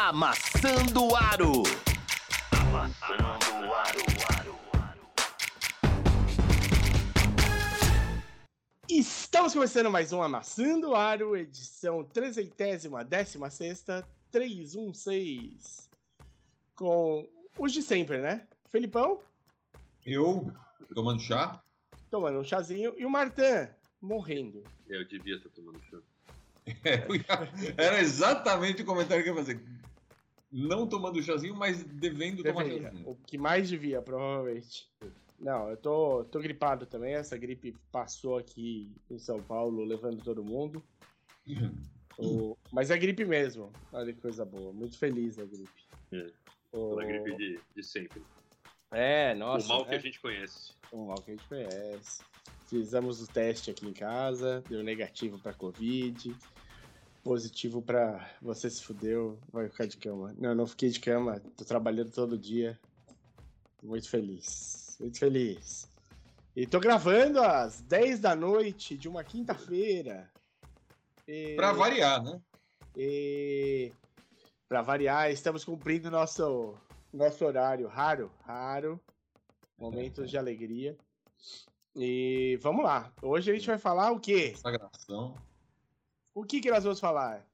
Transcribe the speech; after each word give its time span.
Amassando 0.00 1.16
Aro. 1.16 1.64
Amassando 2.52 3.74
Aro. 3.74 4.58
Estamos 8.88 9.54
começando 9.54 9.90
mais 9.90 10.12
um 10.12 10.22
Amassando 10.22 10.94
Aro, 10.94 11.36
edição 11.36 12.04
316, 12.04 12.92
316. 14.30 15.90
Com 16.76 17.28
os 17.58 17.72
de 17.72 17.82
sempre, 17.82 18.18
né? 18.18 18.46
Felipão, 18.68 19.20
Eu 20.06 20.48
tomando 20.94 21.20
chá? 21.20 21.60
tomando 22.08 22.38
um 22.38 22.44
chazinho, 22.44 22.94
e 22.96 23.04
o 23.04 23.10
Martan, 23.10 23.68
morrendo. 24.00 24.62
Eu 24.88 25.04
devia 25.08 25.34
estar 25.34 25.50
tomando 25.50 25.82
chá. 25.90 25.98
Era 27.76 28.00
exatamente 28.00 28.82
o 28.82 28.84
comentário 28.84 29.22
que 29.22 29.30
eu 29.30 29.34
ia 29.34 29.40
fazer. 29.40 29.60
Não 30.50 30.86
tomando 30.86 31.22
chazinho, 31.22 31.54
mas 31.54 31.82
devendo 31.84 32.42
tomar 32.42 32.64
Deveria. 32.64 32.88
chazinho. 32.90 33.10
O 33.10 33.14
que 33.14 33.36
mais 33.36 33.68
devia, 33.68 34.00
provavelmente. 34.00 34.88
Não, 35.38 35.70
eu 35.70 35.76
tô, 35.76 36.24
tô 36.24 36.40
gripado 36.40 36.86
também. 36.86 37.14
Essa 37.14 37.36
gripe 37.36 37.76
passou 37.92 38.38
aqui 38.38 38.90
em 39.10 39.18
São 39.18 39.40
Paulo, 39.42 39.84
levando 39.84 40.22
todo 40.22 40.42
mundo. 40.44 40.82
O- 42.20 42.56
Mas 42.72 42.90
é 42.90 42.98
gripe 42.98 43.24
mesmo. 43.24 43.72
Olha 43.92 44.12
que 44.12 44.20
coisa 44.20 44.44
boa. 44.44 44.72
Muito 44.72 44.98
feliz 44.98 45.38
a 45.38 45.44
gripe. 45.44 45.70
É. 46.12 46.26
O- 46.72 46.96
gripe 46.96 47.36
de, 47.36 47.60
de 47.76 47.82
sempre. 47.84 48.20
É, 48.90 49.36
nossa. 49.36 49.66
o 49.66 49.68
mal 49.68 49.86
que 49.86 49.94
é. 49.94 49.98
a 49.98 50.00
gente 50.00 50.18
conhece. 50.18 50.72
O 50.90 51.06
mal 51.06 51.22
que 51.22 51.30
a 51.30 51.34
gente 51.36 51.46
conhece. 51.46 52.20
Fizemos 52.66 53.22
o 53.22 53.26
teste 53.28 53.70
aqui 53.70 53.86
em 53.86 53.92
casa, 53.92 54.64
deu 54.68 54.82
negativo 54.82 55.38
pra 55.38 55.54
Covid. 55.54 56.34
Positivo 57.32 57.82
pra 57.82 58.26
você 58.40 58.70
se 58.70 58.82
fudeu, 58.82 59.38
vai 59.52 59.68
ficar 59.68 59.86
de 59.86 59.98
cama. 59.98 60.34
Não, 60.38 60.54
não 60.54 60.66
fiquei 60.66 60.88
de 60.88 60.98
cama, 60.98 61.38
tô 61.58 61.62
trabalhando 61.62 62.10
todo 62.10 62.38
dia. 62.38 62.80
Muito 63.82 64.08
feliz, 64.08 64.96
muito 64.98 65.18
feliz. 65.18 65.92
E 66.56 66.66
tô 66.66 66.80
gravando 66.80 67.42
às 67.42 67.82
10 67.82 68.18
da 68.18 68.34
noite 68.34 68.96
de 68.96 69.10
uma 69.10 69.22
quinta-feira. 69.22 70.32
E- 71.26 71.54
Pra 71.54 71.70
variar, 71.72 72.22
né? 72.24 72.40
e 72.96 73.92
para 74.66 74.80
variar, 74.80 75.30
estamos 75.30 75.66
cumprindo 75.66 76.10
nosso 76.10 76.78
nosso 77.12 77.44
horário 77.44 77.88
raro, 77.88 78.32
raro. 78.42 78.98
Momentos 79.78 80.30
de 80.30 80.38
alegria. 80.38 80.96
E 81.94 82.58
vamos 82.62 82.82
lá. 82.82 83.12
Hoje 83.20 83.50
a 83.50 83.54
gente 83.54 83.66
vai 83.66 83.76
falar 83.76 84.12
o 84.12 84.18
quê? 84.18 84.54
Sagração. 84.56 85.36
O 86.38 86.44
que 86.44 86.60
que 86.60 86.70
nós 86.70 86.84
vamos 86.84 87.00
falar? 87.00 87.44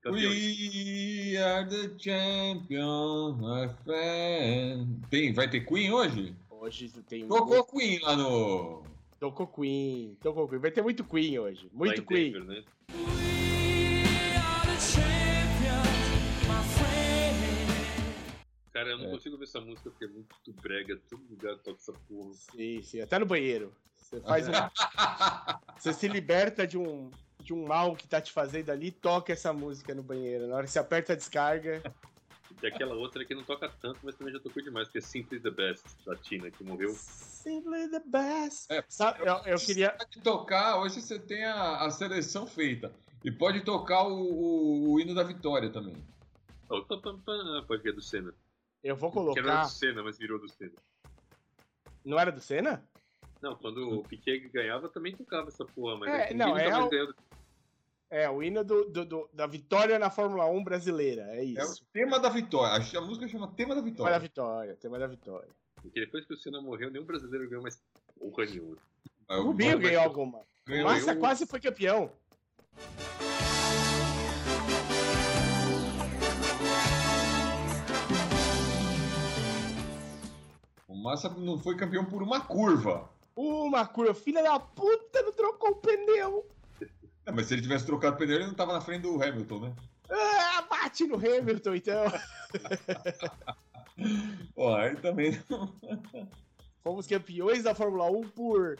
Campeões. 0.00 0.34
We 0.34 1.36
are 1.36 1.68
the 1.68 1.90
champions, 1.98 3.36
my 3.36 3.68
friend. 3.84 5.06
Tem, 5.10 5.30
vai 5.34 5.46
ter 5.46 5.66
Queen 5.66 5.92
hoje? 5.92 6.34
Hoje 6.48 6.88
tem 7.06 7.28
Tocou 7.28 7.62
Queen 7.66 7.98
lá 8.00 8.16
no. 8.16 8.82
Tocou 9.18 9.46
Queen, 9.46 10.16
tocou 10.22 10.48
Queen. 10.48 10.58
Vai 10.58 10.70
ter 10.70 10.80
muito 10.80 11.04
Queen 11.04 11.38
hoje. 11.38 11.68
Muito 11.70 12.02
Queen. 12.06 12.32
Né? 12.46 12.64
Cara, 18.72 18.88
eu 18.90 18.98
não 18.98 19.06
É. 19.06 19.10
consigo 19.10 19.36
ver 19.36 19.44
essa 19.44 19.60
música 19.60 19.90
porque 19.90 20.06
é 20.06 20.08
muito 20.08 20.52
brega. 20.62 20.98
Todo 21.10 21.22
lugar 21.28 21.58
toca 21.58 21.78
essa 21.78 21.92
porra. 21.92 22.32
Sim, 22.32 22.80
sim, 22.82 23.00
até 23.02 23.18
no 23.18 23.26
banheiro. 23.26 23.74
Você 23.96 24.18
faz 24.22 24.48
um 24.48 24.52
Você 25.78 25.92
se 25.92 26.08
liberta 26.08 26.66
de 26.66 26.78
um 26.78 27.10
de 27.42 27.52
um 27.52 27.66
mal 27.66 27.96
que 27.96 28.06
tá 28.06 28.20
te 28.20 28.32
fazendo 28.32 28.70
ali, 28.70 28.90
toca 28.90 29.32
essa 29.32 29.52
música 29.52 29.94
no 29.94 30.02
banheiro. 30.02 30.46
Na 30.46 30.56
hora 30.56 30.66
que 30.66 30.72
você 30.72 30.78
aperta 30.78 31.12
a 31.12 31.16
descarga, 31.16 31.82
E 32.62 32.66
aquela 32.66 32.94
outra 32.94 33.24
que 33.24 33.34
não 33.34 33.44
toca 33.44 33.68
tanto, 33.68 34.00
mas 34.02 34.14
também 34.16 34.32
já 34.34 34.40
tocou 34.40 34.62
demais, 34.62 34.88
que 34.88 34.98
é 34.98 35.00
Simply 35.00 35.40
the 35.40 35.50
Best, 35.50 35.84
da 36.04 36.16
Tina, 36.16 36.50
que 36.50 36.62
morreu. 36.64 36.92
Simply 36.92 37.88
the 37.88 38.00
best. 38.04 38.66
É, 38.70 38.84
Sabe, 38.88 39.20
eu, 39.26 39.34
eu 39.46 39.56
queria. 39.58 39.92
Pode 39.92 40.20
tocar, 40.22 40.78
hoje 40.80 41.00
você 41.00 41.18
tem 41.18 41.44
a, 41.44 41.84
a 41.86 41.90
seleção 41.90 42.46
feita. 42.46 42.92
E 43.24 43.30
pode 43.30 43.60
tocar 43.64 44.02
o, 44.06 44.14
o- 44.14 44.92
o 44.94 45.00
hino 45.00 45.14
da 45.14 45.22
vitória 45.22 45.70
também. 45.70 45.96
Oh, 46.68 46.82
pam, 46.84 47.00
pam, 47.00 47.20
pam, 47.20 47.64
pode 47.66 47.82
ver 47.82 47.92
do 47.92 48.02
Senna. 48.02 48.34
Eu 48.82 48.96
vou 48.96 49.10
Que 49.10 49.16
não 49.18 49.32
era 49.32 49.42
colocar. 49.42 49.62
do 49.66 49.70
Senna, 49.70 50.02
mas 50.02 50.18
virou 50.18 50.38
do 50.38 50.48
Senna. 50.48 50.72
Não 52.04 52.18
era 52.18 52.32
do 52.32 52.40
Senna? 52.40 52.82
Não, 53.42 53.56
quando 53.56 53.98
o 54.00 54.02
Piquet 54.04 54.48
ganhava, 54.52 54.88
também 54.88 55.16
tocava 55.16 55.48
essa 55.48 55.64
porra, 55.64 55.96
mas 55.96 56.10
É, 56.10 56.18
ninguém 56.32 56.36
não, 56.36 56.58
é 56.58 56.78
o- 56.84 56.88
ganhou. 56.90 57.14
É, 58.10 58.28
o 58.28 58.42
hino 58.42 58.64
do, 58.64 58.84
do- 58.90 59.04
do- 59.04 59.30
da 59.32 59.46
vitória 59.46 59.98
na 59.98 60.10
Fórmula 60.10 60.44
1 60.46 60.62
brasileira. 60.64 61.22
É 61.30 61.38
É 61.38 61.62
o 61.62 61.64
isso. 61.64 61.86
tema 61.92 62.18
da 62.18 62.28
vitória. 62.28 62.84
A, 62.84 62.98
a 62.98 63.00
música 63.06 63.28
chama 63.28 63.46
Tema 63.48 63.74
da 63.74 63.80
Tema 63.80 63.84
da 63.84 63.90
Vitória. 63.90 64.18
vitória, 64.18 64.76
tema 64.76 64.98
da 64.98 65.06
vitória. 65.06 65.48
Porque 65.80 66.00
depois 66.00 66.26
que 66.26 66.34
o 66.34 66.36
Senna 66.36 66.60
morreu, 66.60 66.90
nenhum 66.90 67.04
brasileiro 67.06 67.48
ganhou 67.48 67.62
mais 67.62 67.80
porra 68.18 68.44
nenhuma. 68.44 68.76
O 69.28 69.42
Rubinho 69.42 69.78
ganhou 69.78 70.02
alguma. 70.02 70.40
ganhou 70.66 70.86
O 70.88 70.90
Massa 70.90 71.12
eu- 71.12 71.18
quase 71.20 71.46
foi 71.46 71.60
campeão. 71.60 72.12
O 80.88 80.94
Massa 80.96 81.28
não 81.30 81.58
foi 81.58 81.76
campeão 81.76 82.04
por 82.04 82.22
uma 82.22 82.40
curva. 82.40 83.08
Uma 83.36 83.86
curva, 83.86 84.14
filha 84.14 84.42
da 84.42 84.58
puta, 84.60 85.22
não 85.22 85.32
trocou 85.32 85.70
o 85.70 85.76
pneu. 85.76 86.46
É, 87.26 87.32
mas 87.32 87.46
se 87.46 87.54
ele 87.54 87.62
tivesse 87.62 87.86
trocado 87.86 88.16
pneu, 88.16 88.36
ele 88.36 88.46
não 88.46 88.54
tava 88.54 88.72
na 88.72 88.80
frente 88.80 89.02
do 89.02 89.22
Hamilton, 89.22 89.60
né? 89.60 89.76
Ah, 90.10 90.62
bate 90.62 91.06
no 91.06 91.14
Hamilton, 91.16 91.74
então. 91.76 92.04
Pô, 94.54 94.74
aí 94.74 94.96
também 94.96 95.40
não. 95.48 95.72
Fomos 96.82 97.06
campeões 97.06 97.62
da 97.62 97.74
Fórmula 97.74 98.10
1 98.10 98.28
por 98.30 98.78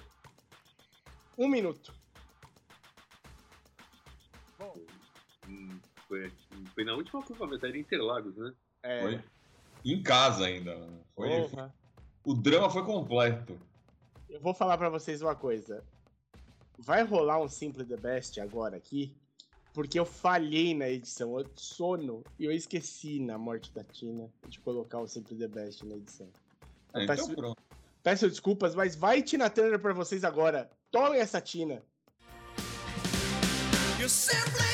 um 1.39 1.47
minuto. 1.49 1.93
Hum, 5.49 5.79
Foi, 6.09 6.33
foi 6.75 6.85
na 6.85 6.95
última 6.95 7.23
curva, 7.23 7.47
mas 7.47 7.63
era 7.63 7.79
Interlagos, 7.79 8.37
né? 8.37 8.53
É. 8.83 9.01
Foi 9.03 9.21
em 9.85 10.03
casa 10.03 10.47
ainda. 10.47 10.75
né? 10.77 10.99
Foi, 11.15 11.29
Porra. 11.29 11.75
o 12.25 12.35
drama 12.35 12.69
foi 12.71 12.85
completo. 12.85 13.59
Eu 14.31 14.41
vou 14.41 14.55
falar 14.55 14.79
pra 14.79 14.89
vocês 14.89 15.21
uma 15.23 15.35
coisa. 15.35 15.83
Vai 16.79 17.03
rolar 17.03 17.41
um 17.41 17.49
Simple 17.49 17.85
the 17.85 17.97
Best 17.97 18.41
agora 18.41 18.77
aqui, 18.77 19.15
porque 19.75 19.99
eu 19.99 20.07
falhei 20.07 20.75
na 20.75 20.89
edição. 20.89 21.39
Eu 21.39 21.47
sono 21.57 22.25
e 22.39 22.45
eu 22.45 22.53
esqueci 22.53 23.21
na 23.21 23.37
morte 23.37 23.73
da 23.73 23.85
Tina 23.85 24.31
de 24.49 24.59
colocar 24.61 24.99
o 25.01 25.07
Simple 25.09 25.37
the 25.37 25.49
Best 25.49 25.85
na 25.85 25.97
edição. 25.97 26.29
É, 26.95 27.05
então 27.05 27.17
su- 27.17 27.35
pronto. 27.35 27.61
Peço 28.03 28.29
desculpas, 28.29 28.75
mas 28.75 28.97
vai 28.97 29.23
Tina 29.23 29.51
Turner 29.51 29.79
pra 29.79 29.93
vocês 29.93 30.25
agora. 30.25 30.71
Tomem 30.91 31.21
essa 31.21 31.41
Tina. 31.41 31.83
You're 33.99 34.09
simply. 34.09 34.71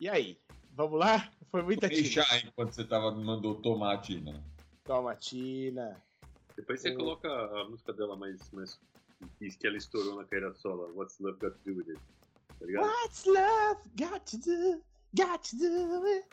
E 0.00 0.08
aí? 0.08 0.36
Vamos 0.82 0.98
lá? 0.98 1.30
Foi 1.48 1.62
muita 1.62 1.88
Tina. 1.88 2.02
Deixar 2.02 2.44
enquanto 2.44 2.72
você 2.72 2.82
tava, 2.82 3.12
mandou 3.12 3.54
tomate, 3.54 4.20
né? 4.20 4.42
Toma, 4.82 5.14
Tina. 5.14 5.96
Depois 6.56 6.80
você 6.80 6.92
coloca 6.92 7.28
a 7.28 7.64
música 7.68 7.92
dela 7.92 8.16
mais, 8.16 8.50
mais. 8.50 8.80
que 9.38 9.48
que 9.50 9.66
ela 9.68 9.76
estourou 9.76 10.16
na 10.16 10.24
carreira 10.24 10.52
solo, 10.54 10.92
What's 10.96 11.20
Love 11.20 11.38
Got 11.38 11.52
to 11.52 11.58
Do 11.64 11.78
With 11.78 11.90
It. 11.90 12.00
Tá 12.58 12.66
ligado? 12.66 12.84
What's 12.84 13.24
love 13.26 13.80
got 13.96 14.24
to 14.26 14.38
do? 14.38 14.82
Got 15.14 15.48
to 15.50 15.56
do 15.56 16.06
it. 16.08 16.26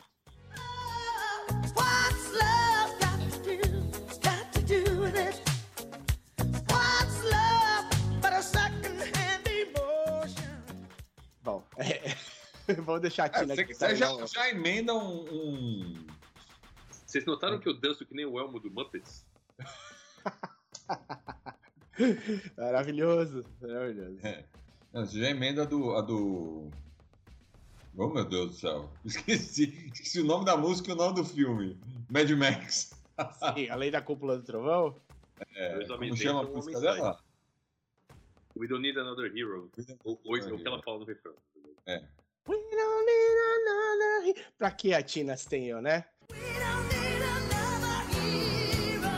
What's 1.76 2.32
love 2.32 2.98
got 2.98 3.30
to 3.30 3.38
do? 3.44 3.60
Got 4.20 4.52
to 4.52 4.62
do 4.62 5.00
with 5.00 5.16
it. 5.16 5.49
Vamos 12.84 13.00
deixar 13.00 13.24
a 13.24 13.26
É, 13.26 13.30
Tina 13.40 13.54
você, 13.54 13.60
aqui. 13.62 13.74
tá 13.74 13.88
você 13.88 13.96
já, 13.96 14.26
já 14.26 14.50
emenda 14.50 14.94
um, 14.94 15.24
um- 15.32 16.06
Vocês 17.06 17.24
notaram 17.24 17.58
que 17.58 17.68
eu 17.68 17.74
danço 17.74 18.04
que 18.06 18.14
nem 18.14 18.26
o 18.26 18.38
Elmo 18.38 18.60
do 18.60 18.70
Muppets? 18.70 19.24
Maravilhoso. 22.56 23.44
Maravilhoso. 23.60 24.18
É. 24.22 24.44
Não, 24.92 25.04
você 25.06 25.20
já 25.20 25.30
emenda 25.30 25.62
a 25.62 25.66
do, 25.66 25.94
a 25.94 26.00
do. 26.00 26.70
Oh 27.96 28.08
meu 28.08 28.24
Deus 28.24 28.52
do 28.52 28.56
céu. 28.56 28.90
Esqueci, 29.04 29.90
esqueci 29.92 30.20
o 30.20 30.24
nome 30.24 30.44
da 30.44 30.56
música 30.56 30.90
e 30.90 30.94
o 30.94 30.96
nome 30.96 31.14
do 31.16 31.24
filme. 31.24 31.78
Mad 32.10 32.30
Max. 32.30 32.90
Sim, 33.54 33.68
além 33.68 33.90
da 33.90 34.00
cúpula 34.00 34.38
do 34.38 34.44
trovão, 34.44 34.96
É, 35.54 35.84
como 35.86 36.16
chama 36.16 36.40
a 36.40 36.44
música 36.44 36.80
dela? 36.80 37.20
We 38.56 38.66
Don't 38.66 38.82
Need 38.82 38.98
Another 38.98 39.26
Hero. 39.36 39.70
Ou, 40.04 40.18
é 40.36 40.52
o 40.52 40.58
que 40.58 40.66
ela 40.66 40.82
fala 40.82 40.98
no 41.00 41.04
refrão. 41.04 41.34
É. 41.86 42.02
We 42.48 42.56
don't 42.56 43.06
need 43.06 43.38
another 43.56 44.26
he- 44.26 44.44
Pra 44.58 44.70
que 44.70 44.92
a 44.94 45.02
Tina 45.02 45.36
Stenho, 45.36 45.80
né? 45.80 46.04
We 46.30 46.36
don't 46.38 46.88
need 46.88 47.22
another 47.22 48.02
hero. 48.16 49.10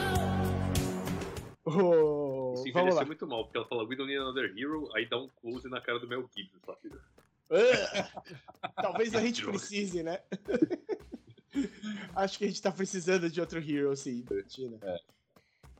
O... 1.65 2.55
vamos 2.55 2.67
envelheceu 2.67 2.95
lá. 2.97 3.05
muito 3.05 3.27
mal, 3.27 3.45
porque 3.45 3.59
ela 3.59 3.67
fala 3.67 3.85
We 3.85 3.97
don't 3.97 4.09
need 4.11 4.21
another 4.21 4.53
hero, 4.57 4.89
aí 4.95 5.07
dá 5.09 5.19
um 5.19 5.29
close 5.41 5.69
na 5.69 5.81
cara 5.81 5.99
do 5.99 6.09
Mel 6.09 6.29
Gibson, 6.37 6.59
sabe? 6.67 6.93
Ah, 8.63 8.73
Talvez 8.83 9.15
a 9.15 9.21
gente 9.23 9.45
precise, 9.45 10.03
né? 10.03 10.21
Acho 12.17 12.39
que 12.39 12.45
a 12.45 12.49
gente 12.49 12.63
tá 12.63 12.73
precisando 12.73 13.29
de 13.31 13.41
outro 13.41 13.59
hero, 13.61 13.95
sim. 13.97 14.25
Tina. 14.49 14.79
É. 14.83 14.99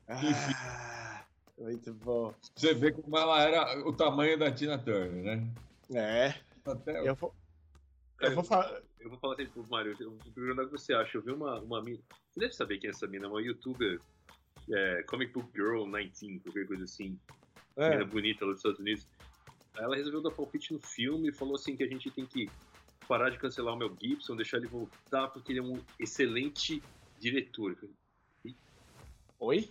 Ah, 0.09 1.25
muito 1.59 1.95
bom. 1.95 2.35
Você 2.55 2.75
vê 2.75 2.93
como 2.93 3.17
ela 3.17 3.41
era 3.43 3.79
o 3.89 3.93
tamanho 3.93 4.39
da 4.39 4.51
Tina 4.53 4.79
Turner, 4.79 5.25
né? 5.25 5.49
É, 5.95 6.35
Até 6.65 7.09
eu 7.09 7.15
vou, 7.15 7.35
Cara, 8.23 8.33
eu 8.33 8.37
vou 8.37 8.45
falar. 8.45 8.83
Eu 9.01 9.11
vou 9.11 9.19
falar 9.19 9.35
assim 9.35 9.47
pro 9.47 9.69
Mário, 9.69 9.97
eu 9.99 10.11
vou 10.11 10.33
perguntar 10.33 10.63
o 10.63 10.67
que 10.67 10.73
você 10.73 10.95
acha. 10.95 11.19
Eu 11.19 11.23
vi 11.23 11.33
uma, 11.33 11.59
uma 11.61 11.83
mina. 11.83 11.99
Você 12.31 12.41
deve 12.41 12.53
saber 12.53 12.79
quem 12.79 12.89
é 12.89 12.91
essa 12.93 13.07
mina, 13.07 13.29
uma 13.29 13.43
youtuber. 13.43 14.01
É, 14.71 15.03
Comic 15.03 15.33
Book 15.33 15.51
Girl 15.53 15.85
19, 15.85 16.39
qualquer 16.41 16.67
coisa 16.69 16.85
assim. 16.85 17.19
Menina 17.77 18.03
É, 18.03 18.05
bonita 18.05 18.45
lá 18.45 18.53
dos 18.53 18.61
Estados 18.61 18.79
Unidos. 18.79 19.09
Aí 19.75 19.83
ela 19.83 19.97
resolveu 19.97 20.23
dar 20.23 20.31
palpite 20.31 20.73
no 20.73 20.79
filme 20.79 21.31
e 21.31 21.33
falou 21.33 21.57
assim 21.57 21.77
que 21.77 21.83
a 21.83 21.89
gente 21.89 22.11
tem 22.13 22.25
que 22.25 22.49
parar 23.09 23.31
de 23.31 23.39
cancelar 23.39 23.75
o 23.75 23.77
Mel 23.77 23.97
Gibson, 24.01 24.37
deixar 24.37 24.59
ele 24.59 24.69
voltar, 24.69 25.29
porque 25.29 25.53
ele 25.53 25.59
é 25.59 25.63
um 25.63 25.83
excelente 25.99 26.81
diretor. 27.19 27.73
Eu 27.73 27.77
falei, 27.77 27.95
Oi? 29.41 29.69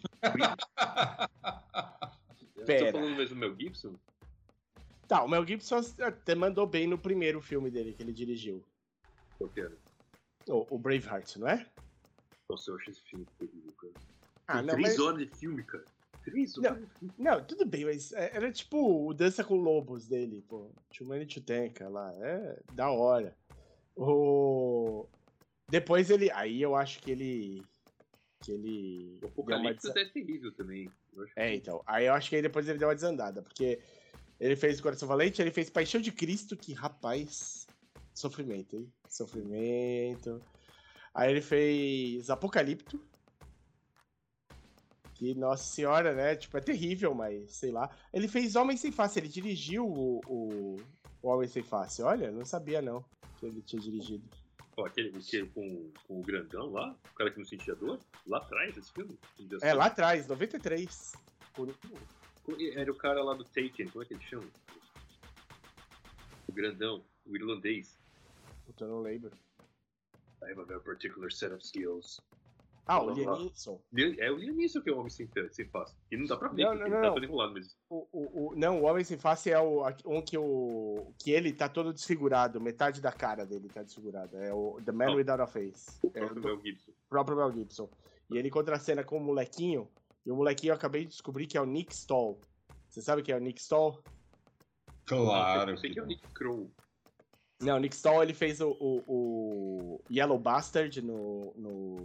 Pera. 2.66 2.92
tô 2.92 3.00
falando 3.00 3.16
mesmo 3.16 3.36
do 3.36 3.40
Mel 3.40 3.56
Gibson? 3.58 3.96
Tá, 5.12 5.26
o 5.26 5.28
Mel 5.28 5.46
Gibson 5.46 5.82
até 6.00 6.34
mandou 6.34 6.66
bem 6.66 6.88
no 6.88 6.98
primeiro 6.98 7.42
filme 7.42 7.70
dele 7.70 7.92
que 7.94 8.02
ele 8.02 8.14
dirigiu. 8.14 8.66
Qual 9.38 9.50
que 9.50 9.60
era? 9.60 9.78
O, 10.48 10.76
o 10.76 10.80
Braveheart, 10.80 11.36
não 11.36 11.50
é? 11.50 11.70
Nossa, 12.50 12.72
eu 12.72 12.78
achei 12.78 12.94
esse 12.94 13.02
filme 13.02 13.28
terrível, 13.38 13.74
cara. 13.74 13.94
Ah, 14.48 14.58
Tem 14.60 14.68
não, 14.68 14.74
três 14.76 14.88
mas, 14.88 15.00
horas 15.00 15.20
de 15.20 15.36
filme, 15.38 15.66
cara. 15.66 15.84
Três 16.24 16.56
Não. 16.56 16.72
horas 16.72 16.88
de 16.88 16.96
filme. 16.96 17.14
não, 17.18 17.44
tudo 17.46 17.66
bem, 17.66 17.84
mas 17.84 18.14
é- 18.14 18.38
era 18.38 18.50
tipo 18.54 19.06
o 19.10 19.14
Dança 19.14 19.44
com 19.44 19.56
Lobos 19.58 20.08
dele, 20.08 20.46
pô. 20.48 20.72
Chumani 20.94 21.30
Chutenka 21.30 21.90
lá, 21.90 22.14
é 22.26 22.62
da 22.74 22.90
hora. 22.90 23.38
O... 23.98 25.10
Depois 25.68 26.10
ele, 26.10 26.32
aí 26.32 26.62
eu 26.62 26.74
acho 26.74 27.02
que 27.02 27.12
ele... 27.12 27.66
Que 28.42 28.54
ele... 28.54 29.20
O 29.22 29.28
Apocalipse 29.28 29.88
desa- 29.88 30.00
é 30.00 30.06
terrível 30.06 30.54
também. 30.54 30.90
Acho 31.18 31.34
É, 31.36 31.54
então. 31.54 31.84
Aí 31.86 32.06
eu 32.06 32.14
acho 32.14 32.30
que 32.30 32.38
aí 32.38 32.42
depois 32.42 32.66
ele 32.70 32.80
deu 32.80 32.88
uma 32.88 32.96
desandada, 32.96 33.42
porque 33.42 33.82
ele 34.42 34.56
fez 34.56 34.82
Coração 34.82 35.08
Valente, 35.08 35.40
ele 35.40 35.52
fez 35.52 35.70
Paixão 35.70 36.02
de 36.02 36.12
Cristo, 36.12 36.58
que 36.58 36.74
rapaz, 36.74 37.68
sofrimento, 38.12 38.76
hein? 38.76 38.92
Sofrimento. 39.08 40.42
Aí 41.14 41.30
ele 41.30 41.42
fez 41.42 42.28
Apocalipto, 42.28 43.00
que, 45.14 45.36
nossa 45.36 45.64
senhora, 45.64 46.16
né? 46.16 46.36
Tipo, 46.36 46.58
é 46.58 46.62
terrível, 46.62 47.14
mas 47.14 47.52
sei 47.52 47.72
lá. 47.72 47.88
Ele 48.12 48.28
fez 48.28 48.56
Homem 48.56 48.76
Sem 48.76 48.92
Face, 48.92 49.20
ele 49.20 49.28
dirigiu 49.28 49.86
o, 49.86 50.20
o, 50.26 50.78
o 51.22 51.28
Homem 51.30 51.48
Sem 51.48 51.62
Face. 51.62 52.02
Olha, 52.02 52.32
não 52.32 52.44
sabia 52.44 52.82
não 52.82 53.06
que 53.38 53.46
ele 53.46 53.62
tinha 53.62 53.80
dirigido. 53.80 54.28
Ó, 54.76 54.88
aquele 54.88 55.12
que, 55.12 55.46
com, 55.48 55.92
com 56.08 56.20
o 56.20 56.24
grandão 56.24 56.72
lá? 56.72 56.96
O 57.12 57.16
cara 57.16 57.30
que 57.30 57.38
não 57.38 57.46
sentia 57.46 57.76
dor? 57.76 58.00
Lá 58.26 58.40
atrás, 58.40 58.76
esse 58.76 58.92
filme? 58.92 59.20
É, 59.62 59.72
lá 59.72 59.86
atrás, 59.86 60.26
93. 60.26 61.14
Por- 61.54 61.76
Era 62.76 62.92
o 62.92 62.96
cara 62.96 63.24
lá 63.24 63.34
do 63.34 63.44
Taken, 63.46 63.88
como 63.90 64.04
é 64.04 64.08
que 64.08 64.14
ele 64.14 64.24
chama? 64.24 64.48
O 66.48 66.52
grandão, 66.52 67.04
o 67.26 67.36
irlandês. 67.36 67.98
Puta, 68.66 68.86
eu 68.86 68.90
não 68.90 69.02
lembro. 69.02 69.32
I 70.44 70.52
have 70.52 70.60
a 70.60 70.64
very 70.66 70.82
particular 70.82 71.32
set 71.32 71.54
of 71.54 71.64
skills. 71.64 72.20
Ah, 72.88 73.02
o. 73.02 73.12
Liam 73.12 73.38
Neeson. 73.38 73.80
É 74.18 74.32
o 74.32 74.36
Liam 74.38 74.56
Neeson 74.56 74.82
que 74.82 74.90
é 74.90 74.94
o 74.94 74.98
homem 74.98 75.10
sem, 75.12 75.30
sem 75.52 75.66
face. 75.68 75.96
E 76.12 76.18
não 76.18 76.26
dá 76.26 76.36
pra 76.36 76.50
ver, 76.50 76.64
Não, 76.64 76.74
não, 76.74 76.82
ele 76.88 76.90
não, 76.96 77.02
tá 77.04 77.12
todo 77.14 77.24
enrolado, 77.24 77.54
mas... 77.54 77.78
O, 77.90 78.08
o, 78.12 78.48
o- 78.50 78.56
não, 78.56 78.82
o 78.82 78.86
Homem 78.86 79.04
Sem 79.04 79.18
Face 79.20 79.52
é 79.52 79.60
o, 79.60 79.84
um 80.06 80.22
que, 80.22 80.36
o, 80.38 81.14
que 81.20 81.32
ele 81.32 81.54
tá 81.54 81.70
todo 81.70 81.94
desfigurado, 81.94 82.60
metade 82.60 83.00
da 83.00 83.12
cara 83.12 83.46
dele 83.46 83.70
tá 83.70 83.84
desfigurada. 83.84 84.36
É 84.40 84.52
o 84.52 84.80
The 84.84 84.92
Man 84.92 85.06
Não. 85.06 85.16
Without 85.16 85.42
a 85.42 85.48
Face. 85.48 86.00
O 86.04 86.08
É 86.08 86.20
próprio 86.20 86.42
do 86.42 86.48
Mel 86.48 86.60
Gibson. 86.62 86.92
próprio 87.08 87.38
Mel 87.38 87.52
Gibson. 87.54 87.90
E 88.32 88.38
ele 88.38 88.50
contracena 88.50 89.04
com 89.04 89.18
o 89.18 89.22
molequinho, 89.22 89.88
e 90.26 90.32
o 90.32 90.36
molequinho 90.36 90.72
eu 90.72 90.76
acabei 90.76 91.04
de 91.04 91.10
descobrir 91.10 91.48
que 91.48 91.58
é 91.58 91.62
o 91.62 91.66
Nick 91.66 91.94
Stoll. 91.94 92.40
Você 92.90 93.02
sabe 93.02 93.22
quem 93.24 93.34
é 93.34 93.38
o 93.38 93.42
Nick 93.42 93.60
Stoll? 93.62 94.02
Claro. 95.06 95.72
Eu 95.72 95.78
sei 95.78 95.92
que 95.92 96.00
é 96.00 96.04
o 96.04 96.06
Nick 96.06 96.28
Crow. 96.34 96.70
Não, 97.60 97.76
o 97.78 97.80
Nick 97.80 97.96
Stoll 97.96 98.24
ele 98.24 98.34
fez 98.34 98.60
o, 98.62 98.70
o, 98.80 99.04
o 99.08 100.02
Yellow 100.12 100.40
Bastard 100.40 101.02
no, 101.02 101.54
no 101.56 101.96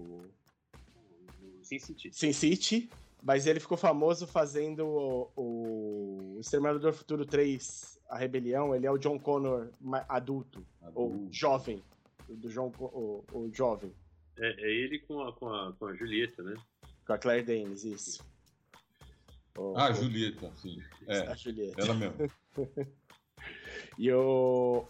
no 1.40 1.64
Sin 1.64 1.78
City. 1.78 2.10
Sin 2.12 2.32
City, 2.32 2.90
mas 3.22 3.46
ele 3.46 3.58
ficou 3.60 3.76
famoso 3.76 4.26
fazendo 4.26 4.86
o, 4.86 5.30
o 5.36 6.36
Exterminador 6.40 6.80
do 6.80 6.92
Futuro 6.92 7.24
3, 7.24 7.98
A 8.08 8.16
Rebelião. 8.18 8.74
Ele 8.74 8.86
é 8.86 8.90
o 8.90 8.98
John 8.98 9.18
Connor 9.18 9.70
ma- 9.80 10.04
adulto, 10.08 10.64
ou 10.94 11.12
Adulto. 11.12 11.32
jovem. 11.32 11.82
Do 12.28 12.48
John, 12.48 12.72
o, 12.80 13.24
o 13.32 13.50
jovem, 13.54 13.94
É, 14.36 14.48
é 14.48 14.68
ele 14.70 14.98
com 14.98 15.20
a, 15.22 15.32
com, 15.32 15.48
a, 15.48 15.72
com 15.74 15.86
a 15.86 15.94
Julieta, 15.94 16.42
né? 16.42 16.54
Com 17.06 17.12
a 17.12 17.18
Claire 17.18 17.44
Danes, 17.46 17.84
isso. 17.84 18.24
O- 19.56 19.74
Ah, 19.76 19.90
o- 19.90 19.94
Julieta, 19.94 20.52
sim. 20.56 20.78
É, 21.06 21.20
A 21.20 21.34
Julieta. 21.34 21.80
ela 21.80 21.94
mesmo. 21.94 22.16
E 23.98 24.12
o. 24.12 24.84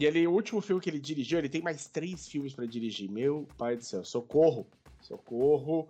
E 0.00 0.04
ele, 0.04 0.26
o 0.26 0.32
último 0.32 0.60
filme 0.60 0.80
que 0.82 0.90
ele 0.90 0.98
dirigiu, 0.98 1.38
ele 1.38 1.48
tem 1.48 1.62
mais 1.62 1.86
três 1.86 2.26
filmes 2.26 2.52
pra 2.52 2.66
dirigir. 2.66 3.08
Meu 3.10 3.46
pai 3.56 3.76
do 3.76 3.84
céu, 3.84 4.04
socorro! 4.04 4.66
Socorro! 5.00 5.88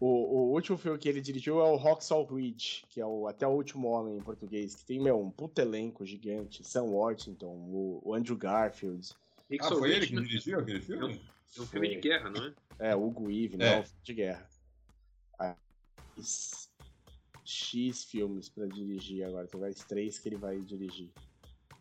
O, 0.00 0.06
o 0.06 0.52
último 0.52 0.78
filme 0.78 0.96
que 0.98 1.08
ele 1.08 1.20
dirigiu 1.20 1.60
é 1.60 1.64
o 1.70 1.76
Roxall 1.76 2.24
Ridge, 2.24 2.84
que 2.88 3.00
é 3.00 3.04
o 3.06 3.26
Até 3.26 3.46
o 3.46 3.50
Último 3.50 3.88
Homem 3.88 4.16
em 4.16 4.22
português, 4.22 4.74
que 4.76 4.84
tem, 4.84 4.98
meu, 5.00 5.20
um 5.20 5.30
puto 5.30 5.60
elenco 5.60 6.06
gigante. 6.06 6.62
Sam 6.66 6.84
Worthington, 6.84 7.46
o, 7.52 8.00
o 8.04 8.14
Andrew 8.14 8.36
Garfield, 8.36 9.06
Ah, 9.60 9.68
foi 9.68 9.90
ele 9.90 10.00
Ridge, 10.00 10.08
que 10.08 10.14
né? 10.14 10.22
dirigiu 10.22 10.60
aquele 10.60 10.80
filme? 10.80 11.20
É 11.56 11.60
um 11.60 11.66
filme 11.66 11.88
de 11.88 11.96
guerra, 12.00 12.30
não 12.30 12.44
é? 12.46 12.54
é, 12.78 12.96
o 12.96 13.04
Hugo 13.06 13.24
Weaving, 13.26 13.56
É. 13.60 13.76
não, 13.76 13.82
filme 13.84 14.02
de 14.04 14.14
guerra. 14.14 14.48
X, 17.44 18.04
filmes 18.04 18.48
pra 18.48 18.66
dirigir 18.66 19.24
agora, 19.24 19.46
tem 19.46 19.60
mais 19.60 19.78
três 19.84 20.18
que 20.18 20.28
ele 20.28 20.36
vai 20.36 20.60
dirigir. 20.60 21.10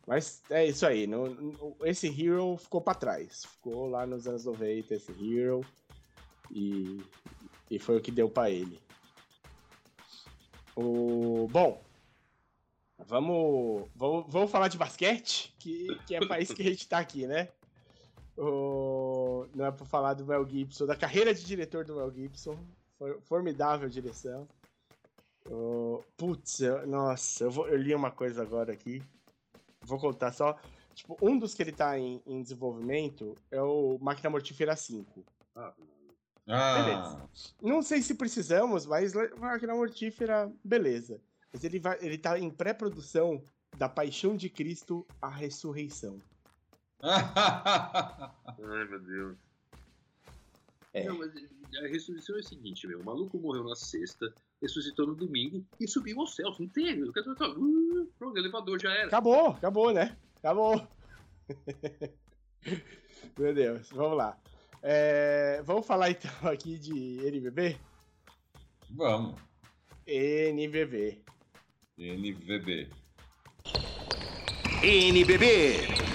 Mas 0.06 0.42
é 0.50 0.66
isso 0.66 0.86
aí, 0.86 1.06
não, 1.06 1.26
não- 1.26 1.76
esse 1.84 2.08
Hero 2.08 2.56
ficou 2.56 2.80
pra 2.82 2.94
trás. 2.96 3.44
Ficou 3.44 3.88
lá 3.90 4.06
nos 4.06 4.26
anos 4.26 4.46
90, 4.46 4.96
esse 4.96 5.12
Hero. 5.12 5.62
E, 6.50 7.02
e 7.70 7.78
foi 7.78 7.98
o 7.98 8.02
que 8.02 8.10
deu 8.12 8.30
pra 8.30 8.50
ele. 8.50 8.80
O, 10.76 11.48
bom, 11.52 11.84
vamos, 13.06 13.90
vamos, 13.96 14.26
vamos 14.32 14.52
falar 14.52 14.68
de 14.70 14.78
basquete, 14.78 15.54
que, 15.60 15.88
que 16.06 16.16
é 16.16 16.20
pra 16.20 16.40
isso 16.40 16.56
que 16.56 16.62
a 16.62 16.66
gente 16.70 16.88
tá 16.88 17.00
aqui, 17.00 17.28
né? 17.28 17.50
O, 18.38 19.48
não 19.56 19.66
é 19.66 19.72
pra 19.72 19.86
falar 19.86 20.14
do 20.14 20.26
Mel 20.26 20.48
Gibson, 20.48 20.86
da 20.86 20.96
carreira 20.96 21.34
de 21.34 21.44
diretor 21.44 21.84
do 21.84 21.96
Mel 21.96 22.14
Gibson. 22.14 22.58
For- 22.98 23.22
formidável 23.22 23.90
direção. 23.90 24.48
O, 25.50 26.04
putz, 26.18 26.60
eu- 26.60 26.86
nossa, 26.88 27.46
eu, 27.46 27.52
vou- 27.52 27.68
eu 27.70 27.78
li 27.78 27.94
uma 27.96 28.12
coisa 28.12 28.42
agora 28.42 28.74
aqui. 28.74 29.02
Vou 29.82 30.00
contar 30.00 30.32
só. 30.34 30.58
Tipo, 30.94 31.16
um 31.22 31.38
dos 31.38 31.54
que 31.54 31.62
ele 31.62 31.72
tá 31.72 31.98
em, 31.98 32.22
em 32.26 32.42
desenvolvimento 32.42 33.36
é 33.52 33.62
o 33.62 33.98
Máquina 34.02 34.30
Mortífera 34.30 34.76
5. 34.76 35.24
Ah, 35.56 35.74
Ah, 36.50 37.28
Não 37.62 37.82
sei 37.82 38.02
se 38.02 38.16
precisamos, 38.16 38.86
mas 38.86 39.14
Máquina 39.38 39.76
Mortífera, 39.76 40.52
beleza. 40.64 41.22
Mas 41.52 41.64
ele, 41.64 41.78
vai, 41.80 41.98
ele 42.02 42.18
tá 42.18 42.40
em 42.40 42.50
pré-produção 42.50 43.44
da 43.78 43.88
Paixão 43.90 44.36
de 44.36 44.50
Cristo, 44.50 45.06
a 45.22 45.28
Ressurreição. 45.30 46.20
ai 47.02 48.86
meu 48.90 49.00
Deus. 49.00 49.38
É. 50.94 51.04
Não, 51.04 51.18
mas 51.20 51.36
a 51.76 51.88
ressurreição 51.88 52.36
é 52.36 52.40
o 52.40 52.44
seguinte, 52.44 52.88
meu. 52.88 53.02
O 53.02 53.06
maluco 53.06 53.40
morreu 53.40 53.64
na 53.64 53.76
sexta, 53.76 54.34
ressuscitou 54.62 55.08
no 55.08 55.16
domingo 55.16 55.66
e 55.80 55.88
subiu 55.88 56.20
aos 56.20 56.36
céus. 56.36 56.58
Não 56.60 56.68
tem. 56.68 57.04
O 57.04 57.12
cara 57.12 57.36
tá. 57.36 57.50
Uh, 57.50 58.10
pronto, 58.18 58.38
elevador 58.38 58.80
já 58.82 58.92
era. 58.92 59.08
Acabou, 59.08 59.50
acabou, 59.50 59.92
né? 59.92 60.18
Acabou. 60.38 60.88
Meu 63.38 63.54
Deus, 63.54 63.90
vamos 63.90 64.18
lá. 64.18 64.38
É, 64.82 65.62
vamos 65.64 65.86
falar 65.86 66.12
então 66.12 66.32
aqui 66.50 66.78
de 66.78 67.20
NBB? 67.26 67.78
vamos. 68.90 69.40
NBB. 70.06 71.22
NVB. 71.98 72.90
NBB. 74.82 76.07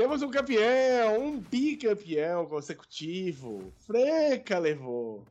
Temos 0.00 0.22
um 0.22 0.30
campeão, 0.30 1.22
um 1.26 1.38
bicampeão 1.38 2.46
consecutivo. 2.46 3.70
Franca 3.86 4.58
levou. 4.58 5.26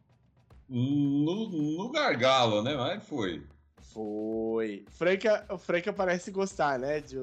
No, 0.69 1.49
no 1.49 1.89
gargalo, 1.89 2.61
né? 2.61 2.75
Mas 2.75 3.03
foi. 3.03 3.41
Foi. 3.81 4.85
Franca, 4.91 5.43
o 5.49 5.57
Franca 5.57 5.91
parece 5.91 6.29
gostar, 6.29 6.77
né? 6.77 7.01
De, 7.01 7.17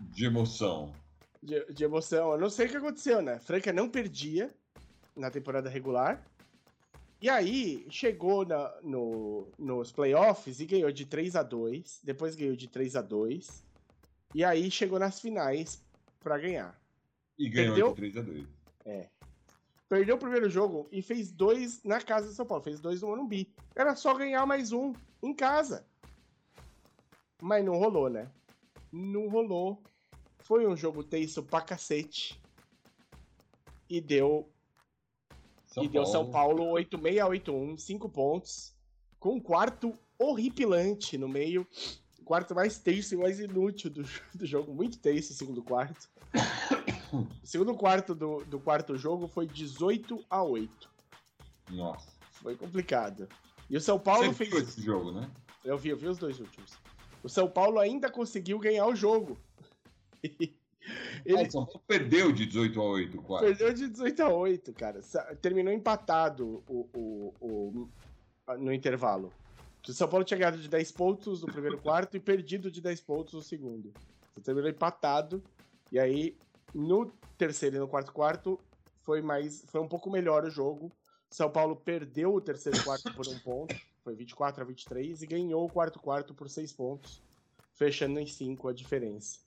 De 0.00 0.24
emoção. 0.24 0.94
de, 1.42 1.66
de 1.70 1.84
emoção. 1.84 2.32
Eu 2.32 2.38
não 2.38 2.48
sei 2.48 2.64
o 2.64 2.70
que 2.70 2.76
aconteceu, 2.78 3.20
né? 3.20 3.38
Franca 3.40 3.70
não 3.70 3.86
perdia 3.86 4.50
na 5.14 5.30
temporada 5.30 5.68
regular. 5.68 6.26
E 7.20 7.28
aí, 7.28 7.86
chegou 7.90 8.46
na- 8.46 8.72
no, 8.82 9.48
nos 9.58 9.92
playoffs 9.92 10.60
e 10.60 10.64
ganhou 10.64 10.90
de 10.90 11.04
3 11.04 11.36
a 11.36 11.42
2 11.42 12.00
depois 12.02 12.34
ganhou 12.34 12.56
de 12.56 12.68
3 12.68 12.96
a 12.96 13.02
2 13.02 13.62
e 14.34 14.42
aí 14.42 14.70
chegou 14.70 14.98
nas 14.98 15.20
finais 15.20 15.86
pra 16.20 16.38
ganhar. 16.38 16.78
E 17.38 17.48
ganhou 17.48 17.94
Perdeu? 17.94 18.12
de 18.12 18.20
3x2. 18.20 19.08
Perdeu 19.88 20.16
o 20.16 20.18
primeiro 20.18 20.50
jogo 20.50 20.86
e 20.92 21.00
fez 21.00 21.32
dois 21.32 21.82
na 21.82 22.00
casa 22.00 22.26
do 22.28 22.34
São 22.34 22.44
Paulo, 22.44 22.62
fez 22.62 22.78
dois 22.80 23.00
no 23.00 23.08
Morumbi. 23.08 23.54
Era 23.74 23.96
só 23.96 24.12
ganhar 24.14 24.44
mais 24.44 24.70
um 24.70 24.92
em 25.22 25.34
casa. 25.34 25.86
Mas 27.40 27.64
não 27.64 27.78
rolou, 27.78 28.10
né? 28.10 28.30
Não 28.92 29.28
rolou. 29.28 29.82
Foi 30.40 30.66
um 30.66 30.76
jogo 30.76 31.02
tenso 31.02 31.42
pra 31.42 31.62
cacete. 31.62 32.40
E 33.88 34.00
deu 34.00 34.50
e 35.80 35.88
deu 35.88 36.04
São 36.04 36.30
Paulo 36.30 36.64
8-6-8-1, 36.74 37.78
5 37.78 38.08
pontos, 38.08 38.74
com 39.18 39.34
um 39.34 39.40
quarto 39.40 39.92
horripilante 40.18 41.16
no 41.16 41.28
meio. 41.28 41.66
Quarto 42.28 42.54
mais 42.54 42.78
tenso 42.78 43.14
e 43.14 43.16
mais 43.16 43.40
inútil 43.40 43.88
do, 43.88 44.02
do 44.36 44.44
jogo. 44.44 44.74
Muito 44.74 44.98
tenso 44.98 45.32
o 45.32 45.36
segundo 45.36 45.62
quarto. 45.62 46.08
O 47.10 47.26
segundo 47.42 47.74
quarto 47.74 48.14
do, 48.14 48.44
do 48.44 48.60
quarto 48.60 48.94
jogo 48.94 49.26
foi 49.26 49.46
18 49.46 50.22
a 50.28 50.42
8. 50.42 50.90
Nossa. 51.70 52.06
Foi 52.32 52.54
complicado. 52.54 53.26
E 53.70 53.78
o 53.78 53.80
São 53.80 53.98
Paulo 53.98 54.26
Você 54.26 54.44
fez. 54.44 54.68
esse 54.68 54.82
jogo, 54.82 55.12
né? 55.12 55.30
Eu 55.64 55.78
vi, 55.78 55.88
eu 55.88 55.96
vi 55.96 56.06
os 56.06 56.18
dois 56.18 56.38
últimos. 56.38 56.76
O 57.22 57.28
São 57.30 57.48
Paulo 57.48 57.78
ainda 57.78 58.10
conseguiu 58.10 58.58
ganhar 58.58 58.86
o 58.86 58.94
jogo. 58.94 59.38
Ah, 61.36 61.42
o 61.42 61.50
São 61.50 61.64
Paulo 61.66 61.82
perdeu 61.86 62.30
de 62.32 62.46
18 62.46 62.80
a 62.80 62.84
8 62.84 63.22
quase. 63.22 63.46
Perdeu 63.46 63.72
de 63.74 63.88
18 63.88 64.22
a 64.22 64.28
8, 64.30 64.72
cara. 64.72 65.00
Terminou 65.40 65.72
empatado 65.72 66.62
o, 66.66 66.88
o, 66.94 67.34
o- 67.40 67.88
no 68.58 68.72
intervalo. 68.72 69.30
O 69.86 69.92
São 69.92 70.08
Paulo 70.08 70.24
tinha 70.24 70.38
ganhado 70.38 70.58
de 70.58 70.68
10 70.68 70.92
pontos 70.92 71.42
no 71.42 71.46
primeiro 71.46 71.78
quarto 71.78 72.16
e 72.16 72.20
perdido 72.20 72.70
de 72.70 72.80
10 72.80 73.00
pontos 73.00 73.34
no 73.34 73.42
segundo. 73.42 73.92
Então, 74.32 74.42
terminou 74.42 74.70
empatado. 74.70 75.42
E 75.90 75.98
aí, 75.98 76.36
no 76.74 77.06
terceiro 77.36 77.76
e 77.76 77.78
no 77.78 77.88
quarto 77.88 78.12
quarto, 78.12 78.60
foi 79.00 79.22
mais. 79.22 79.64
Foi 79.68 79.80
um 79.80 79.88
pouco 79.88 80.10
melhor 80.10 80.44
o 80.44 80.50
jogo. 80.50 80.92
São 81.30 81.50
Paulo 81.50 81.76
perdeu 81.76 82.34
o 82.34 82.40
terceiro 82.40 82.82
quarto 82.84 83.12
por 83.14 83.26
um 83.28 83.38
ponto. 83.38 83.74
Foi 84.02 84.14
24 84.14 84.62
a 84.62 84.66
23 84.66 85.22
e 85.22 85.26
ganhou 85.26 85.64
o 85.64 85.70
quarto 85.70 85.98
quarto 85.98 86.34
por 86.34 86.48
6 86.48 86.72
pontos. 86.72 87.22
Fechando 87.72 88.18
em 88.18 88.26
5 88.26 88.68
a 88.68 88.72
diferença. 88.72 89.40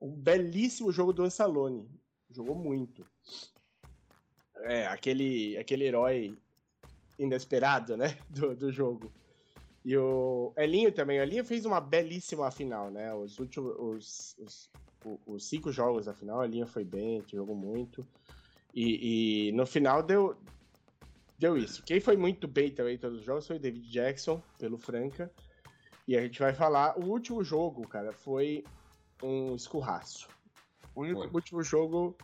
Um 0.00 0.10
belíssimo 0.10 0.92
jogo 0.92 1.12
do 1.12 1.22
Ansalone. 1.22 1.88
Jogou 2.30 2.54
muito. 2.54 3.06
É, 4.56 4.86
aquele, 4.86 5.56
aquele 5.56 5.84
herói 5.84 6.36
inesperado, 7.18 7.96
né? 7.96 8.18
Do, 8.28 8.54
do 8.54 8.72
jogo. 8.72 9.12
E 9.88 9.96
o 9.96 10.52
Elinho 10.56 10.90
também. 10.90 11.20
O 11.20 11.22
Elinho 11.22 11.44
fez 11.44 11.64
uma 11.64 11.80
belíssima 11.80 12.50
final, 12.50 12.90
né? 12.90 13.14
Os 13.14 13.38
últimos. 13.38 13.72
Os, 13.78 14.36
os, 14.36 14.70
os 15.24 15.48
cinco 15.48 15.70
jogos 15.70 16.06
da 16.06 16.12
final, 16.12 16.40
o 16.40 16.44
Elinho 16.44 16.66
foi 16.66 16.84
bem, 16.84 17.22
jogou 17.32 17.54
muito. 17.54 18.04
E, 18.74 19.48
e 19.48 19.52
no 19.52 19.64
final 19.64 20.02
deu. 20.02 20.36
Deu 21.38 21.56
isso. 21.56 21.84
Quem 21.84 22.00
foi 22.00 22.16
muito 22.16 22.48
bem 22.48 22.68
também 22.72 22.96
em 22.96 22.98
todos 22.98 23.20
os 23.20 23.24
jogos 23.24 23.46
foi 23.46 23.56
o 23.56 23.60
David 23.60 23.88
Jackson, 23.88 24.42
pelo 24.58 24.76
Franca. 24.76 25.30
E 26.08 26.16
a 26.16 26.20
gente 26.22 26.40
vai 26.40 26.52
falar. 26.52 26.98
O 26.98 27.04
último 27.04 27.44
jogo, 27.44 27.86
cara, 27.86 28.12
foi 28.12 28.64
um 29.22 29.54
escurraço. 29.54 30.28
O 30.96 31.02
único- 31.02 31.30
último 31.32 31.62
jogo 31.62 32.16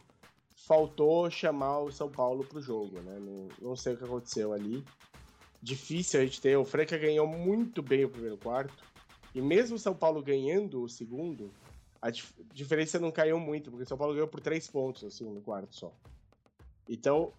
faltou 0.66 1.30
chamar 1.30 1.78
o 1.78 1.92
São 1.92 2.10
Paulo 2.10 2.44
pro 2.44 2.60
jogo, 2.60 3.00
né? 3.02 3.20
Não, 3.20 3.48
não 3.60 3.76
sei 3.76 3.94
o 3.94 3.98
que 3.98 4.04
aconteceu 4.04 4.52
ali. 4.52 4.84
Difícil 5.62 6.20
a 6.20 6.24
gente 6.24 6.40
ter. 6.40 6.56
O 6.56 6.64
Franca 6.64 6.98
ganhou 6.98 7.26
muito 7.26 7.82
bem 7.82 8.04
o 8.04 8.08
primeiro 8.10 8.36
quarto. 8.36 8.74
E 9.34 9.40
mesmo 9.40 9.76
o 9.76 9.78
São 9.78 9.94
Paulo 9.94 10.22
ganhando 10.22 10.82
o 10.82 10.88
segundo, 10.88 11.50
a 12.00 12.10
dif- 12.10 12.34
diferença 12.52 12.98
não 12.98 13.10
caiu 13.12 13.38
muito, 13.38 13.70
porque 13.70 13.84
o 13.84 13.88
São 13.88 13.96
Paulo 13.96 14.12
ganhou 14.12 14.28
por 14.28 14.40
três 14.40 14.68
pontos 14.68 15.02
no 15.02 15.10
segundo 15.10 15.40
quarto 15.40 15.74
só. 15.74 15.92
Então, 16.88 17.32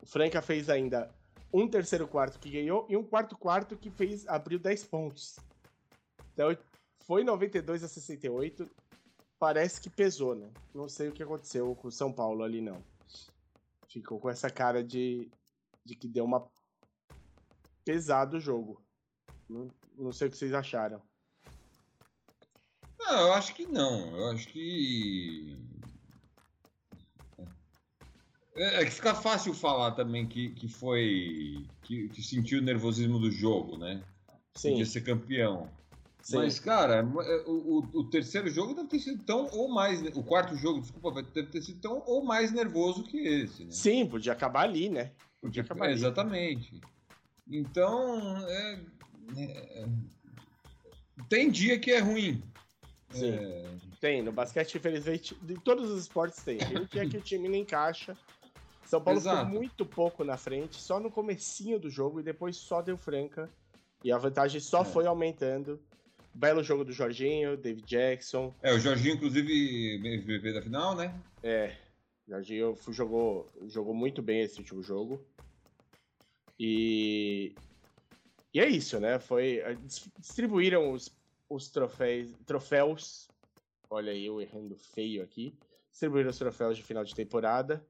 o 0.00 0.06
Franca 0.06 0.40
fez 0.40 0.70
ainda 0.70 1.10
um 1.52 1.66
terceiro 1.66 2.06
quarto 2.06 2.38
que 2.38 2.50
ganhou 2.50 2.86
e 2.88 2.96
um 2.96 3.02
quarto 3.02 3.36
quarto 3.36 3.76
que 3.76 3.90
fez 3.90 4.26
abriu 4.28 4.58
10 4.58 4.84
pontos. 4.84 5.36
Então, 6.32 6.56
foi 7.04 7.24
92 7.24 7.82
a 7.82 7.88
68. 7.88 8.70
Parece 9.38 9.80
que 9.80 9.90
pesou, 9.90 10.34
né? 10.34 10.48
Não 10.74 10.88
sei 10.88 11.08
o 11.08 11.12
que 11.12 11.22
aconteceu 11.22 11.74
com 11.74 11.88
o 11.88 11.92
São 11.92 12.12
Paulo 12.12 12.42
ali, 12.42 12.60
não. 12.60 12.82
Ficou 13.88 14.18
com 14.18 14.30
essa 14.30 14.48
cara 14.50 14.82
de, 14.82 15.28
de 15.84 15.94
que 15.94 16.08
deu 16.08 16.24
uma 16.24 16.40
pesado 17.96 18.36
o 18.36 18.40
jogo. 18.40 18.82
Não, 19.48 19.70
não 19.96 20.12
sei 20.12 20.26
o 20.26 20.30
que 20.30 20.36
vocês 20.36 20.52
acharam. 20.52 21.00
Não, 22.98 23.20
eu 23.28 23.32
acho 23.34 23.54
que 23.54 23.64
não. 23.64 24.16
Eu 24.16 24.30
acho 24.32 24.48
que. 24.48 25.56
É, 28.56 28.82
é 28.82 28.84
que 28.84 28.90
fica 28.90 29.14
fácil 29.14 29.54
falar 29.54 29.92
também 29.92 30.26
que, 30.26 30.50
que 30.50 30.68
foi. 30.68 31.64
Que, 31.84 32.08
que 32.08 32.22
sentiu 32.22 32.58
o 32.58 32.62
nervosismo 32.62 33.18
do 33.20 33.30
jogo, 33.30 33.78
né? 33.78 34.02
Sim, 34.54 34.70
Podia 34.70 34.86
ser 34.86 35.02
campeão. 35.02 35.70
sim. 36.22 36.38
Mas, 36.38 36.58
cara, 36.58 36.96
é, 36.96 37.36
o, 37.46 37.78
o- 37.78 38.00
o 38.00 38.10
terceiro 38.10 38.48
jogo 38.50 38.74
deve 38.74 38.88
ter 38.88 38.98
sido 38.98 39.22
tão 39.24 39.46
ou 39.52 39.68
mais. 39.68 40.00
O 40.16 40.24
quarto 40.24 40.56
jogo, 40.56 40.80
desculpa, 40.80 41.22
deve 41.22 41.48
ter 41.50 41.62
sido 41.62 41.80
tão 41.80 42.02
ou 42.06 42.24
mais 42.24 42.50
nervoso 42.50 43.04
que 43.04 43.18
esse, 43.18 43.64
né? 43.64 43.70
Sim, 43.70 44.06
podia 44.06 44.32
acabar 44.32 44.62
ali, 44.62 44.88
né? 44.88 45.12
Podia 45.40 45.62
acabar 45.62 45.84
ali. 45.84 45.92
exatamente. 45.94 46.80
Então, 47.50 48.36
é- 48.48 48.80
é- 49.38 49.86
tem 51.28 51.50
dia 51.50 51.78
que 51.78 51.90
é 51.92 51.98
ruim. 51.98 52.42
Sim. 53.10 53.30
É, 53.34 53.64
Tem, 54.00 54.22
no 54.22 54.30
basquete, 54.32 54.74
infelizmente, 54.76 55.34
de 55.42 55.54
todos 55.54 55.90
os 55.90 56.02
esportes 56.02 56.42
tem. 56.42 56.58
Tem 56.58 56.84
dia 56.84 57.08
que 57.08 57.16
o 57.16 57.20
time 57.22 57.48
não 57.48 57.54
encaixa. 57.56 58.16
São 58.84 59.00
Paulo 59.00 59.20
ficou 59.20 59.32
Exato. 59.34 59.50
muito 59.50 59.86
pouco 59.86 60.22
na 60.22 60.36
frente, 60.36 60.76
só 60.80 61.00
no 61.00 61.10
comecinho 61.10 61.78
do 61.78 61.88
jogo 61.90 62.20
e 62.20 62.22
depois 62.22 62.56
só 62.56 62.82
deu 62.82 62.96
franca. 62.96 63.48
E 64.04 64.12
a 64.12 64.18
vantagem 64.18 64.60
só 64.60 64.82
É. 64.82 64.84
foi 64.84 65.06
aumentando. 65.06 65.80
Belo 66.34 66.62
jogo 66.62 66.84
do 66.84 66.92
Jorginho, 66.92 67.56
David 67.56 67.86
Jackson. 67.86 68.54
é, 68.62 68.72
o 68.72 68.78
Jorginho, 68.78 69.14
inclusive, 69.14 69.94
MVP 69.96 70.52
da 70.52 70.60
final, 70.62 70.94
né? 70.94 71.18
É, 71.42 71.74
o 72.28 72.30
Jorginho 72.32 72.76
jogou, 72.90 73.50
jogou 73.66 73.94
muito 73.94 74.20
bem 74.22 74.42
esse 74.42 74.58
último 74.58 74.82
jogo. 74.82 75.24
E, 76.58 77.54
e 78.52 78.60
é 78.60 78.68
isso, 78.68 78.98
né? 78.98 79.18
Foi, 79.18 79.58
eh, 79.58 79.74
dis- 79.74 80.10
distribuíram 80.18 80.92
os, 80.92 81.14
os 81.48 81.68
troféus, 81.68 82.32
troféus. 82.44 83.28
Olha 83.90 84.12
aí, 84.12 84.26
eu 84.26 84.40
errando 84.40 84.76
feio 84.76 85.22
aqui. 85.22 85.56
Distribuíram 85.90 86.30
os 86.30 86.38
troféus 86.38 86.76
de 86.76 86.82
final 86.82 87.04
de 87.04 87.14
temporada. 87.14 87.86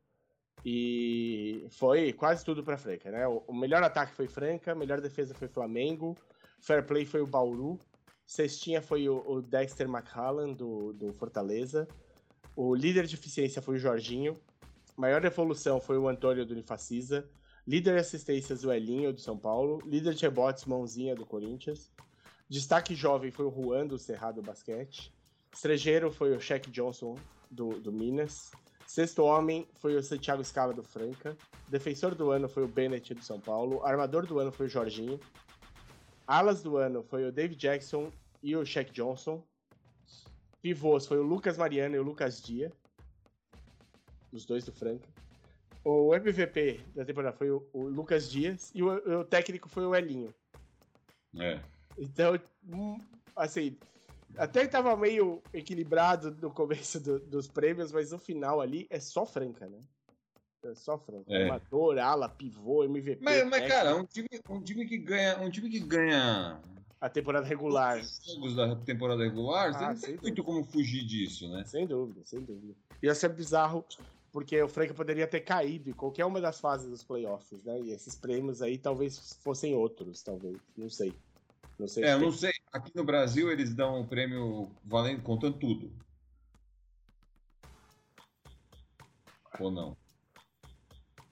E 0.65 1.67
foi 1.71 2.13
quase 2.13 2.45
tudo 2.45 2.63
para 2.63 2.77
Franca, 2.77 3.11
né? 3.11 3.27
O, 3.27 3.53
melhor 3.53 3.83
ataque 3.83 4.13
foi 4.13 4.27
Franca, 4.27 4.75
melhor 4.75 5.01
defesa 5.01 5.35
foi 5.35 5.49
Flamengo, 5.49 6.17
fair 6.61 6.85
play 6.85 7.05
foi 7.05 7.21
o 7.21 7.27
Bauru, 7.27 7.79
cestinha 8.27 8.83
foi 8.83 9.09
o, 9.09 9.23
o 9.27 9.41
Dexter 9.41 9.89
McCallan 9.89 10.53
do, 10.53 10.93
do 10.93 11.13
Fortaleza, 11.13 11.87
o 12.57 12.75
líder 12.75 13.07
de 13.07 13.15
eficiência 13.15 13.63
foi 13.63 13.77
o 13.77 13.79
Jorginho, 13.79 14.41
maior 14.97 15.25
evolução 15.25 15.81
foi 15.81 15.99
o 15.99 16.09
Antônio 16.09 16.45
do 16.45 16.53
Unifacisa, 16.53 17.29
líder 17.67 17.95
de 17.95 18.01
assistências 18.01 18.65
o 18.65 18.73
Elinho 18.73 19.13
do 19.13 19.21
São 19.21 19.37
Paulo, 19.37 19.81
líder 19.85 20.15
de 20.15 20.23
rebotes 20.23 20.65
Mãozinha 20.65 21.15
do 21.15 21.27
Corinthians, 21.27 21.91
destaque 22.49 22.95
jovem 22.95 23.31
foi 23.31 23.47
o 23.47 23.51
Juan 23.51 23.87
do 23.87 23.99
Cerrado 23.99 24.43
Basquete, 24.43 25.13
estrangeiro 25.53 26.11
foi 26.11 26.37
o 26.37 26.41
Shaq 26.41 26.71
Johnson 26.71 27.17
do, 27.51 27.81
do 27.81 27.93
Minas, 27.93 28.51
Sexto 28.87 29.25
homem 29.25 29.67
foi 29.75 29.97
o 29.97 30.03
Santiago 30.03 30.45
Scala 30.45 30.73
do 30.73 30.83
Franca. 30.83 31.37
Defensor 31.69 32.15
do 32.15 32.31
ano 32.31 32.49
foi 32.49 32.63
o 32.63 32.69
Bennett 32.69 33.13
do 33.15 33.23
São 33.23 33.41
Paulo. 33.41 33.85
Armador 33.85 34.27
do 34.27 34.39
ano 34.39 34.53
foi 34.53 34.67
o 34.67 34.69
Jorginho. 34.69 35.19
Alas 36.25 36.63
do 36.63 36.77
ano 36.77 37.03
foi 37.03 37.27
o 37.27 37.33
David 37.33 37.59
Jackson 37.59 38.13
e 38.41 38.55
o 38.55 38.65
Shaq 38.65 38.93
Johnson. 38.93 39.43
Pivôs 40.63 41.05
foi 41.05 41.19
o 41.19 41.23
Lucas 41.23 41.59
Mariano 41.59 41.97
e 41.97 41.99
o 41.99 42.03
Lucas 42.03 42.41
Dia. 42.41 42.73
Os 44.33 44.47
dois 44.47 44.65
do 44.65 44.73
Franca. 44.73 45.09
O 45.89 46.13
MVP 46.13 46.81
da 46.97 47.05
temporada 47.05 47.37
foi 47.37 47.49
o, 47.49 47.65
o 47.73 47.85
Lucas 47.85 48.29
Dias 48.29 48.73
e 48.75 48.83
o, 48.83 49.21
o 49.21 49.25
técnico 49.25 49.69
foi 49.69 49.87
o 49.87 49.95
Elinho. 49.95 50.35
É. 51.39 51.61
Então, 51.97 52.37
hum, 52.69 52.99
assim, 53.37 53.77
até 54.37 54.63
que 54.65 54.73
tava 54.73 54.97
meio 54.97 55.41
equilibrado 55.55 56.37
no 56.43 56.51
começo 56.51 56.99
do- 56.99 57.21
dos 57.21 57.47
prêmios, 57.47 57.93
mas 57.93 58.11
no 58.11 58.19
final 58.19 58.61
ali 58.61 58.89
é 58.91 58.99
só 58.99 59.25
Franca, 59.25 59.69
né? 59.69 59.79
É 60.65 60.75
só 60.75 60.99
Franca. 60.99 61.33
É. 61.33 61.45
Amador, 61.45 61.99
ala, 61.99 62.29
pivô, 62.29 62.83
MVP. 62.83 63.23
Mas, 63.23 63.45
mas, 63.45 63.51
técnico, 63.61 63.69
cara, 63.77 63.97
um 63.97 64.05
time, 64.05 64.29
um 64.51 64.61
time 64.61 64.87
que 64.87 64.99
ganha. 64.99 65.39
Um 65.39 65.51
time 65.51 65.71
que 65.71 65.79
ganha 65.79 66.61
a 67.01 67.09
temporada 67.09 67.47
regular. 67.47 68.01
os 68.01 68.21
jogos 68.25 68.57
da 68.57 68.75
temporada 68.75 69.23
regular, 69.23 69.73
você 69.73 69.85
Ah, 69.85 69.89
não 69.91 69.97
sem 69.97 70.11
tem 70.15 70.21
muito 70.21 70.43
como 70.43 70.65
fugir 70.65 71.05
disso, 71.05 71.49
né? 71.49 71.63
Sem 71.65 71.87
dúvida, 71.87 72.23
sem 72.25 72.41
dúvida. 72.41 72.75
Ia 73.01 73.15
ser 73.15 73.29
bizarro, 73.29 73.85
porque 74.37 74.61
o 74.61 74.69
Franca 74.69 74.93
poderia 74.93 75.27
ter 75.27 75.41
caído 75.41 75.89
em 75.89 75.95
qualquer 75.95 76.27
uma 76.27 76.43
das 76.43 76.61
fases 76.61 76.91
dos 76.91 77.03
playoffs, 77.03 77.65
né? 77.65 77.81
E 77.81 77.91
esses 77.91 78.15
prêmios 78.15 78.61
aí 78.61 78.77
talvez 78.77 79.33
fossem 79.43 79.75
outros, 79.75 80.23
talvez. 80.23 80.59
Não 80.77 80.91
sei. 80.91 81.15
Não 81.79 81.89
sei. 81.89 82.05
É, 82.05 82.13
eu 82.13 82.21
não 82.21 82.31
sei. 82.31 82.53
Aqui 82.71 82.95
no 82.95 83.03
Brasil 83.03 83.51
eles 83.51 83.75
dão 83.75 84.03
o 84.03 84.07
prêmio 84.07 84.71
valendo, 84.85 85.23
contando 85.23 85.59
tudo. 85.59 85.91
Ou 89.59 89.71
não? 89.71 89.97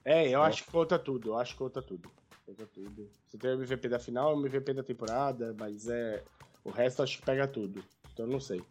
É, 0.02 0.26
eu 0.30 0.42
acho 0.42 0.64
que 0.64 0.70
conta 0.70 0.99
tudo, 0.99 1.28
eu 1.28 1.37
acho 1.37 1.52
que 1.52 1.58
conta 1.58 1.82
tudo. 1.82 2.11
Conta 2.46 2.66
tudo. 2.68 3.11
Você 3.26 3.37
tem 3.37 3.50
o 3.50 3.62
MVP 3.62 3.87
da 3.87 3.99
final, 3.99 4.34
o 4.34 4.40
MVP 4.40 4.73
da 4.73 4.82
temporada, 4.82 5.54
mas 5.61 5.88
é. 5.88 6.25
O 6.64 6.70
resto 6.70 7.02
acho 7.02 7.18
que 7.18 7.26
pega 7.26 7.46
tudo. 7.46 7.84
Então 8.14 8.26
não 8.26 8.40
sei. 8.40 8.64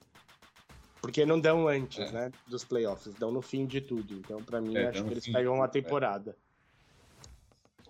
Porque 1.03 1.25
não 1.25 1.37
dão 1.37 1.67
antes, 1.67 1.99
É. 1.99 2.11
né? 2.13 2.31
Dos 2.47 2.63
playoffs, 2.63 3.13
dão 3.15 3.29
no 3.29 3.41
fim 3.41 3.65
de 3.65 3.81
tudo. 3.81 4.13
Então, 4.19 4.41
pra 4.41 4.61
mim, 4.61 4.77
É, 4.77 4.87
acho 4.87 5.03
que 5.03 5.11
eles 5.11 5.27
pegam 5.29 5.55
uma 5.55 5.65
é. 5.65 5.67
temporada. 5.67 6.33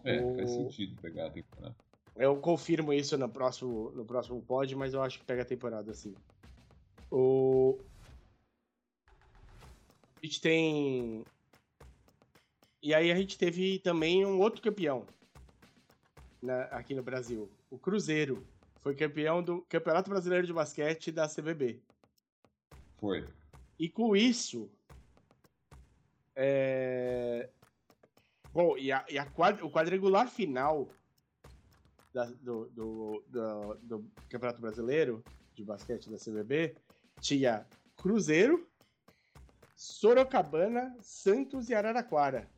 É, 0.04 0.20
O- 0.20 0.36
faz 0.36 0.50
sentido 0.50 1.00
pegar 1.00 1.28
a 1.28 1.30
temporada. 1.30 1.76
Eu 2.16 2.36
confirmo 2.38 2.92
isso 2.92 3.16
no 3.16 3.30
próximo, 3.30 3.92
no 3.92 4.04
próximo 4.04 4.42
pod, 4.42 4.76
mas 4.76 4.96
eu 4.96 5.02
acho 5.04 5.20
que 5.20 5.26
pega 5.26 5.44
a 5.44 5.46
temporada 5.46 5.92
assim. 5.92 6.16
O... 7.12 7.78
A 10.22 10.26
gente 10.26 10.42
tem. 10.42 11.24
E 12.82 12.96
aí 12.96 13.12
a 13.12 13.16
gente 13.16 13.38
teve 13.38 13.78
também 13.80 14.26
um 14.26 14.40
outro 14.40 14.60
campeão 14.60 15.06
na- 16.42 16.64
aqui 16.66 16.96
no 16.96 17.04
Brasil. 17.04 17.48
O 17.70 17.78
Cruzeiro. 17.78 18.44
Foi 18.82 18.94
campeão 18.96 19.42
do 19.42 19.62
Campeonato 19.70 20.10
Brasileiro 20.10 20.46
de 20.48 20.52
Basquete 20.52 21.10
da 21.12 21.28
CBB. 21.30 21.80
Foi. 23.04 23.28
E 23.78 23.90
com 23.90 24.16
isso. 24.16 24.72
É... 26.34 27.50
Bom, 28.54 28.78
e, 28.78 28.94
a, 28.94 29.06
e 29.10 29.18
a 29.18 29.26
o 29.62 29.70
quadrangular 29.70 30.30
final 30.30 30.88
da- 32.14 32.32
do, 32.42 32.70
do, 32.70 33.24
do- 33.28 33.74
do 33.84 34.12
Campeonato 34.30 34.62
Brasileiro 34.62 35.22
de 35.54 35.66
Basquete 35.66 36.10
da 36.10 36.18
CBB 36.18 36.78
tinha 37.20 37.68
Cruzeiro, 37.98 38.66
Sorocabana, 39.76 40.96
Santos 41.02 41.68
e 41.70 41.74
Araraquara. 41.76 42.50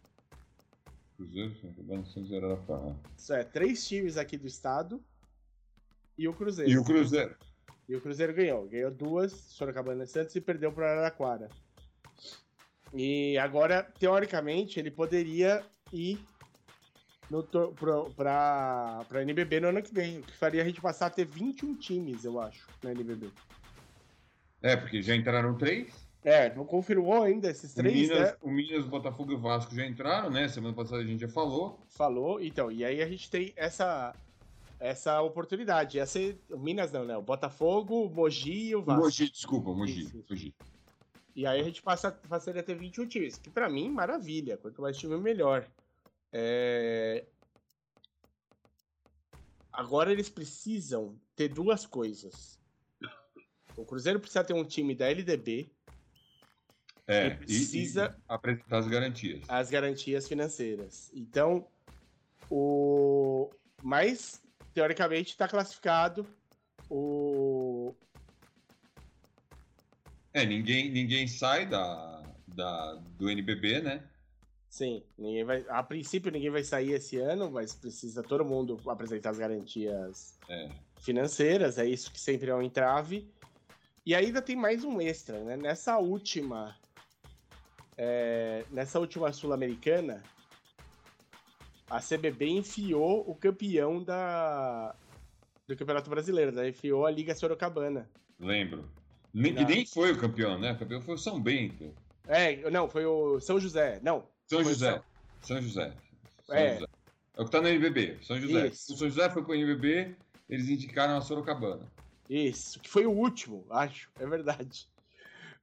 Cruzeiro, 1.17 1.55
São 1.59 1.73
Caetano, 1.73 2.05
Santos 2.05 2.29
e 2.29 2.35
Araraquara. 2.35 2.95
Isso 3.17 3.33
é, 3.33 3.43
três 3.43 3.87
times 3.87 4.15
aqui 4.15 4.37
do 4.37 4.45
estado 4.45 5.03
e 6.15 6.27
o 6.27 6.33
Cruzeiro. 6.35 6.69
E 6.71 6.77
o 6.77 6.83
Cruzeiro? 6.83 7.35
E 7.87 7.95
o 7.95 8.01
Cruzeiro 8.01 8.33
ganhou. 8.33 8.67
Ganhou 8.67 8.91
duas, 8.91 9.31
Sorocabana 9.31 10.03
e 10.03 10.07
Santos, 10.07 10.35
e 10.35 10.41
perdeu 10.41 10.71
para 10.71 10.91
Araraquara. 10.91 11.49
E 12.93 13.37
agora, 13.37 13.83
teoricamente, 13.99 14.79
ele 14.79 14.89
poderia 14.89 15.63
ir 15.91 16.19
pra, 18.15 19.03
pra 19.07 19.21
NBB 19.21 19.59
no 19.59 19.67
ano 19.67 19.81
que 19.81 19.93
vem. 19.93 20.19
O 20.19 20.23
que 20.23 20.35
faria 20.35 20.61
a 20.61 20.65
gente 20.65 20.81
passar 20.81 21.07
a 21.07 21.09
ter 21.09 21.25
21 21.25 21.75
times, 21.75 22.23
eu 22.23 22.39
acho, 22.39 22.67
na 22.83 22.91
NBB. 22.91 23.29
É, 24.61 24.75
porque 24.75 25.01
já 25.01 25.15
entraram 25.15 25.57
três. 25.57 26.05
É, 26.23 26.53
não 26.55 26.65
confirmou 26.65 27.21
ainda 27.21 27.51
esses 27.51 27.71
O 27.73 27.75
três, 27.75 28.09
Minas, 28.09 28.31
né? 28.31 28.37
o 28.41 28.49
Minas, 28.49 28.85
o 28.85 28.89
Botafogo 28.89 29.31
e 29.31 29.35
o 29.35 29.39
Vasco 29.39 29.75
já 29.75 29.85
entraram, 29.85 30.31
né? 30.31 30.47
Semana 30.47 30.73
passada 30.73 31.03
a 31.03 31.05
gente 31.05 31.21
já 31.21 31.27
falou. 31.27 31.79
Falou, 31.87 32.41
então, 32.41 32.71
e 32.71 32.83
aí 32.83 32.99
a 33.01 33.07
gente 33.07 33.29
tem 33.29 33.53
essa 33.55 34.11
essa 34.79 35.22
oportunidade. 35.22 36.00
Essa, 36.00 36.20
o 36.50 36.58
Minas 36.60 36.91
não, 36.91 37.05
né? 37.05 37.15
O 37.17 37.22
Botafogo, 37.22 38.05
o 38.05 38.10
Mogi 38.10 38.70
e 38.70 38.75
o 38.75 38.82
Vasco. 38.84 39.03
Mogi, 39.03 39.29
desculpa, 39.29 39.74
Mogi. 39.74 40.01
Isso, 40.01 40.17
isso. 40.17 40.25
Mogi. 40.29 40.55
E 41.36 41.46
aí 41.46 41.60
a 41.60 41.63
gente 41.63 41.82
passa, 41.82 42.12
passaria 42.12 42.62
a 42.62 42.63
ter 42.63 42.75
21 42.75 43.08
times, 43.08 43.38
que 43.38 43.50
pra 43.50 43.70
mim, 43.70 43.89
maravilha. 43.89 44.58
Quanto 44.58 44.82
mais 44.82 44.98
time, 44.98 45.17
melhor. 45.17 45.67
É... 46.32 47.25
Agora 49.72 50.12
eles 50.12 50.29
precisam 50.29 51.20
ter 51.36 51.50
duas 51.50 51.86
coisas. 51.86 52.58
O 53.75 53.83
Cruzeiro 53.85 54.20
precisa 54.20 54.44
ter 54.44 54.53
um 54.53 54.64
time 54.64 54.96
da 54.96 55.09
LDB, 55.09 55.70
É, 57.05 57.27
e- 57.27 57.35
precisa- 57.35 58.16
e 58.18 58.22
apresentar 58.29 58.77
as 58.77 58.88
garantias. 58.88 59.44
as 59.50 59.70
garantias 59.70 60.27
financeiras. 60.29 61.11
Então, 61.14 61.68
o. 62.50 63.50
Mas, 63.83 64.42
teoricamente, 64.75 65.29
está 65.31 65.48
classificado 65.48 66.27
o. 66.90 67.96
É, 70.33 70.46
ninguém, 70.46 70.92
ninguém 70.92 71.27
sai 71.27 71.66
da, 71.66 72.22
da, 72.46 72.96
do 73.18 73.29
NBB, 73.29 73.81
né? 73.81 74.03
Sim, 74.70 75.01
ninguém 75.18 75.46
vai. 75.46 75.66
A 75.70 75.81
princípio 75.81 76.29
ninguém 76.29 76.50
vai 76.50 76.61
sair 76.61 76.92
esse 76.92 77.18
ano, 77.18 77.50
mas 77.50 77.74
precisa 77.74 78.22
todo 78.22 78.44
mundo 78.44 78.77
apresentar 78.90 79.29
as 79.29 79.38
garantias 79.38 80.38
É. 80.50 80.70
financeiras, 81.00 81.77
é 81.77 81.85
isso 81.85 82.11
que 82.11 82.20
sempre 82.20 82.50
é 82.50 82.55
um 82.55 82.61
entrave. 82.61 83.33
E 84.05 84.14
ainda 84.14 84.42
tem 84.42 84.55
mais 84.57 84.83
um 84.83 85.00
extra, 85.00 85.40
né? 85.44 85.55
Nessa 85.55 85.98
última. 85.98 86.75
é, 87.98 88.66
nessa 88.70 89.00
última 89.00 89.31
Sul-Americana, 89.31 90.22
a 91.89 92.00
CBB 92.00 92.48
enfiou 92.48 93.29
o 93.29 93.35
campeão 93.35 94.03
da, 94.03 94.95
do 95.67 95.75
Campeonato 95.75 96.09
Brasileiro, 96.09 96.51
né? 96.51 96.69
Enfiou 96.69 97.05
a 97.05 97.11
Liga 97.11 97.35
Sorocabana. 97.35 98.09
Lembro. 98.39 98.89
Nem. 99.33 99.53
E 99.57 99.65
nem 99.65 99.85
foi 99.85 100.11
o 100.11 100.17
campeão, 100.17 100.57
né? 100.57 100.71
O 100.71 100.79
campeão 100.79 101.01
foi 101.01 101.15
o 101.15 101.17
São 101.17 101.41
Bento. 101.41 101.93
É, 102.27 102.69
não, 102.69 102.89
foi 102.89 103.05
o 103.05 103.39
São 103.39 103.59
José. 103.59 104.00
Não, 104.01 104.27
São 104.48 104.63
José. 104.63 105.01
São 105.41 105.61
José. 105.61 105.93
São 106.45 106.55
É. 106.55 106.74
José. 106.75 106.85
É 107.37 107.41
o 107.41 107.45
que 107.45 107.51
tá 107.51 107.61
no 107.61 107.67
NBB, 107.67 108.17
São 108.21 108.39
José. 108.39 108.67
Isso. 108.67 108.93
O 108.93 108.98
São 108.98 109.09
José 109.09 109.29
foi 109.29 109.43
pro 109.43 109.53
NBB, 109.53 110.15
eles 110.50 110.69
indicaram 110.69 111.17
a 111.17 111.21
Sorocabana. 111.21 111.85
Isso, 112.29 112.79
que 112.79 112.89
foi 112.89 113.05
o 113.05 113.11
último, 113.11 113.65
acho, 113.69 114.09
é 114.19 114.25
verdade. 114.25 114.87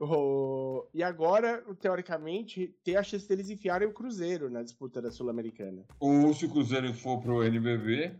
O- 0.05 0.89
E 0.93 1.01
agora, 1.03 1.63
teoricamente, 1.81 2.75
tem 2.83 2.97
a 2.97 3.03
chance 3.05 3.29
deles 3.29 3.49
enfiarem 3.51 3.87
o 3.87 3.93
Cruzeiro 3.93 4.51
na 4.51 4.63
disputa 4.63 5.01
da 5.01 5.13
Sul-Americana. 5.13 5.85
Ou 6.01 6.35
se 6.35 6.45
o 6.47 6.51
Cruzeiro 6.51 6.93
for 6.93 7.21
pro 7.21 7.45
NBB, 7.45 8.13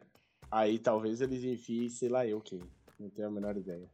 Aí 0.51 0.79
talvez 0.79 1.21
eles 1.21 1.43
enfiem, 1.43 1.89
sei 1.89 2.09
lá 2.09 2.25
eu 2.27 2.41
quem. 2.41 2.61
Não 3.01 3.09
tenho 3.11 3.27
a 3.27 3.31
menor 3.31 3.57
ideia. 3.57 3.91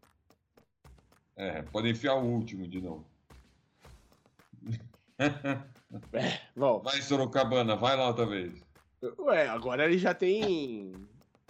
é, 1.37 1.63
pode 1.63 1.89
enfiar 1.89 2.15
o 2.17 2.27
último 2.27 2.67
de 2.69 2.81
novo. 2.83 3.07
Bom, 6.57 6.81
Vai, 6.81 7.01
Sorocabana, 7.01 7.75
vai 7.77 7.97
lá 7.97 8.09
outra 8.09 8.27
vez. 8.27 8.61
ué, 9.21 9.49
agora 9.49 9.85
eles 9.87 10.01
já 10.01 10.13
têm. 10.15 10.93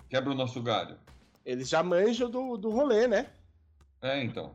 Quebra 0.09 0.31
o 0.31 0.37
nosso 0.37 0.63
galho. 0.63 0.99
Eles 1.45 1.69
já 1.69 1.83
manjam 1.83 2.31
do, 2.31 2.57
do 2.57 2.71
rolê, 2.71 3.07
né? 3.09 3.33
É, 4.03 4.23
então. 4.23 4.55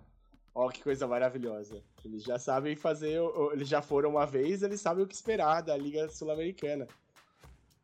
Ó, 0.56 0.70
que 0.70 0.84
coisa 0.84 1.08
maravilhosa. 1.08 1.82
Eles 2.06 2.24
já 2.24 2.38
sabem 2.38 2.76
fazer. 2.76 3.20
Eles 3.52 3.68
já 3.68 3.82
foram 3.82 4.12
uma 4.12 4.26
vez, 4.26 4.62
eles 4.62 4.82
sabem 4.82 5.04
o 5.04 5.08
que 5.08 5.16
esperar 5.16 5.62
da 5.62 5.76
Liga 5.76 6.08
Sul-Americana. 6.10 6.88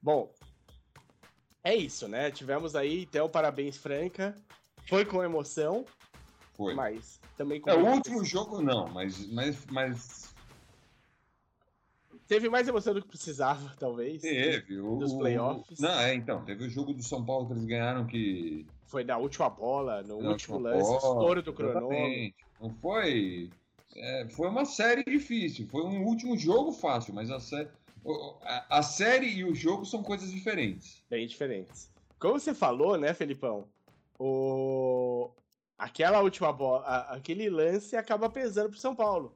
Bom, 0.02 0.32
é 1.64 1.76
isso, 1.76 2.08
né? 2.08 2.32
Tivemos 2.32 2.76
aí, 2.76 3.04
então, 3.04 3.28
parabéns, 3.28 3.78
Franca. 3.78 4.36
Foi 4.88 5.04
com 5.04 5.24
emoção, 5.24 5.86
Foi. 6.56 6.74
mas 6.74 7.20
também 7.38 7.60
com. 7.60 7.70
É, 7.70 7.76
o 7.76 7.86
último 7.86 8.24
jogo 8.24 8.62
não, 8.62 8.88
mas, 8.88 9.28
mas, 9.28 9.66
mas 9.68 10.36
Teve 12.30 12.48
mais 12.48 12.68
emoção 12.68 12.94
do 12.94 13.02
que 13.02 13.08
precisava, 13.08 13.70
talvez. 13.80 14.22
teve. 14.22 14.80
O, 14.80 14.98
Dos 14.98 15.12
playoffs. 15.14 15.80
Não, 15.80 16.00
é, 16.00 16.14
então. 16.14 16.46
Teve 16.46 16.64
o 16.66 16.70
jogo 16.70 16.94
do 16.94 17.02
São 17.04 17.26
Paulo 17.26 17.48
que 17.48 17.54
eles 17.54 17.66
ganharam 17.66 18.06
que. 18.06 18.66
Foi 18.86 19.04
na 19.04 19.18
última 19.18 19.50
bola, 19.50 20.02
no 20.04 20.22
Na 20.22 20.30
último 20.30 20.60
lance, 20.60 20.84
bola, 20.84 20.96
estouro 20.98 21.42
do 21.42 21.52
cronômetro. 21.52 22.34
Não 22.62 22.70
foi. 22.76 23.50
é, 23.96 24.28
foi 24.30 24.48
uma 24.48 24.64
série 24.64 25.04
difícil. 25.04 25.68
Foi 25.68 25.84
um 25.84 26.04
último 26.06 26.38
jogo 26.38 26.72
fácil, 26.72 27.14
mas 27.16 27.30
a, 27.32 27.40
sé... 27.40 27.68
o- 28.06 28.36
a, 28.44 28.78
a 28.78 28.84
série 28.84 29.28
e 29.28 29.44
o 29.44 29.54
jogo 29.56 29.84
são 29.86 30.02
coisas 30.04 30.32
diferentes. 30.32 31.02
bem 31.10 31.26
diferentes. 31.28 31.92
Como 32.20 32.40
você 32.40 32.54
falou, 32.54 32.96
né, 32.98 33.14
Felipão? 33.14 33.68
O... 34.20 35.32
Aquela 35.78 36.20
última 36.22 36.52
bola, 36.52 36.86
aquele 37.10 37.50
lance 37.50 37.96
acaba 37.96 38.30
pesando 38.30 38.70
pro 38.70 38.78
São 38.80 38.94
Paulo. 38.96 39.34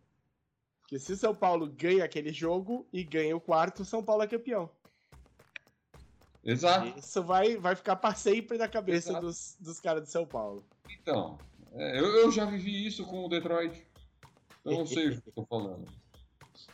Porque 0.83 0.99
se 0.99 1.13
o 1.13 1.17
São 1.17 1.33
Paulo 1.33 1.67
ganha 1.67 2.03
aquele 2.03 2.31
jogo 2.31 2.85
e 2.93 3.03
ganha 3.03 3.35
o 3.35 3.41
quarto, 3.41 3.81
o 3.81 3.85
São 3.85 4.03
Paulo 4.03 4.21
é 4.21 4.27
campeão. 4.27 4.69
Exato. 6.43 6.99
Isso 6.99 7.23
vai, 7.23 7.55
vai 7.55 7.75
ficar 7.75 7.95
para 7.95 8.13
sempre 8.13 8.57
na 8.57 8.67
cabeça 8.67 9.11
Exato. 9.11 9.25
dos, 9.25 9.57
dos 9.59 9.79
caras 9.79 10.03
de 10.03 10.11
São 10.11 10.25
Paulo. 10.25 10.63
Então, 10.89 11.39
é, 11.73 11.99
eu, 11.99 12.05
eu 12.17 12.31
já 12.31 12.45
vivi 12.45 12.85
isso 12.85 13.05
com 13.05 13.25
o 13.25 13.29
Detroit. 13.29 13.85
Eu 14.65 14.79
não 14.79 14.85
sei 14.85 15.09
o 15.09 15.21
que 15.21 15.29
eu 15.29 15.33
tô 15.33 15.45
falando. 15.45 15.87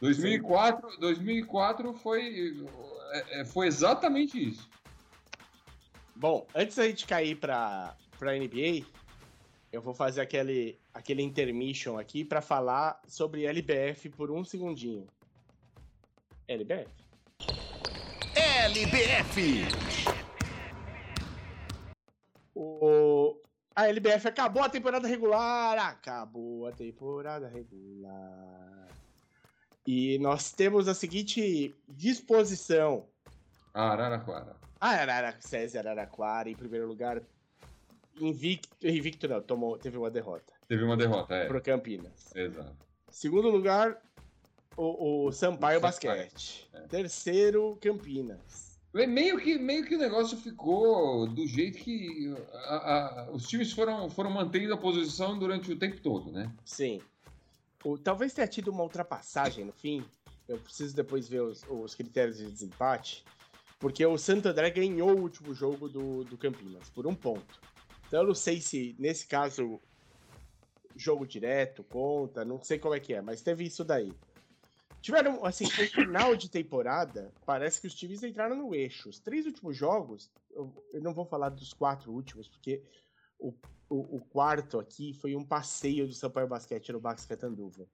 2004, 0.01 0.99
2004 0.99 1.93
foi, 1.93 2.65
é, 3.11 3.41
é, 3.41 3.45
foi 3.45 3.67
exatamente 3.67 4.41
isso. 4.49 4.67
Bom, 6.15 6.45
antes 6.53 6.75
da 6.75 6.87
gente 6.87 7.05
cair 7.05 7.35
pra, 7.35 7.95
pra 8.17 8.37
NBA, 8.37 8.85
eu 9.71 9.81
vou 9.81 9.93
fazer 9.93 10.21
aquele, 10.21 10.79
aquele 10.93 11.21
intermission 11.21 11.97
aqui 11.97 12.25
pra 12.25 12.41
falar 12.41 13.01
sobre 13.07 13.45
LBF 13.45 14.09
por 14.09 14.31
um 14.31 14.43
segundinho. 14.43 15.07
LBF. 16.47 16.89
LBF. 18.35 19.63
O... 22.55 23.39
A 23.75 23.87
LBF 23.87 24.27
acabou 24.27 24.63
a 24.63 24.69
temporada 24.69 25.07
regular. 25.07 25.77
Acabou 25.77 26.67
a 26.67 26.71
temporada 26.71 27.47
regular. 27.47 28.87
E 29.85 30.17
nós 30.19 30.51
temos 30.51 30.87
a 30.87 30.93
seguinte 30.93 31.75
disposição. 31.87 33.07
Araraquara. 33.73 34.55
A 34.81 34.89
Arara... 34.89 35.35
César 35.39 35.79
Araraquara, 35.79 36.49
em 36.49 36.55
primeiro 36.55 36.87
lugar, 36.87 37.21
invicto, 38.25 38.69
invicto 38.85 39.27
não, 39.27 39.41
tomou, 39.41 39.77
teve 39.77 39.97
uma 39.97 40.09
derrota 40.11 40.53
Teve 40.67 40.83
uma 40.83 40.95
derrota, 40.97 41.33
é. 41.33 41.47
pro 41.47 41.61
Campinas. 41.61 42.33
Exato. 42.35 42.75
Segundo 43.11 43.49
lugar, 43.49 43.99
o, 44.77 45.27
o 45.27 45.31
Sampaio 45.31 45.79
O 45.79 45.81
Basquete. 45.81 46.69
é. 46.73 46.81
Terceiro, 46.81 47.77
Campinas. 47.81 48.77
Meio 48.93 49.37
que, 49.39 49.57
meio 49.57 49.85
que 49.85 49.95
o 49.95 49.99
negócio 49.99 50.35
ficou 50.37 51.27
do 51.27 51.45
jeito 51.45 51.77
que 51.79 52.33
a- 52.53 53.25
a- 53.27 53.31
os 53.31 53.47
times 53.47 53.71
foram, 53.71 54.09
foram 54.09 54.31
mantendo 54.31 54.73
a 54.73 54.77
posição 54.77 55.37
durante 55.37 55.71
o 55.71 55.77
tempo 55.77 55.99
todo, 56.01 56.31
né? 56.31 56.51
Sim. 56.65 56.99
O, 57.83 57.97
talvez 57.97 58.33
tenha 58.33 58.47
tido 58.47 58.69
uma 58.71 58.83
ultrapassagem 58.83 59.63
no 59.65 59.71
fim. 59.73 60.03
Eu 60.47 60.57
preciso 60.57 60.95
depois 60.95 61.27
ver 61.29 61.41
os, 61.41 61.63
os 61.69 61.93
critérios 61.93 62.37
de 62.37 62.45
desempate. 62.49 63.23
Porque 63.79 64.05
o 64.05 64.17
Santo 64.17 64.47
André 64.49 64.69
ganhou 64.71 65.11
o 65.17 65.21
último 65.21 65.53
jogo 65.53 65.87
do, 65.87 66.23
do 66.25 66.37
Campinas, 66.37 66.89
por 66.89 67.07
um 67.07 67.15
ponto. 67.15 67.61
Então 68.09 68.21
eu 68.21 68.27
não 68.27 68.33
sei 68.33 68.59
se, 68.59 68.95
nesse 68.97 69.27
caso, 69.27 69.79
jogo 70.95 71.27
direto, 71.27 71.83
conta, 71.83 72.43
não 72.43 72.59
sei 72.59 72.79
como 72.79 72.95
é 72.95 72.99
que 72.99 73.13
é, 73.13 73.21
mas 73.21 73.43
teve 73.43 73.63
isso 73.63 73.83
daí. 73.83 74.11
Tiveram, 74.99 75.45
assim, 75.45 75.65
no 75.65 75.87
final 75.87 76.35
de 76.35 76.49
temporada, 76.49 77.31
parece 77.45 77.79
que 77.79 77.85
os 77.85 77.93
times 77.93 78.23
entraram 78.23 78.55
no 78.55 78.73
eixo. 78.73 79.09
Os 79.09 79.19
três 79.19 79.45
últimos 79.45 79.77
jogos, 79.77 80.31
eu, 80.51 80.73
eu 80.91 81.01
não 81.01 81.13
vou 81.13 81.23
falar 81.23 81.49
dos 81.49 81.71
quatro 81.71 82.11
últimos, 82.11 82.47
porque 82.47 82.81
o, 83.37 83.53
o, 83.87 84.17
o 84.17 84.21
quarto 84.25 84.79
aqui 84.79 85.13
foi 85.13 85.35
um 85.35 85.45
passeio 85.45 86.07
do 86.07 86.13
Sampaio 86.13 86.47
Basquete 86.47 86.91
no 86.91 86.99
Bax 86.99 87.27
Catanduva. 87.27 87.87